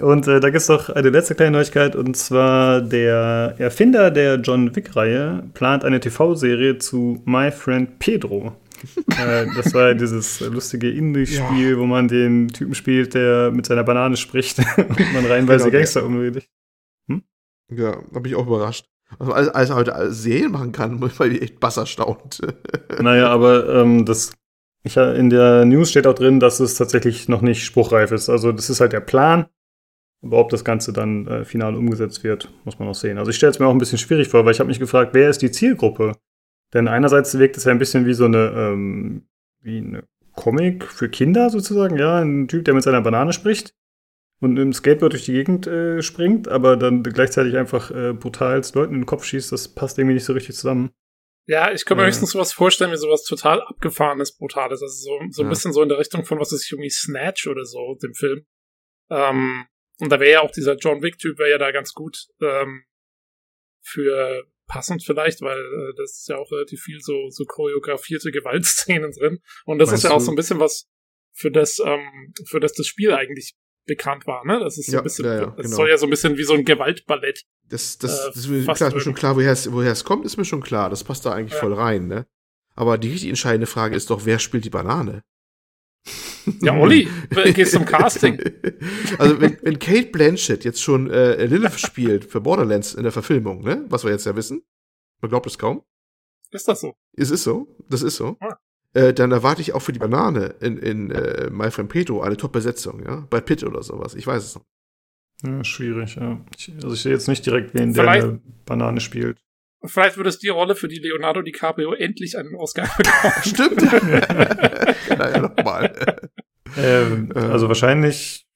[0.00, 4.36] Und äh, da gibt es noch eine letzte kleine Neuigkeit, und zwar der Erfinder der
[4.36, 8.56] John Wick-Reihe plant eine TV-Serie zu My Friend Pedro.
[9.18, 13.84] äh, das war ja dieses lustige Indie-Spiel, wo man den Typen spielt, der mit seiner
[13.84, 16.48] Banane spricht und man reihenweise Genau, Gangster umredet.
[17.70, 18.86] Ja, da bin ich auch überrascht.
[19.18, 22.40] Alles, alles heute als Serien machen kann, weil ich echt bass erstaunt.
[23.00, 24.32] Naja, aber ähm, das
[24.82, 28.28] ich, ja, in der News steht auch drin, dass es tatsächlich noch nicht spruchreif ist.
[28.28, 29.46] Also das ist halt der Plan.
[30.22, 33.18] Aber ob das Ganze dann äh, final umgesetzt wird, muss man noch sehen.
[33.18, 35.14] Also ich stelle es mir auch ein bisschen schwierig vor, weil ich habe mich gefragt,
[35.14, 36.16] wer ist die Zielgruppe?
[36.74, 39.28] Denn einerseits wirkt es ja ein bisschen wie so eine, ähm,
[39.60, 40.04] wie eine
[40.34, 43.74] Comic für Kinder sozusagen, ja, ein Typ, der mit seiner Banane spricht
[44.40, 48.94] und im Skateboard durch die Gegend äh, springt, aber dann gleichzeitig einfach äh, brutal Leuten
[48.94, 50.90] in den Kopf schießt, das passt irgendwie nicht so richtig zusammen.
[51.46, 52.08] Ja, ich kann mir Ja.
[52.08, 54.82] höchstens sowas vorstellen, wie sowas total abgefahrenes, brutales.
[54.82, 55.48] Also so, so ein Ja.
[55.48, 58.46] bisschen so in der Richtung von was ist irgendwie Snatch oder so, dem Film.
[59.10, 59.66] Ähm,
[59.98, 62.84] und da wäre ja auch dieser John Wick-Typ wäre ja da ganz gut ähm,
[63.82, 69.10] für passend vielleicht, weil äh, das ist ja auch relativ viel so, so choreografierte Gewaltszenen
[69.12, 69.40] drin.
[69.64, 70.86] Und das Meinst ist ja auch so ein bisschen was,
[71.32, 73.54] für das, ähm, für das das Spiel eigentlich
[73.88, 74.60] bekannt war, ne?
[74.60, 75.76] Das ist so Ja, ein bisschen, ja, ja, das genau.
[75.76, 77.42] soll ja so ein bisschen wie so ein Gewaltballett.
[77.68, 80.04] Das, das, Äh, das ist mir, klar, ist mir schon klar, woher es, woher es
[80.04, 80.88] kommt, ist mir schon klar.
[80.90, 82.26] Das passt da eigentlich voll rein, ne?
[82.76, 85.24] Aber die richtig entscheidende Frage ist doch, wer spielt die Banane?
[86.60, 87.08] Ja, Olli,
[87.54, 88.40] gehst zum Casting.
[89.18, 93.62] Also, wenn, wenn Kate Blanchett jetzt schon äh, Lilith spielt für Borderlands in der Verfilmung,
[93.62, 93.84] ne?
[93.88, 94.62] Was wir jetzt ja wissen.
[95.20, 95.82] Man glaubt es kaum.
[96.50, 96.94] Ist das so?
[97.16, 97.66] Es ist so.
[97.90, 98.36] Das ist so.
[98.40, 98.56] Ah.
[98.98, 102.36] Äh, dann erwarte ich auch für die Banane in, in äh, My Friend Pedro eine
[102.36, 103.26] Top-Besetzung, ja?
[103.30, 104.14] Bei Pitt oder sowas.
[104.14, 104.64] Ich weiß es noch.
[105.44, 106.40] Ja, schwierig, ja.
[106.56, 109.38] Ich, also ich sehe jetzt nicht direkt, wen der eine Banane spielt.
[109.84, 113.34] Vielleicht würde es die Rolle für die Leonardo DiCaprio endlich einen Oscar bekommen.
[113.44, 113.82] Stimmt.
[115.10, 115.94] ja, ja, nochmal.
[116.76, 117.38] Ähm, Äh.
[117.38, 118.46] also wahrscheinlich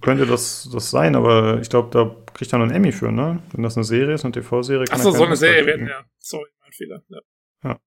[0.00, 3.42] könnte das, das sein, aber ich glaube, da kriegt er noch einen Emmy für, ne?
[3.52, 4.84] Wenn das eine Serie ist, eine TV-Serie.
[4.84, 6.04] kann er Achso, so eine Oscar Serie werden, ja.
[6.18, 7.02] Sorry, mein Fehler.
[7.64, 7.78] Ja.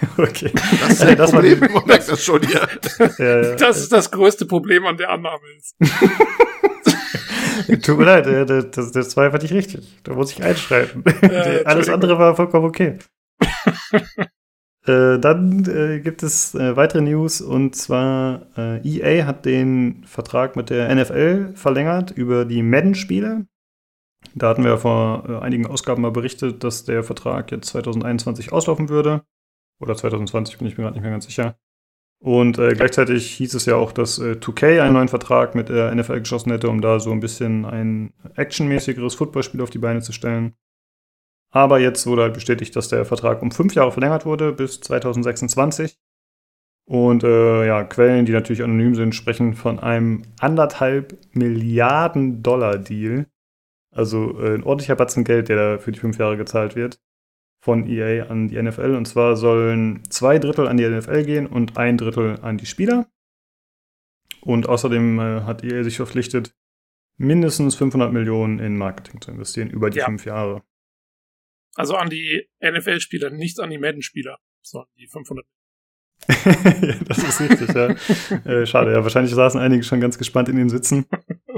[0.16, 0.52] okay.
[0.80, 2.68] Das ist ein Das war Problem, man merkt das schon hier.
[3.18, 3.56] Ja, ja.
[3.56, 5.42] Das ist das größte Problem an der Annahme.
[5.56, 5.76] Ist.
[7.84, 10.00] Tut mir leid, äh, das, das war einfach nicht richtig.
[10.04, 11.04] Da muss ich einschreiben.
[11.04, 11.66] Entschuldigung.
[11.66, 12.98] Alles andere war vollkommen okay.
[14.88, 20.56] Äh, dann äh, gibt es äh, weitere News und zwar äh, EA hat den Vertrag
[20.56, 23.46] mit der NFL verlängert über die Madden-Spiele.
[24.34, 28.88] Da hatten wir vor äh, einigen Ausgaben mal berichtet, dass der Vertrag jetzt 2021 auslaufen
[28.88, 29.22] würde.
[29.80, 31.56] Oder 2020 bin ich mir gerade nicht mehr ganz sicher.
[32.20, 35.94] Und äh, gleichzeitig hieß es ja auch, dass äh, 2K einen neuen Vertrag mit der
[35.94, 40.12] NFL geschossen hätte, um da so ein bisschen ein actionmäßigeres Footballspiel auf die Beine zu
[40.12, 40.54] stellen.
[41.50, 45.96] Aber jetzt wurde halt bestätigt, dass der Vertrag um fünf Jahre verlängert wurde bis 2026.
[46.86, 53.26] Und äh, ja, Quellen, die natürlich anonym sind, sprechen von einem anderthalb Milliarden Dollar Deal.
[53.94, 56.98] Also äh, ein ordentlicher Batzen Geld, der da für die fünf Jahre gezahlt wird
[57.60, 58.94] von EA an die NFL.
[58.94, 63.10] Und zwar sollen zwei Drittel an die NFL gehen und ein Drittel an die Spieler.
[64.40, 66.54] Und außerdem äh, hat EA sich verpflichtet,
[67.16, 70.06] mindestens 500 Millionen in Marketing zu investieren über die Ja.
[70.06, 70.62] fünf Jahre.
[71.74, 75.44] Also an die NFL-Spieler, nicht an die Madden-Spieler, sondern die 500.
[76.28, 77.88] ja, das ist richtig, ja.
[78.44, 79.02] äh, schade, ja.
[79.02, 81.06] Wahrscheinlich saßen einige schon ganz gespannt in den Sitzen,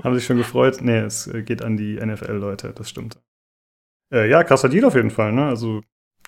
[0.03, 0.80] haben sich schon gefreut.
[0.82, 3.18] Nee, es äh, geht an die NFL-Leute, das stimmt.
[4.12, 5.46] Äh, ja, krasser Deal auf jeden Fall, ne?
[5.46, 5.82] Also,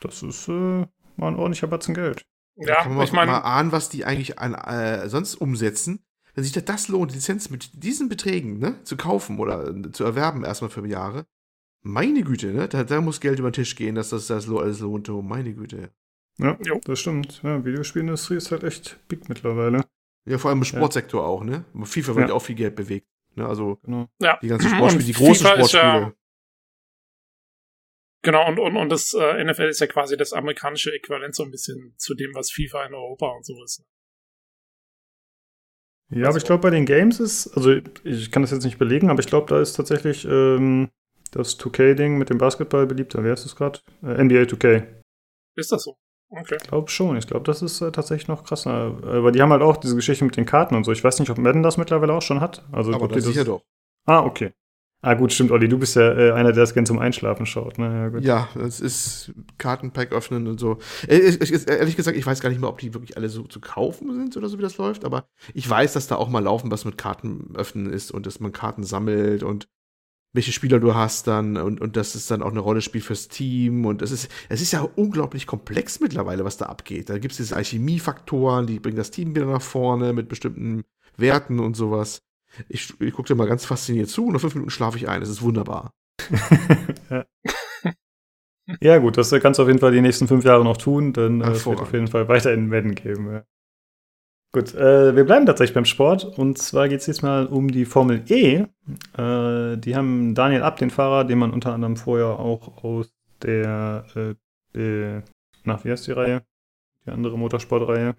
[0.05, 2.27] das ist äh, mal ein ordentlicher Batzen Geld.
[2.57, 6.05] Ja, Kann man ich mal, mal meine, ahnen, was die eigentlich an, äh, sonst umsetzen.
[6.35, 9.93] Wenn sich das, das lohnt, die Lizenz mit diesen Beträgen ne, zu kaufen oder äh,
[9.93, 11.27] zu erwerben erstmal für Jahre.
[11.83, 12.69] Meine Güte, ne?
[12.69, 15.09] Da, da muss Geld über den Tisch gehen, dass das, das alles lohnt.
[15.11, 15.91] Oh, meine Güte.
[16.39, 16.81] Ja, Jo.
[16.85, 17.41] das stimmt.
[17.43, 19.85] Ja, Videospielindustrie ist halt echt big mittlerweile.
[20.25, 21.65] Ja, vor allem im Sportsektor auch, ne?
[21.83, 22.35] FIFA wird Ja.
[22.35, 23.09] auch viel Geld bewegt.
[23.35, 23.47] Ne?
[23.47, 24.09] Also Genau.
[24.21, 24.39] ja.
[24.41, 26.15] die ganzen Sportspiele, die großen FIFA ist Sportspiele.
[28.23, 31.51] Genau, und, und, und das äh, NFL ist ja quasi das amerikanische Äquivalent so ein
[31.51, 33.85] bisschen zu dem, was FIFA in Europa und so ist.
[36.11, 37.73] Ja, aber ich glaube, bei den Games ist, also
[38.05, 40.91] ich kann das jetzt nicht belegen, aber ich glaube, da ist tatsächlich ähm,
[41.33, 43.25] das 2K-Ding mit dem Basketball beliebter.
[43.25, 43.81] Wer ist das gerade?
[44.03, 44.87] Äh, NBA 2K.
[45.57, 45.97] Ist das so?
[46.29, 46.59] Okay.
[46.61, 47.17] Ich glaube schon.
[47.17, 49.25] Ich glaube, das ist äh, tatsächlich noch krasser.
[49.25, 50.93] Weil die haben halt auch diese Geschichte mit den Karten und so.
[50.93, 52.65] Ich weiß nicht, ob Madden das mittlerweile auch schon hat.
[52.73, 53.63] Also, Aber das sicher doch.
[54.05, 54.53] Ah, okay.
[55.05, 55.69] Ah, gut, stimmt, Olli.
[55.69, 57.77] Du bist ja äh, einer, der das gern zum Einschlafen schaut.
[57.77, 58.13] Ne?
[58.21, 58.49] Ja.
[58.55, 60.79] Ja, es ist Kartenpack öffnen und so.
[61.09, 63.43] Äh, ich- ich- Ehrlich gesagt, ich weiß gar nicht mehr, ob die wirklich alle so
[63.43, 66.45] zu kaufen sind oder so, wie das läuft, aber ich weiß, dass da auch mal
[66.45, 69.67] laufen, was mit Karten öffnen ist und dass man Karten sammelt und
[70.35, 73.27] welche Spieler du hast dann und, und dass es dann auch eine Rolle spielt fürs
[73.29, 77.11] Team und es ist, es ist ja unglaublich komplex mittlerweile, was da abgeht.
[77.11, 80.85] Da gibt es diese Alchemiefaktoren, die bringen das Team wieder nach vorne mit bestimmten
[81.17, 82.23] Werten und sowas.
[82.69, 85.23] Ich, ich gucke dir mal ganz fasziniert zu und nach fünf Minuten schlafe ich ein.
[85.23, 85.93] Es ist wunderbar.
[87.11, 87.25] ja.
[88.81, 91.13] ja, gut, das kannst du auf jeden Fall die nächsten fünf Jahre noch tun.
[91.13, 93.33] Dann äh, es wird auf jeden Fall weiterhin Madden geben.
[93.33, 93.45] Ja.
[94.55, 96.25] Gut, äh, wir bleiben tatsächlich beim Sport.
[96.25, 98.67] Und zwar geht es diesmal um die Formel E.
[99.17, 103.11] Äh, die haben Daniel Abt, den Fahrer, den man unter anderem vorher auch aus
[103.43, 104.05] der,
[104.75, 105.21] äh,
[105.65, 106.43] nach wie heißt die Reihe?
[107.07, 108.15] Die andere Motorsportreihe.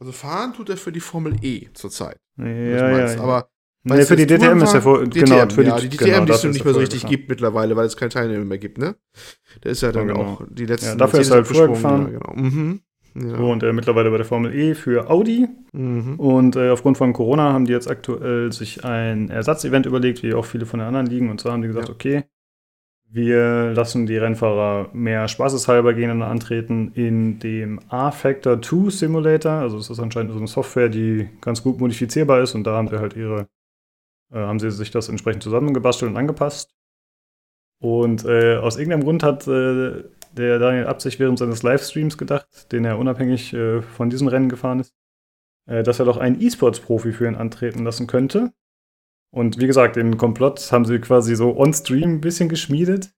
[0.00, 2.16] Also fahren tut er für die Formel E zurzeit.
[2.38, 3.20] Ja, ja, ja.
[3.20, 3.50] Aber
[3.84, 6.24] nee, weißt für die DTM ist er vor, DTM, genau, für ja, die DTM, genau,
[6.24, 7.10] die es nicht mehr so richtig gefahren.
[7.10, 8.96] gibt mittlerweile, weil es keine Teilnehmer mehr gibt, ne?
[9.62, 10.20] Der ist ja dann genau.
[10.20, 12.12] auch die letzten Ja, dafür ist er halt früher gefahren.
[12.12, 12.32] Genau.
[12.34, 12.80] Mhm.
[13.14, 13.36] Ja.
[13.36, 15.48] Und äh, mittlerweile bei der Formel E für Audi.
[15.72, 16.18] Mhm.
[16.18, 20.44] Und äh, aufgrund von Corona haben die jetzt aktuell sich ein Ersatzevent überlegt, wie auch
[20.46, 21.28] viele von den anderen liegen.
[21.28, 21.94] Und zwar haben die gesagt, Ja.
[21.94, 22.24] okay,
[23.12, 29.52] wir lassen die Rennfahrer mehr spaßeshalber gegeneinander antreten in dem A-Factor 2 Simulator.
[29.52, 32.88] Also es ist anscheinend so eine Software, die ganz gut modifizierbar ist und da haben
[32.88, 33.48] sie halt ihre,
[34.32, 36.72] äh, haben sie sich das entsprechend zusammengebastelt und angepasst.
[37.80, 42.70] Und äh, aus irgendeinem Grund hat äh, der Daniel Abt sich während seines Livestreams gedacht,
[42.70, 44.94] den er unabhängig äh, von diesem Rennen gefahren ist,
[45.66, 48.52] äh, dass er doch einen E-Sports-Profi für ihn antreten lassen könnte.
[49.30, 53.12] Und wie gesagt, den Komplott haben sie quasi so on-stream ein bisschen geschmiedet.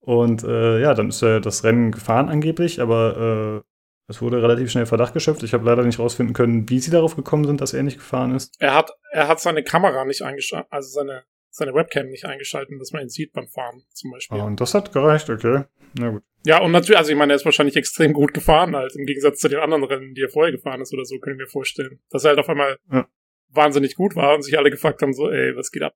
[0.00, 3.68] Und äh, ja, dann ist er das Rennen gefahren angeblich, aber äh,
[4.08, 5.42] es wurde relativ schnell Verdacht geschöpft.
[5.42, 8.34] Ich habe leider nicht rausfinden können, wie sie darauf gekommen sind, dass er nicht gefahren
[8.34, 8.54] ist.
[8.60, 12.92] Er hat, er hat seine Kamera nicht eingeschaltet, also seine, seine Webcam nicht eingeschaltet, dass
[12.92, 14.38] man ihn sieht beim Fahren zum Beispiel.
[14.38, 15.64] Ah, und das hat gereicht, okay.
[15.98, 16.22] Na gut.
[16.44, 19.40] Ja, und natürlich, also ich meine, er ist wahrscheinlich extrem gut gefahren, halt, im Gegensatz
[19.40, 21.98] zu den anderen Rennen, die er vorher gefahren ist oder so, können wir vorstellen.
[22.10, 23.08] Dass er halt auf einmal Ja.
[23.50, 25.94] Wahnsinnig gut war und sich alle gefragt haben, so, ey, was geht ab?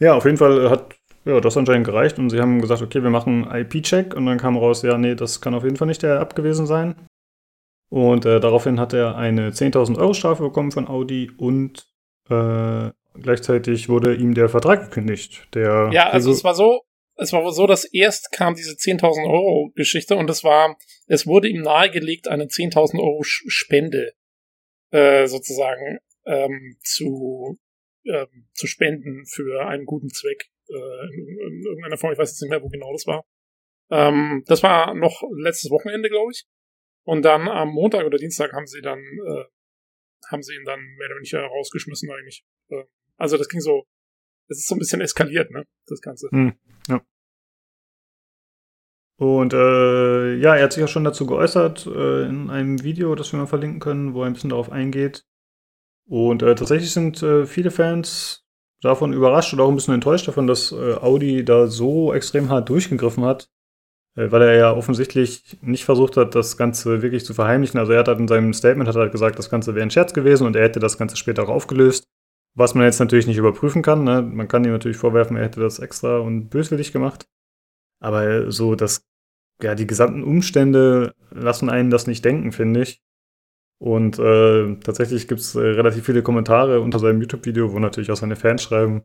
[0.00, 3.10] Ja, auf jeden Fall hat ja, das anscheinend gereicht und sie haben gesagt, okay, wir
[3.10, 6.02] machen einen IP-Check und dann kam raus, ja, nee, das kann auf jeden Fall nicht
[6.02, 6.94] der App gewesen sein.
[7.90, 11.86] Und äh, daraufhin hat er eine 10.000 Euro Strafe bekommen von Audi und
[12.28, 12.90] äh,
[13.20, 15.48] gleichzeitig wurde ihm der Vertrag gekündigt.
[15.54, 16.82] Der Ja, also es war so,
[17.16, 20.76] es war so, dass erst kam diese 10.000 Euro Geschichte und es war,
[21.06, 24.12] es wurde ihm nahegelegt, eine 10.000 Euro Spende
[24.90, 27.58] äh, sozusagen ähm, zu
[28.04, 32.12] ähm, zu spenden für einen guten Zweck äh, in, in irgendeiner Form.
[32.12, 33.24] Ich weiß jetzt nicht mehr, wo genau das war.
[33.90, 36.46] Ähm, das war noch letztes Wochenende, glaube ich.
[37.04, 39.44] Und dann am Montag oder Dienstag haben sie dann, äh,
[40.30, 42.44] haben sie ihn dann mehr oder weniger rausgeschmissen eigentlich.
[42.68, 42.84] Äh,
[43.16, 43.84] also das ging so,
[44.48, 46.28] es ist so ein bisschen eskaliert, ne, das Ganze.
[46.30, 46.58] Hm,
[46.88, 47.00] ja.
[49.18, 53.32] Und äh, ja, er hat sich ja schon dazu geäußert äh, in einem Video, das
[53.32, 55.26] wir mal verlinken können, wo er ein bisschen darauf eingeht.
[56.08, 58.46] Und äh, tatsächlich sind äh, viele Fans
[58.80, 62.68] davon überrascht oder auch ein bisschen enttäuscht davon, dass äh, Audi da so extrem hart
[62.68, 63.50] durchgegriffen hat,
[64.14, 67.80] äh, weil er ja offensichtlich nicht versucht hat, das Ganze wirklich zu verheimlichen.
[67.80, 70.14] Also er hat halt in seinem Statement hat er gesagt, das Ganze wäre ein Scherz
[70.14, 72.06] gewesen und er hätte das Ganze später auch aufgelöst.
[72.54, 74.04] Was man jetzt natürlich nicht überprüfen kann.
[74.04, 74.22] Ne?
[74.22, 77.26] Man kann ihm natürlich vorwerfen, er hätte das extra und böswillig gemacht.
[78.00, 79.07] Aber so das
[79.62, 83.02] ja, die gesamten Umstände lassen einen das nicht denken, finde ich.
[83.78, 88.16] Und äh, tatsächlich gibt es äh, relativ viele Kommentare unter seinem YouTube-Video, wo natürlich auch
[88.16, 89.02] seine Fans schreiben,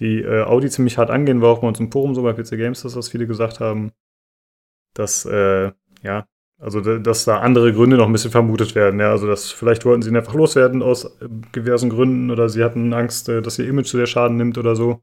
[0.00, 2.50] die äh, Audi ziemlich hart angehen, war auch bei uns im Forum so bei PC
[2.50, 3.92] Games, dass das viele gesagt haben,
[4.94, 5.72] dass, äh,
[6.02, 6.26] ja,
[6.58, 9.00] also dass da andere Gründe noch ein bisschen vermutet werden.
[9.00, 12.64] Ja, also dass vielleicht wollten sie ihn einfach loswerden aus äh, diversen Gründen oder sie
[12.64, 15.02] hatten Angst, äh, dass ihr Image zu der Schaden nimmt oder so.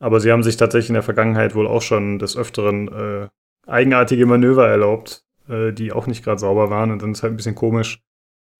[0.00, 3.28] Aber sie haben sich tatsächlich in der Vergangenheit wohl auch schon des Öfteren äh,
[3.70, 6.90] eigenartige Manöver erlaubt, äh, die auch nicht gerade sauber waren.
[6.90, 8.00] Und dann ist halt ein bisschen komisch,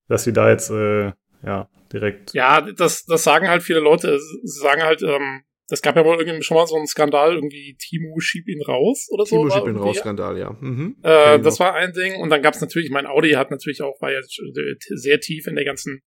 [0.09, 1.13] dass sie da jetzt äh,
[1.45, 2.33] ja direkt.
[2.33, 4.19] Ja, das, das sagen halt viele Leute.
[4.19, 7.77] Sie sagen halt, ähm, das gab ja wohl irgendwie schon mal so einen Skandal, irgendwie
[7.79, 9.37] Timo schieb ihn raus oder so.
[9.37, 10.57] Timo schieb ihn raus, Skandal, ja.
[10.61, 10.97] Mhm.
[11.03, 12.21] Äh, das war ein Ding.
[12.21, 15.55] Und dann gab es natürlich, mein Audi hat natürlich auch, war ja sehr tief in
[15.55, 16.03] der ganzen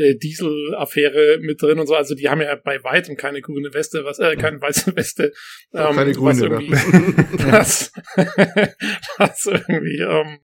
[0.00, 1.94] äh, Diesel-Affäre mit drin und so.
[1.94, 5.32] Also die haben ja bei weitem keine grüne Weste, was, äh, keine weiße Weste.
[5.72, 6.72] Ähm, keine grüne, was irgendwie,
[7.52, 7.92] was,
[9.18, 10.38] was irgendwie ähm,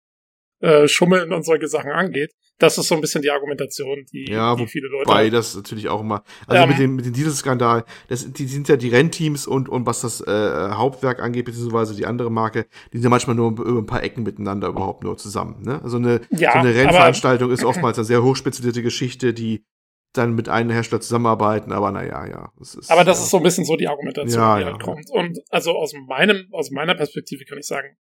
[0.60, 2.32] äh, Schummeln und solche Sachen angeht.
[2.58, 5.08] Das ist so ein bisschen die Argumentation, die, ja, die viele Leute.
[5.08, 6.22] Wobei das natürlich auch immer.
[6.46, 9.86] Also ähm, mit dem, mit dem Dieselskandal, das, die sind ja die Rennteams und, und
[9.86, 13.80] was das äh, Hauptwerk angeht, beziehungsweise die andere Marke, die sind ja manchmal nur über
[13.80, 15.62] ein paar Ecken miteinander überhaupt nur zusammen.
[15.62, 15.82] Ne?
[15.82, 19.64] Also eine, ja, so eine Rennveranstaltung ist oftmals eine sehr hochspezialisierte Geschichte, die
[20.12, 22.52] dann mit einem Hersteller zusammenarbeiten, aber naja, ja.
[22.56, 24.84] Das ist, aber das ist so ein bisschen so die Argumentation, ja, die halt ja.
[24.84, 25.10] kommt.
[25.10, 27.96] Und also aus meinem, aus meiner Perspektive kann ich sagen,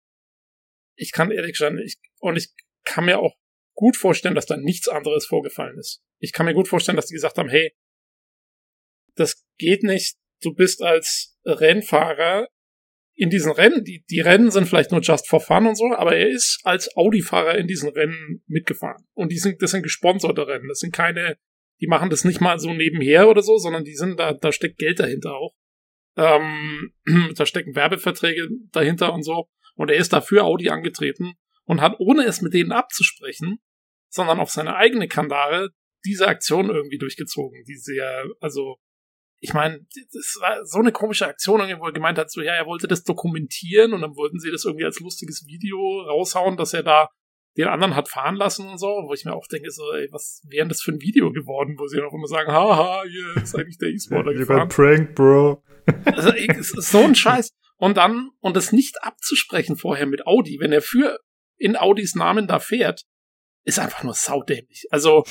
[0.96, 2.52] ich kann ehrlich gesagt, ich, und ich
[2.84, 3.34] kann mir auch
[3.80, 6.02] gut vorstellen, dass da nichts anderes vorgefallen ist.
[6.18, 7.74] Ich kann mir gut vorstellen, dass die gesagt haben, hey,
[9.16, 10.16] das geht nicht.
[10.42, 12.48] Du bist als Rennfahrer
[13.14, 16.16] in diesen Rennen, die, die Rennen sind vielleicht nur just for fun und so, aber
[16.16, 19.06] er ist als Audi-Fahrer in diesen Rennen mitgefahren.
[19.14, 20.68] Und die sind, das sind gesponserte Rennen.
[20.68, 21.36] Das sind keine,
[21.80, 24.78] die machen das nicht mal so nebenher oder so, sondern die sind da, da steckt
[24.78, 25.54] Geld dahinter auch.
[26.16, 26.92] Ähm,
[27.36, 29.48] da stecken Werbeverträge dahinter und so.
[29.74, 31.34] Und er ist dafür Audi angetreten
[31.64, 33.58] und hat, ohne es mit denen abzusprechen,
[34.10, 35.70] sondern auf seine eigene Kandare
[36.04, 38.76] diese Aktion irgendwie durchgezogen, die sehr, also,
[39.40, 39.80] ich meine,
[40.12, 43.04] das war so eine komische Aktion, wo er gemeint hat, so, ja, er wollte das
[43.04, 47.08] dokumentieren und dann wollten sie das irgendwie als lustiges Video raushauen, dass er da
[47.56, 50.42] den anderen hat fahren lassen und so, wo ich mir auch denke, so, ey, was
[50.48, 53.56] wäre das für ein Video geworden, wo sie dann auch immer sagen, haha, hier ist
[53.56, 54.68] eigentlich der E-Sportler gefahren.
[54.68, 55.62] Prank, Bro.
[56.04, 56.32] also,
[56.80, 57.50] so ein Scheiß.
[57.76, 61.18] Und dann, und das nicht abzusprechen vorher mit Audi, wenn er für
[61.56, 63.02] in Audis Namen da fährt,
[63.64, 64.86] ist einfach nur saudämlich.
[64.90, 65.24] Also,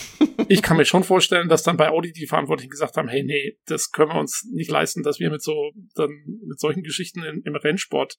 [0.48, 3.58] ich kann mir schon vorstellen, dass dann bei Audi die Verantwortlichen gesagt haben, hey, nee,
[3.66, 6.12] das können wir uns nicht leisten, dass wir mit so, dann,
[6.48, 8.16] mit solchen Geschichten in, im Rennsport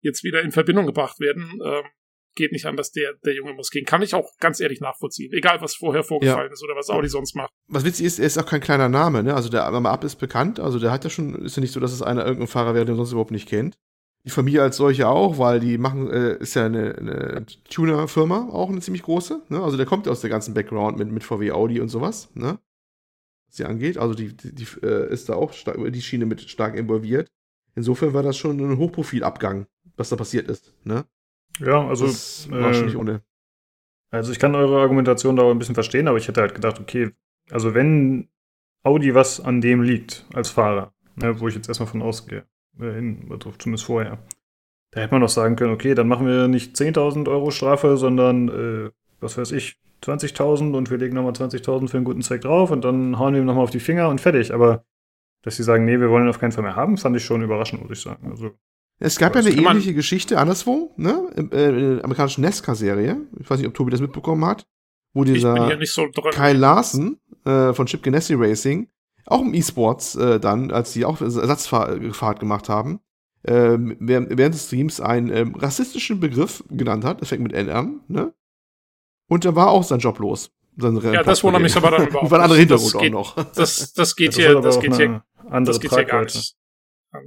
[0.00, 1.58] jetzt wieder in Verbindung gebracht werden.
[1.64, 1.84] Ähm,
[2.34, 3.84] geht nicht an, dass der, der Junge muss gehen.
[3.84, 5.32] Kann ich auch ganz ehrlich nachvollziehen.
[5.32, 6.52] Egal, was vorher vorgefallen ja.
[6.52, 7.50] ist oder was Audi sonst macht.
[7.68, 9.34] Was witzig ist, er ist auch kein kleiner Name, ne?
[9.34, 10.60] Also der Ab ist bekannt.
[10.60, 12.84] Also der hat ja schon, ist ja nicht so, dass es einer irgendein Fahrer wäre,
[12.84, 13.76] den sonst überhaupt nicht kennt.
[14.26, 18.70] Die Familie als solche auch, weil die machen, äh, ist ja eine, eine Tuner-Firma, auch
[18.70, 19.42] eine ziemlich große.
[19.50, 19.62] Ne?
[19.62, 22.58] Also der kommt aus der ganzen Background mit, mit VW Audi und sowas, ne?
[23.46, 23.98] Was sie angeht.
[23.98, 27.28] Also die, die, die äh, ist da auch stark, die Schiene mit stark involviert.
[27.74, 31.04] Insofern war das schon ein Hochprofilabgang, was da passiert ist, ne?
[31.60, 32.06] Ja, also.
[32.06, 33.22] Das war äh, schon nicht ohne.
[34.10, 36.78] Also ich kann eure Argumentation da auch ein bisschen verstehen, aber ich hätte halt gedacht,
[36.80, 37.10] okay,
[37.50, 38.28] also wenn
[38.84, 42.46] Audi was an dem liegt als Fahrer, ne, wo ich jetzt erstmal von ausgehe,
[42.78, 44.18] hin, also zumindest vorher.
[44.90, 48.48] Da hätte man doch sagen können, okay, dann machen wir nicht 10.000 Euro Strafe, sondern,
[48.48, 48.90] äh,
[49.20, 52.84] was weiß ich, 20.000 und wir legen nochmal 20.000 für einen guten Zweck drauf und
[52.84, 54.52] dann hauen wir ihm nochmal auf die Finger und fertig.
[54.52, 54.84] Aber
[55.42, 57.42] dass sie sagen, nee, wir wollen ihn auf keinen Fall mehr haben, fand ich schon
[57.42, 58.30] überraschend, muss ich sagen.
[58.30, 58.52] Also,
[59.00, 61.28] es gab ja eine ähnliche Geschichte anderswo, ne?
[61.36, 63.16] In, äh, in der amerikanischen Nesca-Serie.
[63.40, 64.66] Ich weiß nicht, ob Tobi das mitbekommen hat.
[65.12, 68.88] Wo dieser so Kyle Larsen äh, von Chip Ganassi Racing
[69.26, 73.00] auch im E-Sports äh, dann, als die auch Ersatzfahrt gemacht haben,
[73.42, 78.00] äh, während des Streams einen äh, rassistischen Begriff genannt hat, das fängt mit N an,
[78.08, 78.34] ne?
[79.28, 80.50] Und da war auch sein Job los.
[80.76, 82.30] Sein ja, das wundert mich aber dann überhaupt.
[82.30, 83.46] War ein anderer Hintergrund geht, auch noch.
[83.54, 86.56] Das, das geht das hier, das geht hier, das geht hier gar nicht.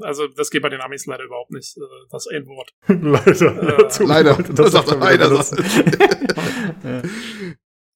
[0.02, 2.74] Also das geht bei den Amis leider überhaupt nicht, äh, das N-Wort.
[2.88, 4.02] leider.
[4.02, 4.34] Äh, leider.
[4.36, 5.46] Das, Das sagt er leider.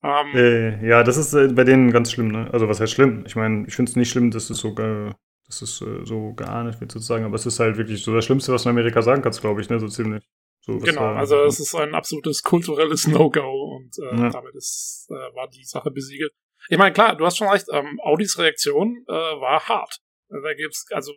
[0.03, 2.49] Ähm, Äh, ja, das ist äh, bei denen ganz schlimm, ne?
[2.51, 3.23] Also was heißt schlimm?
[3.27, 5.11] Ich meine, ich finde es nicht schlimm, dass es so, ge
[5.45, 8.53] dass es äh, so geahndet wird sozusagen, aber es ist halt wirklich so das Schlimmste,
[8.53, 9.79] was du in Amerika sagen kannst, glaube ich, ne?
[9.79, 10.23] So ziemlich.
[10.61, 14.29] So, Genau, da- also es ist ein absolutes kulturelles No-Go und äh, Ja.
[14.29, 16.31] damit ist, äh, war die Sache besiegelt.
[16.69, 19.97] Ich meine, klar, du hast schon recht, ähm, Audis Reaktion äh, war hart.
[20.29, 21.13] Da gibt's, also,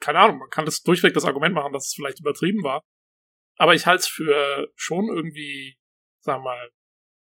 [0.00, 2.82] keine Ahnung, man kann das durchweg das Argument machen, dass es vielleicht übertrieben war.
[3.58, 5.76] Aber ich halte es für schon irgendwie,
[6.20, 6.70] sagen wir mal,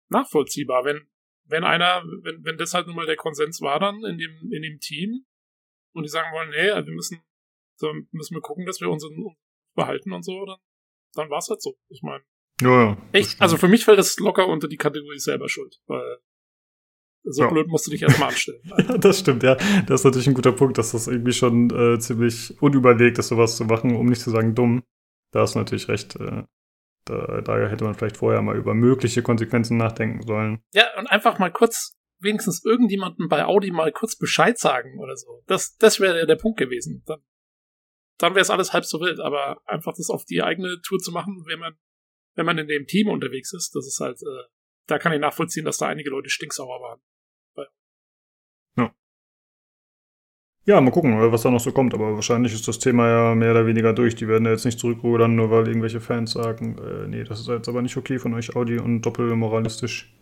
[0.10, 1.07] nachvollziehbar, wenn,
[1.45, 4.61] wenn einer, wenn, wenn das halt nun mal der Konsens war dann in dem, in
[4.61, 5.26] dem Team
[5.94, 7.22] und die sagen wollen, nee, wir müssen,
[7.76, 9.36] so müssen wir gucken, dass wir unseren
[9.76, 10.57] behalten und so, dann,
[11.14, 11.77] dann war's halt so.
[11.90, 12.23] Ich meine,
[12.61, 12.98] Ja, ja.
[13.14, 13.41] Echt?
[13.41, 16.18] Also für mich fällt das locker unter die Kategorie selber schuld, weil
[17.23, 17.49] so Ja.
[17.49, 18.61] blöd musst du dich erstmal anstellen.
[18.77, 19.56] Ja, das stimmt, ja.
[19.88, 23.57] Das ist natürlich ein guter Punkt, dass das irgendwie schon äh, ziemlich unüberlegt ist, sowas
[23.57, 24.84] zu machen, um nicht zu sagen dumm.
[25.31, 26.15] Da hast du natürlich recht.
[26.15, 26.44] Äh,
[27.10, 30.61] da, da hätte man vielleicht vorher mal über mögliche Konsequenzen nachdenken sollen.
[30.73, 35.44] ja, und einfach mal kurz, wenigstens irgendjemanden bei Audi mal kurz Bescheid sagen oder so.
[35.48, 37.03] Das, das wäre der Punkt gewesen.
[37.06, 37.22] Dann,
[38.18, 41.11] dann wäre es alles halb so wild, aber einfach das auf die eigene Tour zu
[41.11, 41.77] machen, wenn man,
[42.36, 44.48] wenn man in dem Team unterwegs ist, das ist halt, äh,
[44.88, 47.02] da kann ich nachvollziehen, dass da einige Leute stinksauer waren.
[50.69, 51.95] Ja, mal gucken, äh, was da noch so kommt.
[51.95, 54.13] Aber wahrscheinlich ist das Thema ja mehr oder weniger durch.
[54.13, 57.47] Die werden ja jetzt nicht zurückrudern, nur weil irgendwelche Fans sagen, äh, nee, das ist
[57.47, 60.15] jetzt aber nicht okay von euch, Audi, und doppelmoralistisch.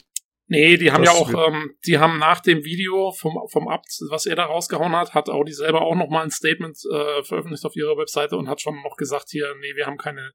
[0.48, 3.90] Nee, die haben Das ja auch, ähm, die haben nach dem Video vom, vom Abt,
[4.10, 7.76] was er da rausgehauen hat, hat Audi selber auch nochmal ein Statement äh, veröffentlicht auf
[7.76, 10.32] ihrer Webseite und hat schon noch gesagt hier, nee, wir haben keine,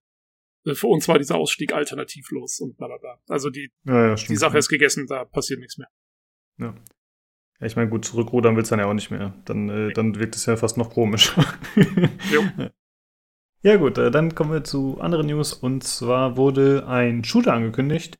[0.67, 3.17] äh, für uns war dieser Ausstieg alternativlos und bla bla bla.
[3.29, 4.33] Also die, Ja, ja, stimmt.
[4.33, 5.89] die Sache ist gegessen, da passiert nichts mehr.
[6.59, 6.75] Ja,
[7.67, 9.35] ich meine, gut, zurückrudern willst du dann ja auch nicht mehr.
[9.45, 11.35] Dann, äh, dann wirkt es ja fast noch komisch.
[13.65, 15.53] Ja, gut, äh, dann kommen wir zu anderen News.
[15.53, 18.19] Und zwar wurde ein Shooter angekündigt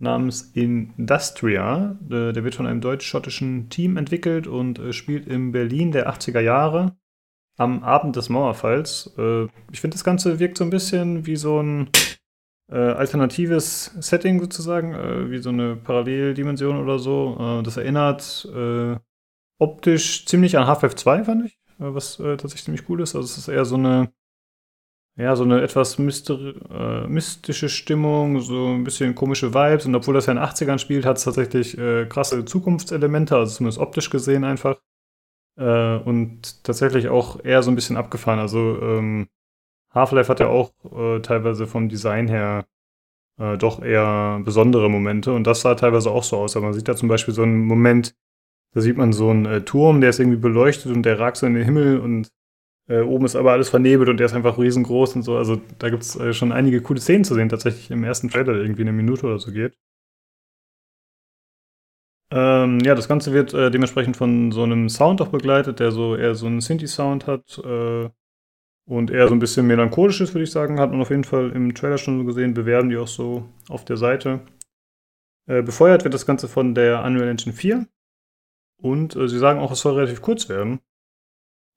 [0.00, 1.96] namens Industria.
[2.10, 6.40] Äh, der wird von einem deutsch-schottischen Team entwickelt und äh, spielt in Berlin der 80er
[6.40, 6.96] Jahre
[7.56, 9.14] am Abend des Mauerfalls.
[9.16, 11.90] Äh, ich finde, das Ganze wirkt so ein bisschen wie so ein
[12.70, 17.36] äh, alternatives Setting sozusagen, äh, wie so eine Paralleldimension oder so.
[17.38, 18.96] Äh, das erinnert äh,
[19.58, 23.14] optisch ziemlich an Half-Life 2, fand ich, was tatsächlich ziemlich cool ist.
[23.14, 24.12] Also es ist eher so eine,
[25.16, 29.84] ja, so eine etwas äh, mystische Stimmung, so ein bisschen komische Vibes.
[29.84, 33.54] Und obwohl das ja in den 80ern spielt, hat es tatsächlich äh, krasse Zukunftselemente, also
[33.56, 34.80] zumindest optisch gesehen einfach.
[35.58, 38.38] Äh, und tatsächlich auch eher so ein bisschen abgefahren.
[38.38, 39.28] Also ähm,
[39.92, 42.66] Half-Life hat ja auch äh, teilweise vom Design her
[43.38, 46.56] äh, doch eher besondere Momente und das sah teilweise auch so aus.
[46.56, 48.14] Aber man sieht da zum Beispiel so einen Moment,
[48.72, 51.46] da sieht man so einen äh, Turm, der ist irgendwie beleuchtet und der ragt so
[51.46, 52.30] in den Himmel und
[52.88, 55.36] äh, oben ist aber alles vernebelt und der ist einfach riesengroß und so.
[55.36, 58.52] Also da gibt es äh, schon einige coole Szenen zu sehen, tatsächlich im ersten Trailer,
[58.54, 59.76] der irgendwie eine Minute oder so geht.
[62.32, 66.14] Ähm, ja, das Ganze wird äh, dementsprechend von so einem Sound auch begleitet, der so
[66.14, 67.60] eher so einen Synthi-Sound hat
[68.86, 70.80] und eher so ein bisschen melancholisch ist, würde ich sagen.
[70.80, 73.84] Hat man auf jeden Fall im Trailer schon so gesehen, bewerben die auch so auf
[73.84, 74.40] der Seite.
[75.46, 77.86] Äh, befeuert wird das Ganze von der Unreal Engine 4
[78.80, 80.80] und äh, sie sagen auch, es soll relativ kurz werden.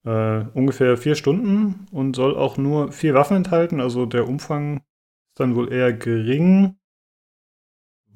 [0.04, 5.40] Äh, ungefähr vier Stunden und soll auch nur vier Waffen enthalten, also der Umfang ist
[5.40, 6.76] dann wohl eher gering.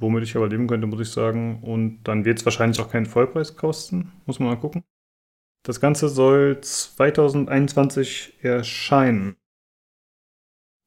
[0.01, 1.61] Womit ich aber leben könnte, muss ich sagen.
[1.63, 4.13] Und dann wird es wahrscheinlich auch keinen Vollpreis kosten.
[4.27, 4.85] Muss man mal gucken.
[5.65, 9.37] Das Ganze soll 2021 erscheinen.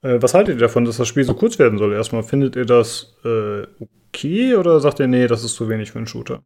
[0.01, 1.93] Äh, was haltet ihr davon, dass das Spiel so kurz werden soll?
[1.93, 5.99] Erstmal, findet ihr das äh, okay oder sagt ihr, nee, das ist zu wenig für
[5.99, 6.43] einen Shooter?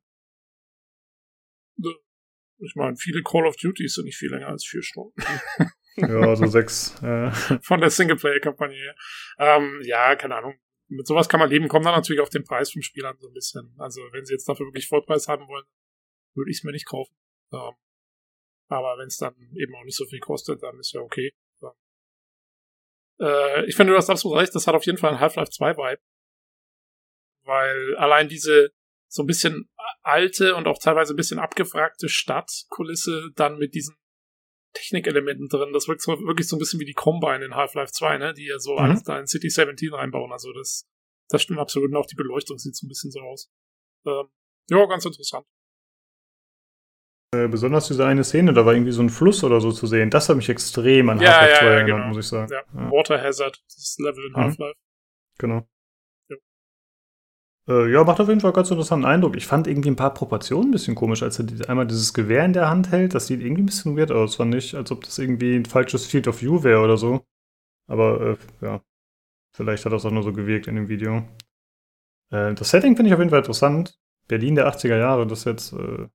[2.59, 5.21] Ich meine, viele Call of Duties sind nicht viel länger als vier Stunden.
[5.97, 7.01] Ja, so sechs.
[7.01, 7.31] Äh,
[7.61, 8.95] Von der Singleplayer-Kampagne her.
[9.39, 10.55] Ähm, ja, keine Ahnung.
[10.89, 11.69] Mit sowas kann man leben.
[11.69, 13.73] Kommt dann natürlich auf den Preis vom Spiel an, so ein bisschen.
[13.77, 15.63] Also, wenn sie jetzt dafür wirklich Vollpreis haben wollen,
[16.33, 17.15] würde ich es mir nicht kaufen.
[17.53, 17.71] Ähm,
[18.67, 21.33] aber wenn es dann eben auch nicht so viel kostet, dann ist ja okay.
[21.61, 21.73] Ja.
[23.19, 24.55] Äh, ich finde, du hast absolut recht.
[24.55, 26.01] Das hat auf jeden Fall ein Half-Life 2 Vibe.
[27.43, 28.71] Weil allein diese
[29.07, 29.69] so ein bisschen
[30.01, 33.95] alte und auch teilweise ein bisschen abgefragte Stadtkulisse dann mit diesen
[34.73, 35.71] Technikelementen drin.
[35.71, 38.33] Das wirkt so, wirklich so ein bisschen wie die Combine in Half-Life 2, ne?
[38.33, 38.79] Die ja so Mhm.
[38.79, 40.31] alles da in City 17 reinbauen.
[40.31, 40.85] Also das,
[41.29, 41.91] das stimmt absolut.
[41.91, 43.49] Und auch die Beleuchtung sieht so ein bisschen so aus.
[44.05, 44.27] Ähm,
[44.69, 45.45] ja, ganz interessant.
[47.43, 50.09] Äh, besonders diese eine Szene, da war irgendwie so ein Fluss oder so zu sehen.
[50.09, 52.07] Das hat mich extrem an Ja, Half-Life ja, 2 ja, erinnert, genau.
[52.07, 52.51] muss ich sagen.
[52.51, 52.61] Ja.
[52.81, 54.35] Ja, Water Hazard, das Level in Mhm.
[54.37, 54.75] Half-Life.
[55.37, 55.67] genau.
[56.29, 56.35] Ja.
[57.67, 59.35] Äh, ja, macht auf jeden Fall ganz interessanten Eindruck.
[59.35, 62.53] Ich fand irgendwie ein paar Proportionen ein bisschen komisch, als er einmal dieses Gewehr in
[62.53, 63.13] der Hand hält.
[63.15, 66.05] Das sieht irgendwie ein bisschen weird aus, fand ich, als ob das irgendwie ein falsches
[66.05, 67.25] Field of View wäre oder so.
[67.87, 68.21] Aber
[68.61, 68.81] äh, ja,
[69.55, 71.27] vielleicht hat das auch nur so gewirkt in dem Video.
[72.31, 73.97] Äh, das Setting finde ich auf jeden Fall interessant.
[74.27, 76.07] Berlin der 80er Jahre, das jetzt äh,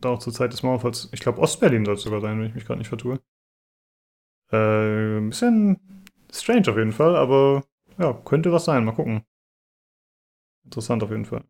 [0.00, 2.54] da auch zur Zeit des Mauerfalls, ich glaube Ostberlin soll es sogar sein, wenn ich
[2.54, 3.20] mich gerade nicht vertue.
[4.50, 5.80] Äh, ein bisschen
[6.32, 7.64] strange auf jeden Fall, aber
[7.98, 9.24] ja, könnte was sein, mal gucken.
[10.64, 11.44] Interessant auf jeden Fall.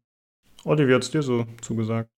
[0.65, 2.11] Olli, wie hat es dir so zugesagt?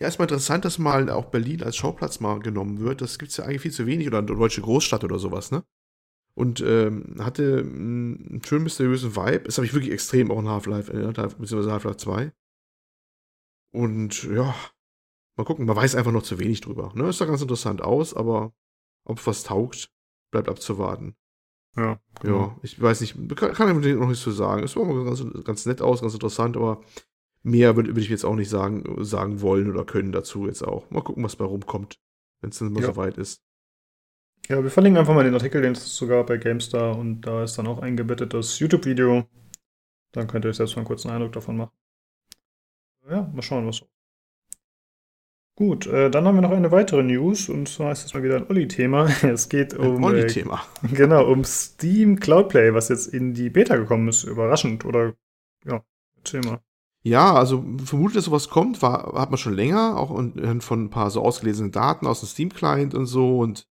[0.00, 3.00] Ja, erstmal interessant, dass mal auch Berlin als Schauplatz mal genommen wird.
[3.00, 5.64] Das gibt es ja eigentlich viel zu wenig oder eine deutsche Großstadt oder sowas, ne?
[6.34, 9.44] Und ähm, hatte einen schön mysteriösen Vibe.
[9.44, 12.32] Das habe ich wirklich extrem auch in Half-Life, äh, beziehungsweise Half-Life 2.
[13.70, 14.54] Und ja,
[15.36, 16.92] mal gucken, man weiß einfach noch zu wenig drüber.
[16.94, 17.08] Ne?
[17.08, 18.52] Ist doch ganz interessant aus, aber
[19.04, 19.90] ob was taugt,
[20.30, 21.14] bleibt abzuwarten.
[21.76, 22.00] Ja.
[22.22, 24.62] Ja, ja ich weiß nicht, kann, kann ich noch nichts zu sagen.
[24.62, 26.82] Es war mal ganz, ganz nett aus, ganz interessant, aber
[27.42, 30.90] mehr würde würd ich jetzt auch nicht sagen, sagen wollen oder können dazu jetzt auch.
[30.90, 31.98] Mal gucken, was bei rumkommt,
[32.40, 32.86] wenn es dann mal ja.
[32.86, 33.42] soweit ist.
[34.48, 37.56] Ja, wir verlinken einfach mal den Artikel, den es sogar bei GameStar und da ist
[37.58, 39.24] dann auch eingebettet das YouTube-Video.
[40.12, 41.72] Dann könnt ihr euch selbst mal einen kurzen Eindruck davon machen.
[43.08, 43.86] Ja, mal schauen, was so
[45.54, 48.36] Gut, äh, dann haben wir noch eine weitere News und zwar ist es mal wieder
[48.36, 49.08] ein Olli-Thema.
[49.22, 49.96] Es geht um.
[49.96, 50.62] Ein Olli-Thema.
[50.82, 54.24] Äh, genau, um Steam Cloudplay, was jetzt in die Beta gekommen ist.
[54.24, 55.14] Überraschend oder
[55.66, 55.84] ja,
[56.24, 56.62] Thema.
[57.04, 60.10] Ja, also vermutet, dass sowas kommt, war, hat man schon länger, auch
[60.60, 63.66] von ein paar so ausgelesenen Daten aus dem Steam-Client und so und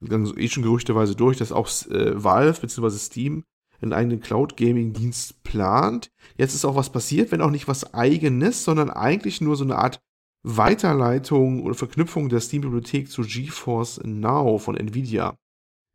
[0.00, 2.90] dann eh schon gerüchteweise durch, dass auch äh, Valve bzw.
[2.90, 3.44] Steam
[3.80, 6.10] einen eigenen Cloud-Gaming-Dienst plant.
[6.36, 9.76] Jetzt ist auch was passiert, wenn auch nicht was eigenes, sondern eigentlich nur so eine
[9.76, 10.00] Art
[10.44, 15.36] Weiterleitung oder Verknüpfung der Steam-Bibliothek zu GeForce Now von Nvidia.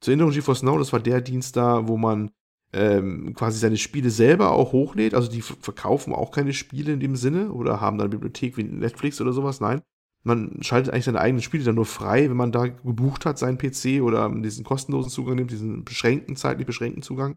[0.01, 2.31] Zur Erinnerung, GeForce Now, das war der Dienst da, wo man
[2.73, 5.13] ähm, quasi seine Spiele selber auch hochlädt.
[5.13, 8.63] Also die verkaufen auch keine Spiele in dem Sinne oder haben dann eine Bibliothek wie
[8.63, 9.59] Netflix oder sowas.
[9.61, 9.81] Nein,
[10.23, 13.59] man schaltet eigentlich seine eigenen Spiele dann nur frei, wenn man da gebucht hat, seinen
[13.59, 17.35] PC oder diesen kostenlosen Zugang nimmt, diesen beschränkten, zeitlich beschränkten Zugang.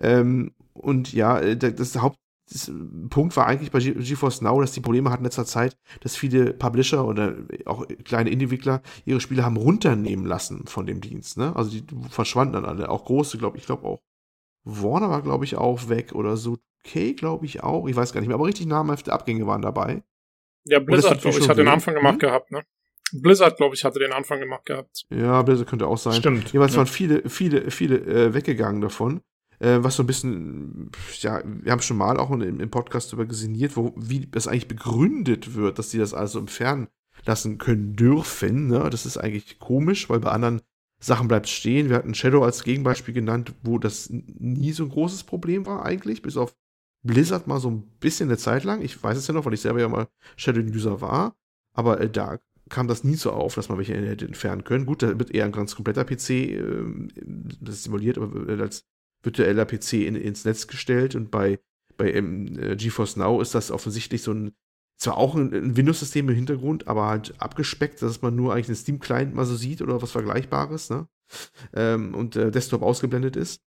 [0.00, 2.18] Ähm, und ja, äh, das Haupt
[2.50, 2.70] das
[3.10, 6.52] Punkt war eigentlich bei GeForce Now, dass die Probleme hatten in letzter Zeit, dass viele
[6.54, 11.36] Publisher oder auch kleine Indie-Entwickler ihre Spiele haben runternehmen lassen von dem Dienst.
[11.36, 11.54] Ne?
[11.54, 12.88] Also die verschwanden dann alle.
[12.88, 14.00] Auch große, glaube ich, glaube auch
[14.64, 16.58] Warner war, glaube ich, auch weg oder so.
[16.84, 17.86] K, glaube ich, auch.
[17.88, 20.02] Ich weiß gar nicht mehr, aber richtig namhafte Abgänge waren dabei.
[20.64, 22.18] Ja, Blizzard, glaube ich, hat den Anfang gemacht hm?
[22.20, 22.62] gehabt, ne?
[23.12, 25.04] Blizzard, glaube ich, hatte den Anfang gemacht gehabt.
[25.10, 26.14] Ja, Blizzard könnte auch sein.
[26.14, 26.52] Stimmt.
[26.52, 26.78] Jeweils ja.
[26.78, 29.22] waren viele, viele, viele äh, weggegangen davon
[29.60, 30.90] äh, was so ein bisschen,
[31.20, 34.68] ja, wir haben schon mal auch im, im Podcast darüber gesinniert, wo, wie das eigentlich
[34.68, 36.88] begründet wird, dass die das also entfernen
[37.24, 38.68] lassen können dürfen.
[38.68, 38.88] Ne?
[38.90, 40.60] Das ist eigentlich komisch, weil bei anderen
[41.00, 41.88] Sachen bleibt stehen.
[41.88, 46.22] Wir hatten Shadow als Gegenbeispiel genannt, wo das nie so ein großes Problem war eigentlich,
[46.22, 46.54] bis auf
[47.04, 48.82] Blizzard mal so ein bisschen eine Zeit lang.
[48.82, 51.36] Ich weiß es ja noch, weil ich selber ja mal Shadow-User war.
[51.72, 54.86] Aber äh, da kam das nie so auf, dass man welche hätte entfernen können.
[54.86, 56.84] Gut, da wird eher ein ganz kompletter PC äh,
[57.60, 58.84] das simuliert, aber äh, als
[59.22, 61.58] virtueller PC in, ins Netz gestellt und bei,
[61.96, 64.52] bei ähm, äh, GeForce Now ist das offensichtlich so ein,
[64.96, 68.76] zwar auch ein, ein Windows-System im Hintergrund, aber halt abgespeckt, dass man nur eigentlich einen
[68.76, 71.08] Steam-Client mal so sieht oder was Vergleichbares, ne?
[71.74, 73.60] Ähm, und äh, Desktop ausgeblendet ist.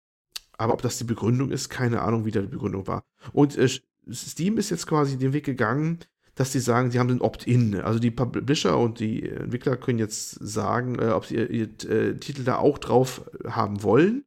[0.59, 3.05] Aber ob das die Begründung ist, keine Ahnung, wie da die Begründung war.
[3.33, 3.69] Und äh,
[4.13, 5.99] Steam ist jetzt quasi den Weg gegangen,
[6.35, 7.81] dass sie sagen, sie haben den Opt-in.
[7.81, 12.17] Also die Publisher und die Entwickler können jetzt sagen, äh, ob sie ihr, ihr äh,
[12.19, 14.25] Titel da auch drauf haben wollen.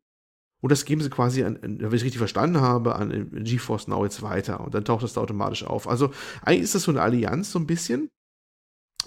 [0.61, 4.21] Und das geben sie quasi, an, wenn ich richtig verstanden habe, an GeForce Now jetzt
[4.21, 4.61] weiter.
[4.61, 5.87] Und dann taucht das da automatisch auf.
[5.87, 6.11] Also
[6.43, 8.09] eigentlich ist das so eine Allianz so ein bisschen.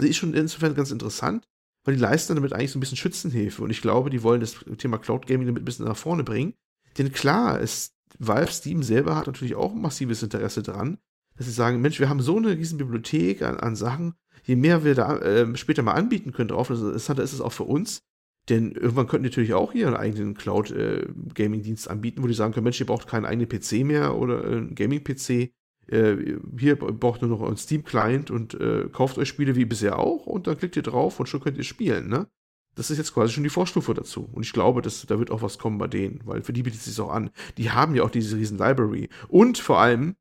[0.01, 1.47] Die ist schon insofern ganz interessant,
[1.85, 3.63] weil die leisten damit eigentlich so ein bisschen Schützenhilfe.
[3.63, 6.55] Und ich glaube, die wollen das Thema Cloud Gaming damit ein bisschen nach vorne bringen.
[6.99, 10.99] Denn klar, ist, Valve Steam selber hat natürlich auch ein massives Interesse dran,
[11.37, 14.15] dass sie sagen, Mensch, wir haben so eine riesen Bibliothek an, an Sachen,
[14.45, 17.53] je mehr wir da äh, später mal anbieten können drauf, desto interessanter ist es auch
[17.53, 18.03] für uns,
[18.49, 22.87] denn irgendwann könnten natürlich auch einen eigenen Cloud-Gaming-Dienst anbieten, wo die sagen können, Mensch, ihr
[22.87, 25.53] braucht keinen eigenen PC mehr oder äh, einen Gaming-PC.
[25.87, 30.27] Äh, hier braucht nur noch einen Steam-Client und äh, kauft euch Spiele wie bisher auch
[30.27, 32.29] und dann klickt ihr drauf und schon könnt ihr spielen, ne?
[32.75, 34.29] Das ist jetzt quasi schon die Vorstufe dazu.
[34.33, 36.81] Und ich glaube, dass, da wird auch was kommen bei denen, weil für die bietet
[36.81, 37.31] es sich auch an.
[37.57, 39.09] Die haben ja auch diese riesen Library.
[39.29, 40.17] Und vor allem,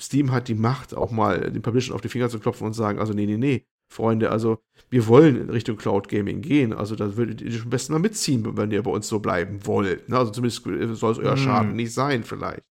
[0.00, 2.98] Steam hat die Macht, auch mal den Publishern auf die Finger zu klopfen und sagen,
[2.98, 4.58] also nee, nee, nee, Freunde, also
[4.90, 6.72] wir wollen in Richtung Cloud Gaming gehen.
[6.72, 10.08] Also da würdet ihr schon besten mal mitziehen, wenn ihr bei uns so bleiben wollt.
[10.08, 10.18] Ne?
[10.18, 10.64] Also zumindest
[10.98, 11.38] soll es euer hm.
[11.38, 12.62] Schaden nicht sein, vielleicht.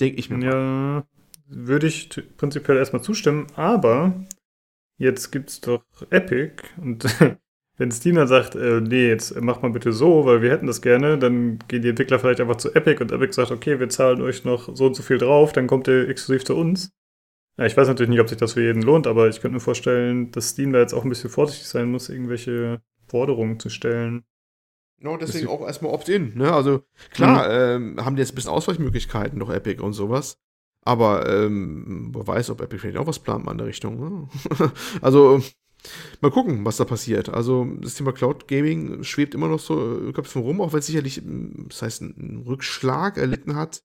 [0.00, 0.44] Denke ich mir mal.
[0.44, 1.06] Ja,
[1.46, 4.24] würde ich prinzipiell erstmal zustimmen, aber
[4.98, 7.04] jetzt gibt es doch Epic und
[7.76, 10.80] wenn Steam dann sagt, äh, nee, jetzt mach mal bitte so, weil wir hätten das
[10.80, 14.22] gerne, dann gehen die Entwickler vielleicht einfach zu Epic und Epic sagt, okay, wir zahlen
[14.22, 16.90] euch noch so und so viel drauf, dann kommt ihr exklusiv zu uns.
[17.56, 19.60] Ja, ich weiß natürlich nicht, ob sich das für jeden lohnt, aber ich könnte mir
[19.60, 24.24] vorstellen, dass Steam da jetzt auch ein bisschen vorsichtig sein muss, irgendwelche Forderungen zu stellen.
[24.98, 26.52] No, deswegen auch erstmal Opt-in, ne?
[26.52, 27.96] Also klar, mhm.
[27.98, 30.38] ähm, haben die jetzt ein bisschen Ausweichmöglichkeiten, noch Epic und sowas.
[30.82, 33.98] Aber ähm, wer weiß, ob Epic vielleicht auch was plant in der Richtung.
[33.98, 34.28] Ne?
[35.00, 35.42] also
[36.20, 37.28] mal gucken, was da passiert.
[37.28, 41.22] Also das Thema Cloud Gaming schwebt immer noch so Köpfen rum, auch wenn es sicherlich,
[41.68, 43.82] das heißt, einen Rückschlag erlitten hat.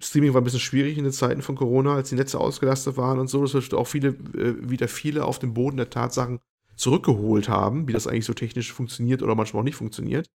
[0.00, 3.18] Streaming war ein bisschen schwierig in den Zeiten von Corona, als die Netze ausgelastet waren
[3.18, 3.42] und so.
[3.42, 6.40] Das wird auch viele, äh, wieder viele auf den Boden der Tatsachen
[6.76, 10.28] zurückgeholt haben, wie das eigentlich so technisch funktioniert oder manchmal auch nicht funktioniert.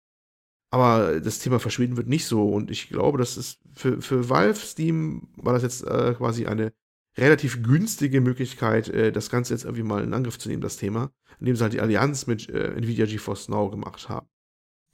[0.70, 2.49] Aber das Thema Verschwinden wird nicht so.
[2.49, 6.73] Und ich glaube, das ist für, für Valve Steam war das jetzt äh, quasi eine
[7.16, 11.12] relativ günstige Möglichkeit, äh, das Ganze jetzt irgendwie mal in Angriff zu nehmen, das Thema,
[11.39, 14.28] indem sie halt die Allianz mit äh, Nvidia GeForce Now gemacht haben.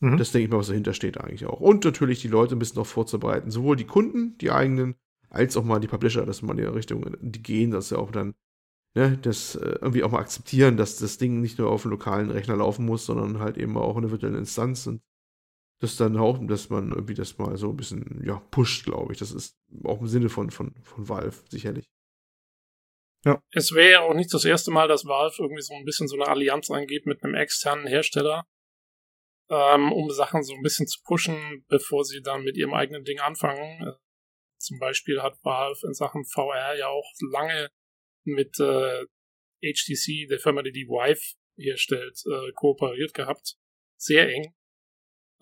[0.00, 0.16] Mhm.
[0.16, 1.60] Das denke ich mal, was dahinter steht eigentlich auch.
[1.60, 3.50] Und natürlich die Leute ein bisschen darauf vorzubereiten.
[3.50, 4.96] Sowohl die Kunden, die eigenen,
[5.28, 8.10] als auch mal die Publisher, dass man in die Richtung die gehen, dass sie auch
[8.10, 8.34] dann
[8.94, 12.30] ne, das äh, irgendwie auch mal akzeptieren, dass das Ding nicht nur auf einem lokalen
[12.30, 15.02] Rechner laufen muss, sondern halt eben auch in einer virtuellen Instanz und
[15.80, 19.18] das dann auch, dass man irgendwie das mal so ein bisschen, ja, pusht, glaube ich.
[19.18, 21.88] Das ist auch im Sinne von, von, von Valve, sicherlich.
[23.24, 23.42] Ja.
[23.50, 26.16] Es wäre ja auch nicht das erste Mal, dass Valve irgendwie so ein bisschen so
[26.16, 28.46] eine Allianz eingeht mit einem externen Hersteller,
[29.50, 33.18] ähm, um Sachen so ein bisschen zu pushen, bevor sie dann mit ihrem eigenen Ding
[33.20, 33.82] anfangen.
[33.82, 33.92] Äh,
[34.58, 37.70] zum Beispiel hat Valve in Sachen VR ja auch lange
[38.24, 39.04] mit äh,
[39.62, 43.56] HTC, der Firma, die die Vive herstellt, äh, kooperiert gehabt.
[43.96, 44.54] Sehr eng.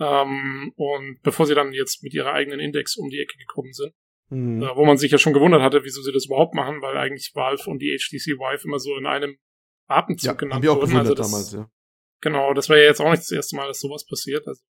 [0.01, 3.93] Ähm, und bevor sie dann jetzt mit ihrer eigenen Index um die Ecke gekommen sind.
[4.30, 4.62] Mhm.
[4.62, 7.32] Äh, wo man sich ja schon gewundert hatte, wieso sie das überhaupt machen, weil eigentlich
[7.35, 9.39] Valve und die HTC Vive immer so in einem
[9.86, 10.97] Atemzug ja, genannt haben wir auch wurden.
[10.97, 11.70] Also das, damals, ja.
[12.20, 14.46] Genau, das wäre ja jetzt auch nicht das erste Mal, dass sowas passiert.
[14.46, 14.62] Also,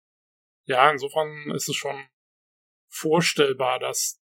[0.66, 2.08] ja, insofern ist es schon
[2.90, 4.20] vorstellbar, dass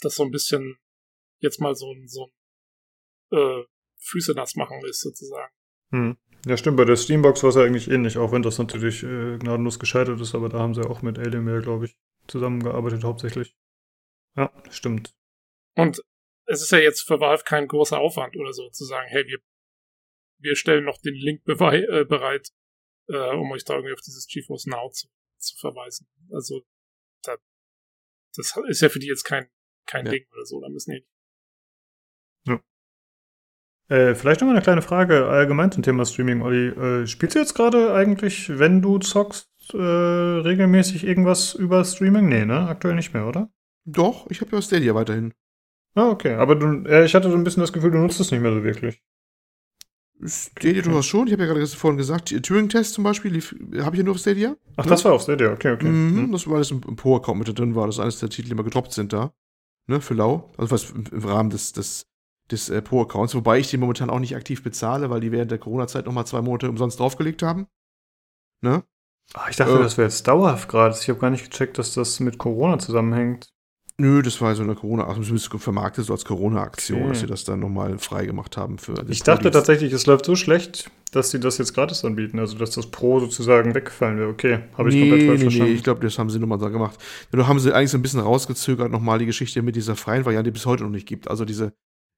[0.00, 0.78] das so ein bisschen
[1.38, 2.30] jetzt mal so ein, so
[3.30, 3.64] ein äh,
[3.98, 5.52] Füße nass machen ist, sozusagen.
[5.90, 6.16] Hm.
[6.46, 9.38] Ja, stimmt, bei der Steambox war es ja eigentlich ähnlich, auch wenn das natürlich äh,
[9.38, 13.54] gnadenlos gescheitert ist, aber da haben sie auch mit Alienware, glaube ich, zusammengearbeitet hauptsächlich.
[14.36, 15.14] Ja, stimmt.
[15.76, 16.02] Und
[16.46, 19.38] es ist ja jetzt für Valve kein großer Aufwand oder so, zu sagen, hey, wir,
[20.42, 22.48] wir stellen noch den Link äh, bereit,
[23.08, 25.08] äh, um euch da irgendwie auf dieses GeForce Now zu,
[25.38, 26.08] zu verweisen.
[26.30, 26.62] Also,
[27.22, 27.36] da,
[28.36, 29.48] das ist ja für die jetzt kein,
[29.86, 30.12] kein ja.
[30.12, 31.06] Ding oder so, da müssen die.
[32.46, 32.60] Ja.
[33.88, 36.68] Äh, vielleicht noch mal eine kleine Frage allgemein zum Thema Streaming, Olli.
[36.68, 42.28] Äh, spielst du jetzt gerade eigentlich, wenn du zockst, äh, regelmäßig irgendwas über Streaming?
[42.28, 42.68] Nee, ne?
[42.68, 43.52] Aktuell nicht mehr, oder?
[43.84, 45.34] Doch, ich habe ja Stadia weiterhin.
[45.94, 46.34] Ah, okay.
[46.34, 48.52] Aber du, äh, ich hatte so ein bisschen das Gefühl, du nutzt es nicht mehr
[48.52, 49.02] so wirklich.
[50.24, 51.26] Stadia du hast schon.
[51.26, 53.40] Ich habe ja gerade vorhin gesagt, Turing-Test zum Beispiel
[53.80, 54.56] habe ich ja nur auf Stadia.
[54.76, 54.90] Ach, ne?
[54.90, 55.88] das war auf Stadia, okay, okay.
[55.88, 56.32] Mhm, mhm.
[56.32, 57.86] Das war alles im, im Pro-Account mit drin war.
[57.86, 59.32] Das ist eines der Titel, die immer gedroppt sind da.
[59.88, 60.50] Ne, für Lau.
[60.56, 62.06] Also was im, im Rahmen des, des,
[62.50, 63.34] des äh, Pro-Accounts.
[63.34, 66.40] Wobei ich die momentan auch nicht aktiv bezahle, weil die während der Corona-Zeit nochmal zwei
[66.40, 67.66] Monate umsonst draufgelegt haben.
[68.60, 68.84] Ne?
[69.34, 70.96] Ach, ich dachte, äh, das wäre jetzt dauerhaft gerade.
[70.98, 73.52] Ich habe gar nicht gecheckt, dass das mit Corona zusammenhängt.
[73.98, 77.08] Nö, das war so eine Corona, also zumindest vermarktet so als Corona-Aktion, okay.
[77.08, 78.94] dass sie das dann nochmal frei gemacht haben für.
[79.08, 79.52] Ich dachte Produce.
[79.52, 83.20] tatsächlich, es läuft so schlecht, dass sie das jetzt gratis anbieten, also dass das Pro
[83.20, 84.28] sozusagen weggefallen wäre.
[84.30, 85.72] Okay, habe ich nee, komplett falsch nee, verstanden.
[85.72, 86.98] Nee, ich glaube, das haben sie nochmal da gemacht.
[87.30, 90.50] Da haben sie eigentlich so ein bisschen rausgezögert, nochmal die Geschichte mit dieser freien Variante,
[90.50, 91.28] die es heute noch nicht gibt.
[91.28, 91.74] Also diese,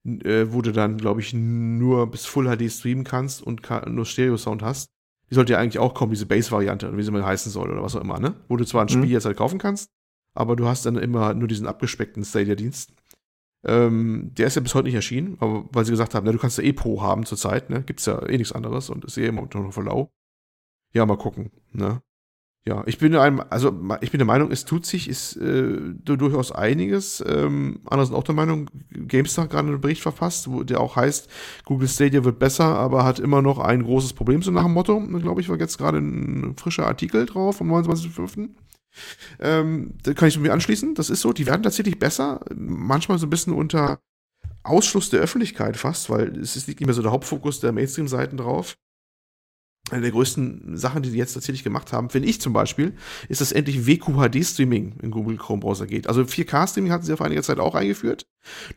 [0.07, 4.63] äh, wo du dann, glaube ich, nur bis Full HD streamen kannst und nur Stereo-Sound
[4.63, 4.91] hast.
[5.31, 7.83] Die sollte ja eigentlich auch kommen, diese Base-Variante, oder wie sie mal heißen soll, oder
[7.83, 8.35] was auch immer, ne?
[8.49, 9.03] Wo du zwar ein mhm.
[9.03, 9.91] Spiel jetzt halt kaufen kannst,
[10.35, 12.93] aber du hast dann immer nur diesen abgespeckten Stadia-Dienst.
[13.67, 16.39] Ähm, der ist ja bis heute nicht erschienen, aber weil sie gesagt haben, na, du
[16.39, 17.83] kannst ja eh Pro haben zurzeit, ne?
[17.83, 20.11] Gibt's ja eh nichts anderes und ist eh immer noch verlau.
[20.93, 22.03] Ja, mal gucken, ne?
[22.67, 26.51] Ja, ich bin einem, also ich bin der Meinung, es tut sich, ist äh, durchaus
[26.51, 27.23] einiges.
[27.27, 30.97] Ähm, andere sind auch der Meinung, GameStar hat gerade einen Bericht verfasst, wo der auch
[30.97, 31.29] heißt,
[31.67, 34.99] Google Stadia wird besser, aber hat immer noch ein großes Problem, so nach dem Motto.
[34.99, 38.49] Glaube ich, war jetzt gerade ein frischer Artikel drauf vom 29.05.
[39.41, 40.95] Ähm, da kann ich mir anschließen.
[40.95, 41.33] Das ist so.
[41.33, 42.45] Die werden tatsächlich besser.
[42.55, 44.01] Manchmal so ein bisschen unter
[44.63, 48.77] Ausschluss der Öffentlichkeit fast, weil es liegt nicht mehr so der Hauptfokus der Mainstream-Seiten drauf.
[49.91, 52.95] Eine der größten Sachen, die die jetzt tatsächlich gemacht haben, finde ich zum Beispiel,
[53.29, 56.07] ist, dass endlich WQHD-Streaming in Google Chrome Browser geht.
[56.07, 58.27] Also 4K-Streaming hatten sie ja vor einiger Zeit auch eingeführt.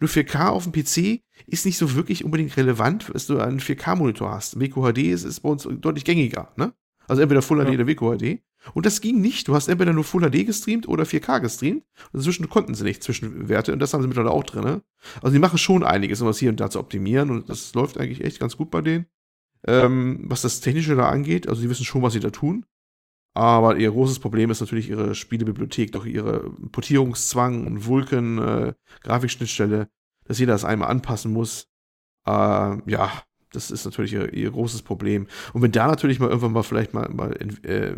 [0.02, 4.32] Nur 4K auf dem PC ist nicht so wirklich unbedingt relevant, dass du einen 4K-Monitor
[4.32, 4.60] hast.
[4.60, 6.74] WQHD ist, ist bei uns deutlich gängiger, ne?
[7.08, 7.74] Also entweder Full HD ja.
[7.76, 8.42] oder WQHD.
[8.74, 9.48] Und das ging nicht.
[9.48, 11.84] Du hast entweder nur Full HD gestreamt oder 4K gestreamt.
[12.12, 13.74] Und dazwischen konnten sie nicht Zwischenwerte.
[13.74, 14.82] Und das haben sie mittlerweile auch drin.
[15.22, 17.30] Also die machen schon einiges, um das hier und da zu optimieren.
[17.32, 19.06] Und das läuft eigentlich echt ganz gut bei denen.
[19.68, 21.50] ähm, was das Technische da angeht.
[21.50, 22.66] Also sie wissen schon, was sie da tun.
[23.34, 28.74] Aber ihr großes Problem ist natürlich ihre Spielebibliothek, doch ihre Portierungszwang und Vulkan, äh,
[29.04, 31.68] dass jeder das einmal anpassen muss.
[32.26, 33.12] Äh, ja,
[33.52, 35.28] das ist natürlich ihr, ihr, großes Problem.
[35.54, 37.32] Und wenn da natürlich mal irgendwann mal vielleicht mal, mal
[37.64, 37.96] äh,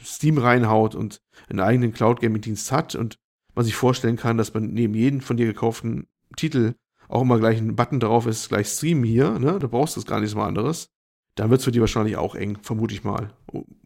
[0.00, 3.18] Steam reinhaut und einen eigenen Cloud-Gaming-Dienst hat und
[3.54, 6.06] man sich vorstellen kann, dass man neben jedem von dir gekauften
[6.36, 6.74] Titel
[7.08, 9.58] auch immer gleich ein Button drauf ist, gleich streamen hier, ne?
[9.58, 10.88] Du brauchst das gar nichts mal anderes.
[11.34, 13.32] Dann wird es für die wahrscheinlich auch eng, vermute ich mal.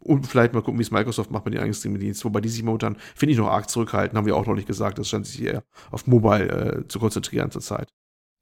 [0.01, 2.63] Und vielleicht mal gucken, wie es Microsoft macht mit den eigenen Streaming-Dienst, wobei die sich
[2.63, 4.99] momentan, finde ich, noch arg zurückhalten, haben wir auch noch nicht gesagt.
[4.99, 7.89] Das scheint sich eher auf Mobile äh, zu konzentrieren zurzeit.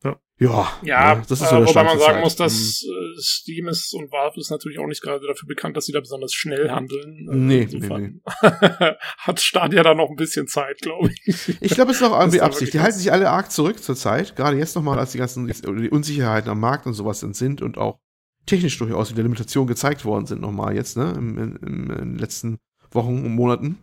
[0.04, 0.20] Ja.
[0.40, 2.90] Ja, ja, das ist so äh, wobei man sagen muss, dass mhm.
[2.90, 6.00] äh, Steam ist und Valve ist natürlich auch nicht gerade dafür bekannt, dass sie da
[6.00, 7.28] besonders schnell handeln.
[7.30, 8.20] Äh, nee, nee, nee.
[9.18, 11.56] hat Stadia da noch ein bisschen Zeit, glaube ich.
[11.60, 12.74] Ich glaube, es ist auch irgendwie Absicht.
[12.74, 14.34] Die halten sich alle arg zurück zurzeit.
[14.34, 18.00] Gerade jetzt nochmal, als die ganzen die Unsicherheiten am Markt und sowas sind und auch
[18.46, 22.18] technisch durchaus wieder Limitationen gezeigt worden sind nochmal jetzt, ne, im, im, im, in den
[22.18, 22.58] letzten
[22.90, 23.78] Wochen und Monaten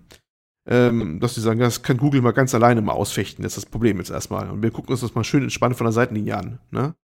[0.65, 3.71] ähm, dass sie sagen, das kann Google mal ganz alleine mal ausfechten, das ist das
[3.71, 4.49] Problem jetzt erstmal.
[4.49, 6.59] Und wir gucken uns das mal schön entspannt von der Seitenlinie an.
[6.69, 6.95] Ne?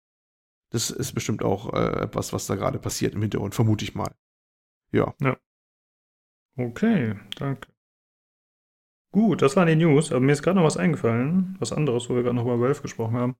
[0.70, 4.14] Das ist bestimmt auch äh, etwas, was da gerade passiert im Hintergrund, vermute ich mal.
[4.92, 5.14] Ja.
[5.20, 5.36] Ja.
[6.58, 7.68] Okay, danke.
[9.12, 12.14] Gut, das waren die News, aber mir ist gerade noch was eingefallen, was anderes, wo
[12.14, 13.36] wir gerade noch über Valve gesprochen haben.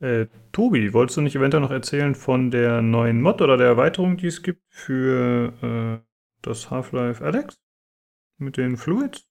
[0.00, 4.16] Äh, Tobi, wolltest du nicht eventuell noch erzählen von der neuen Mod oder der Erweiterung,
[4.16, 6.06] die es gibt für äh,
[6.42, 7.60] das Half-Life Alex?
[8.38, 9.25] Mit den Fluids?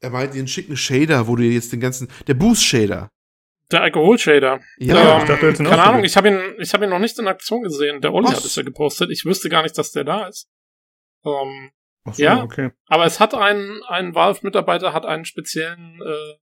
[0.00, 3.10] Er meint den schicken Shader, wo du jetzt den ganzen, der Boost-Shader.
[3.70, 4.60] Der Alkohol-Shader.
[4.78, 7.18] Ja, ähm, ich dachte, jetzt keine Ahnung, ich habe ihn, ich habe ihn noch nicht
[7.18, 8.00] in Aktion gesehen.
[8.00, 9.10] Der Olli hat es ja gepostet.
[9.10, 10.48] Ich wüsste gar nicht, dass der da ist.
[11.24, 11.70] Ähm,
[12.10, 12.70] so, ja, okay.
[12.86, 16.36] aber es hat ein, ein Valve-Mitarbeiter hat einen speziellen äh,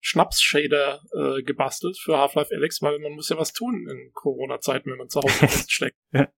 [0.00, 4.98] Schnaps-Shader äh, gebastelt für Half-Life Alex, weil man muss ja was tun in Corona-Zeiten, wenn
[4.98, 5.96] man zu Hause feststeckt.
[6.12, 6.28] ja.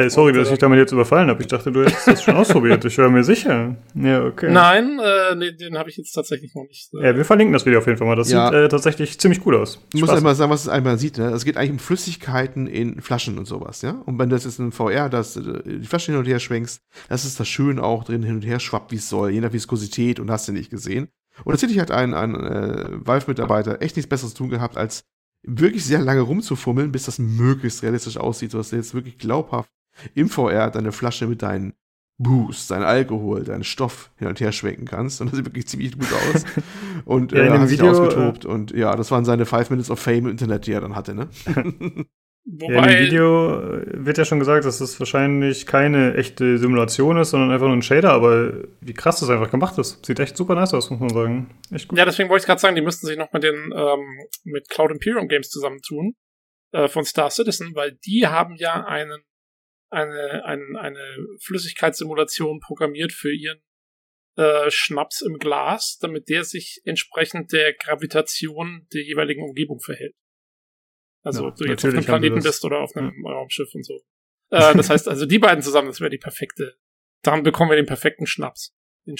[0.00, 1.42] Hey, sorry, dass ich damit jetzt überfallen habe.
[1.42, 2.82] Ich dachte, du hättest das schon ausprobiert.
[2.86, 3.76] Ich höre mir sicher.
[3.94, 4.50] Ja, okay.
[4.50, 6.88] Nein, äh, nee, den habe ich jetzt tatsächlich noch nicht.
[6.94, 8.16] Äh ja, wir verlinken das Video auf jeden Fall mal.
[8.16, 8.46] Das ja.
[8.46, 9.78] sieht äh, tatsächlich ziemlich cool aus.
[9.92, 11.18] Ich muss einmal sagen, was es einmal sieht.
[11.18, 11.26] Ne?
[11.32, 13.82] Es geht eigentlich um Flüssigkeiten in Flaschen und sowas.
[13.82, 13.90] ja.
[14.06, 17.26] Und wenn das jetzt in VR, dass du die Flasche hin und her schwenkst, das
[17.26, 20.18] ist das schön auch drin hin und her schwappt, wie es soll, je nach Viskosität
[20.18, 21.08] und hast du nicht gesehen.
[21.44, 25.04] Und tatsächlich hat ein, ein äh, Valve-Mitarbeiter echt nichts Besseres zu tun gehabt, als
[25.42, 29.70] wirklich sehr lange rumzufummeln, bis das möglichst realistisch aussieht, sodass du jetzt wirklich glaubhaft
[30.14, 31.74] im VR deine Flasche mit deinen
[32.18, 35.20] Boost, dein Alkohol, deinen Stoff hin und her schwenken kannst.
[35.20, 36.44] Und das sieht wirklich ziemlich gut aus.
[37.06, 38.44] Und ja, äh, hat sich ausgetobt.
[38.44, 41.14] Und ja, das waren seine Five Minutes of Fame im Internet, die er dann hatte,
[41.14, 41.28] ne?
[42.44, 43.62] Wobei, ja, im Video
[44.04, 47.82] wird ja schon gesagt, dass das wahrscheinlich keine echte Simulation ist, sondern einfach nur ein
[47.82, 50.04] Shader, aber wie krass das einfach gemacht ist.
[50.04, 51.50] Sieht echt super nice aus, muss man sagen.
[51.70, 51.98] Echt gut.
[51.98, 54.00] Ja, deswegen wollte ich gerade sagen, die müssten sich noch mit den ähm,
[54.44, 56.14] mit Cloud Imperium Games zusammentun
[56.72, 59.20] äh, von Star Citizen, weil die haben ja einen
[59.90, 63.60] eine, eine, eine Flüssigkeitssimulation programmiert für ihren
[64.36, 70.14] äh, Schnaps im Glas, damit der sich entsprechend der Gravitation der jeweiligen Umgebung verhält.
[71.22, 73.32] Also ja, du jetzt auf einem Planeten bist oder auf einem ja.
[73.32, 74.00] Raumschiff und so.
[74.50, 76.76] Äh, das heißt also, die beiden zusammen, das wäre die perfekte.
[77.22, 78.74] Dann bekommen wir den perfekten Schnaps.
[79.06, 79.16] Den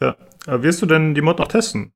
[0.00, 0.16] ja.
[0.46, 1.94] Aber wirst du denn die Mod noch testen?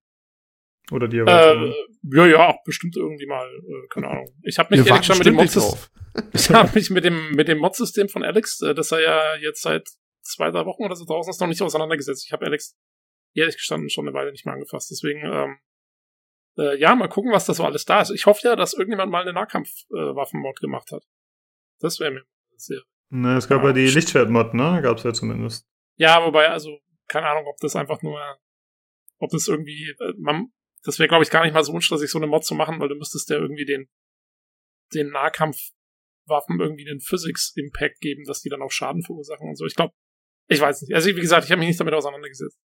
[0.91, 1.71] Oder die Erweiterung?
[1.71, 4.27] Äh, ja, ja, bestimmt irgendwie mal, äh, keine Ahnung.
[4.43, 5.49] Ich habe mich ehrlich schon mit dem Mod
[6.33, 9.63] ich habe mich mit dem mit dem Mod-System von Alex, äh, das er ja jetzt
[9.63, 9.87] seit
[10.23, 12.25] zwei, drei Wochen oder so draußen ist, noch nicht auseinandergesetzt.
[12.27, 12.77] Ich habe Alex
[13.35, 14.91] ehrlich gestanden schon eine Weile nicht mehr angefasst.
[14.91, 15.59] Deswegen, ähm,
[16.59, 18.11] äh, ja, mal gucken, was da so alles da ist.
[18.11, 21.05] Ich hoffe ja, dass irgendjemand mal eine Nahkampfwaffen-Mod äh, gemacht hat.
[21.81, 22.25] Das wäre mir
[22.57, 22.83] sehr.
[23.11, 24.81] Ne, es gab ja, ja die Lichtschwert-Mod, ne?
[24.83, 25.67] Gab's ja zumindest.
[25.97, 28.21] Ja, wobei, also, keine Ahnung, ob das einfach nur,
[29.19, 30.53] ob das irgendwie, äh, man,
[30.89, 32.89] das wäre, glaube ich, gar nicht mal so unstressig, so eine Mod zu machen, weil
[32.89, 33.91] du müsstest ja irgendwie den,
[34.95, 39.67] den Nahkampfwaffen irgendwie den Physics-Impact geben, dass die dann auch Schaden verursachen und so.
[39.67, 39.93] Ich glaube,
[40.49, 40.95] ich weiß nicht.
[40.95, 42.59] Also, wie gesagt, ich habe mich nicht damit auseinandergesetzt.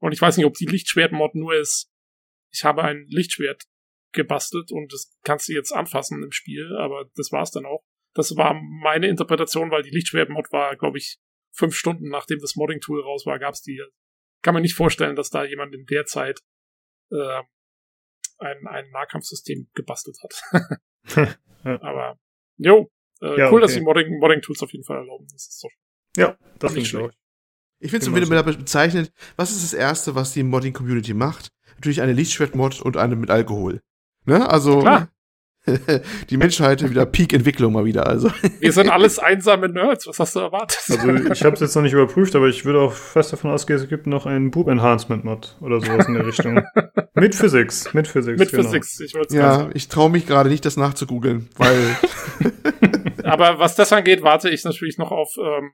[0.00, 1.90] Und ich weiß nicht, ob die Lichtschwert-Mod nur ist,
[2.54, 3.64] ich habe ein Lichtschwert
[4.14, 7.84] gebastelt und das kannst du jetzt anfassen im Spiel, aber das war's dann auch.
[8.14, 11.18] Das war meine Interpretation, weil die Lichtschwert-Mod war, glaube ich,
[11.54, 13.82] fünf Stunden nachdem das Modding-Tool raus war, gab's die.
[14.40, 16.40] Kann man nicht vorstellen, dass da jemand in der Zeit
[17.12, 17.42] äh,
[18.38, 21.38] ein, ein Nahkampfsystem gebastelt hat.
[21.64, 22.18] Aber
[22.56, 22.90] jo,
[23.20, 23.60] äh, ja, cool, okay.
[23.60, 25.26] dass die Modding, Modding-Tools auf jeden Fall erlauben.
[25.30, 25.70] Das ist doch
[26.16, 27.10] ja, das finde ich auch.
[27.78, 31.50] Ich finde es wieder bezeichnet, was ist das Erste, was die Modding-Community macht?
[31.74, 33.80] Natürlich eine Lichtschwert-Mod und eine mit Alkohol.
[34.24, 34.48] Ne?
[34.48, 35.08] Also, Klar.
[36.30, 38.06] die Menschheit wieder Peak-Entwicklung mal wieder.
[38.06, 38.30] Also.
[38.58, 40.06] Wir sind alles einsame Nerds.
[40.06, 40.78] Was hast du erwartet?
[40.88, 43.78] Also ich habe es jetzt noch nicht überprüft, aber ich würde auch fest davon ausgehen,
[43.78, 46.62] es gibt noch einen Boob Enhancement Mod oder sowas in der Richtung.
[47.14, 48.38] mit Physics, mit Physics.
[48.38, 48.62] Mit genau.
[48.64, 49.70] Physics, ich wollte Ja, sagen.
[49.74, 51.96] ich traue mich gerade nicht, das nachzugoogeln, weil.
[53.24, 55.72] aber was das angeht, warte ich natürlich noch auf ähm,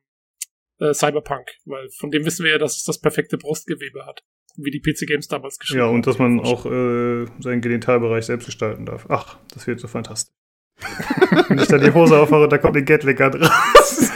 [0.81, 4.23] äh, Cyberpunk, weil von dem wissen wir ja, dass es das perfekte Brustgewebe hat
[4.59, 5.89] wie die PC Games damals geschrieben haben.
[5.89, 9.07] Ja, und dass man auch äh, seinen Genitalbereich selbst gestalten darf.
[9.09, 10.35] Ach, das wird so fantastisch.
[11.49, 14.13] Wenn ich da die Hose aufmache, da kommt ein Gatling raus.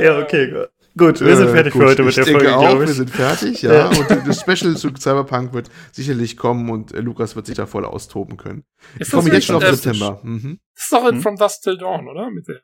[0.00, 0.66] ja, okay.
[0.96, 2.88] Gut, wir sind fertig äh, für heute mit der Folge, glaube ich.
[2.88, 3.88] Wir sind fertig, ja.
[3.88, 7.84] Und das Special zu Cyberpunk wird sicherlich kommen und äh, Lukas wird sich da voll
[7.84, 8.64] austoben können.
[8.98, 10.20] Ist ich komme jetzt schon auf September.
[10.22, 10.58] Mhm.
[10.74, 11.22] Das ist doch in hm?
[11.22, 12.30] From Dust Till Dawn, oder?
[12.30, 12.62] Mit der,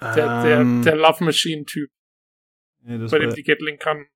[0.00, 0.82] der, der, ähm.
[0.82, 1.90] der Love Machine-Typ.
[2.86, 4.06] Nee, bei dem die Gatling kann.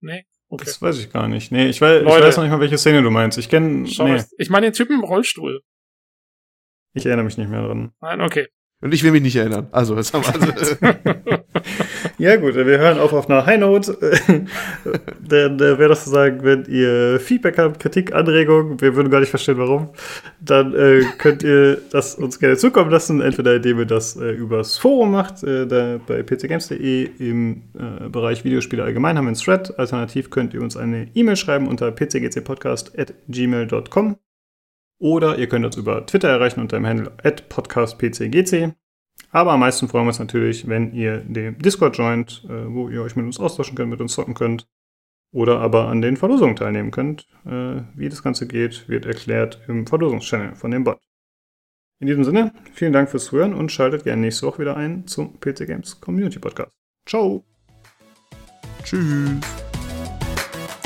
[0.00, 0.26] Nee?
[0.48, 0.64] Okay.
[0.66, 1.50] Das weiß ich gar nicht.
[1.50, 3.38] Nee, ich weiß, Leute, ich weiß noch nicht mal, welche Szene du meinst.
[3.38, 3.82] Ich kenne.
[3.82, 4.24] Nee.
[4.38, 5.62] Ich meine den Typen im Rollstuhl.
[6.94, 7.92] Ich erinnere mich nicht mehr dran.
[8.00, 8.48] Nein, okay.
[8.80, 9.66] Und ich will mich nicht erinnern.
[9.72, 10.76] Also, das haben wir also.
[12.18, 13.98] ja, gut, wir hören auf auf einer High Note.
[15.28, 19.18] dann äh, wäre das zu sagen, wenn ihr Feedback habt, Kritik, Anregungen, wir würden gar
[19.18, 19.88] nicht verstehen, warum,
[20.40, 23.20] dann äh, könnt ihr das uns gerne zukommen lassen.
[23.20, 28.44] Entweder indem ihr das äh, übers Forum macht, äh, da bei pcgames.de im äh, Bereich
[28.44, 29.76] Videospiele allgemein haben wir einen Thread.
[29.76, 34.18] Alternativ könnt ihr uns eine E-Mail schreiben unter pcgcpodcast.gmail.com.
[34.98, 37.10] Oder ihr könnt uns über Twitter erreichen unter dem Handle
[37.48, 38.74] podcastpcgc.
[39.30, 43.02] Aber am meisten freuen wir uns natürlich, wenn ihr dem Discord joint, äh, wo ihr
[43.02, 44.66] euch mit uns austauschen könnt, mit uns zocken könnt.
[45.30, 47.26] Oder aber an den Verlosungen teilnehmen könnt.
[47.44, 50.98] Äh, wie das Ganze geht, wird erklärt im Verlosungschannel von dem Bot.
[52.00, 55.38] In diesem Sinne, vielen Dank fürs Zuhören und schaltet gerne nächste Woche wieder ein zum
[55.40, 56.72] PC Games Community Podcast.
[57.06, 57.44] Ciao.
[58.84, 59.40] Tschüss.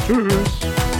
[0.06, 0.91] Tschüss.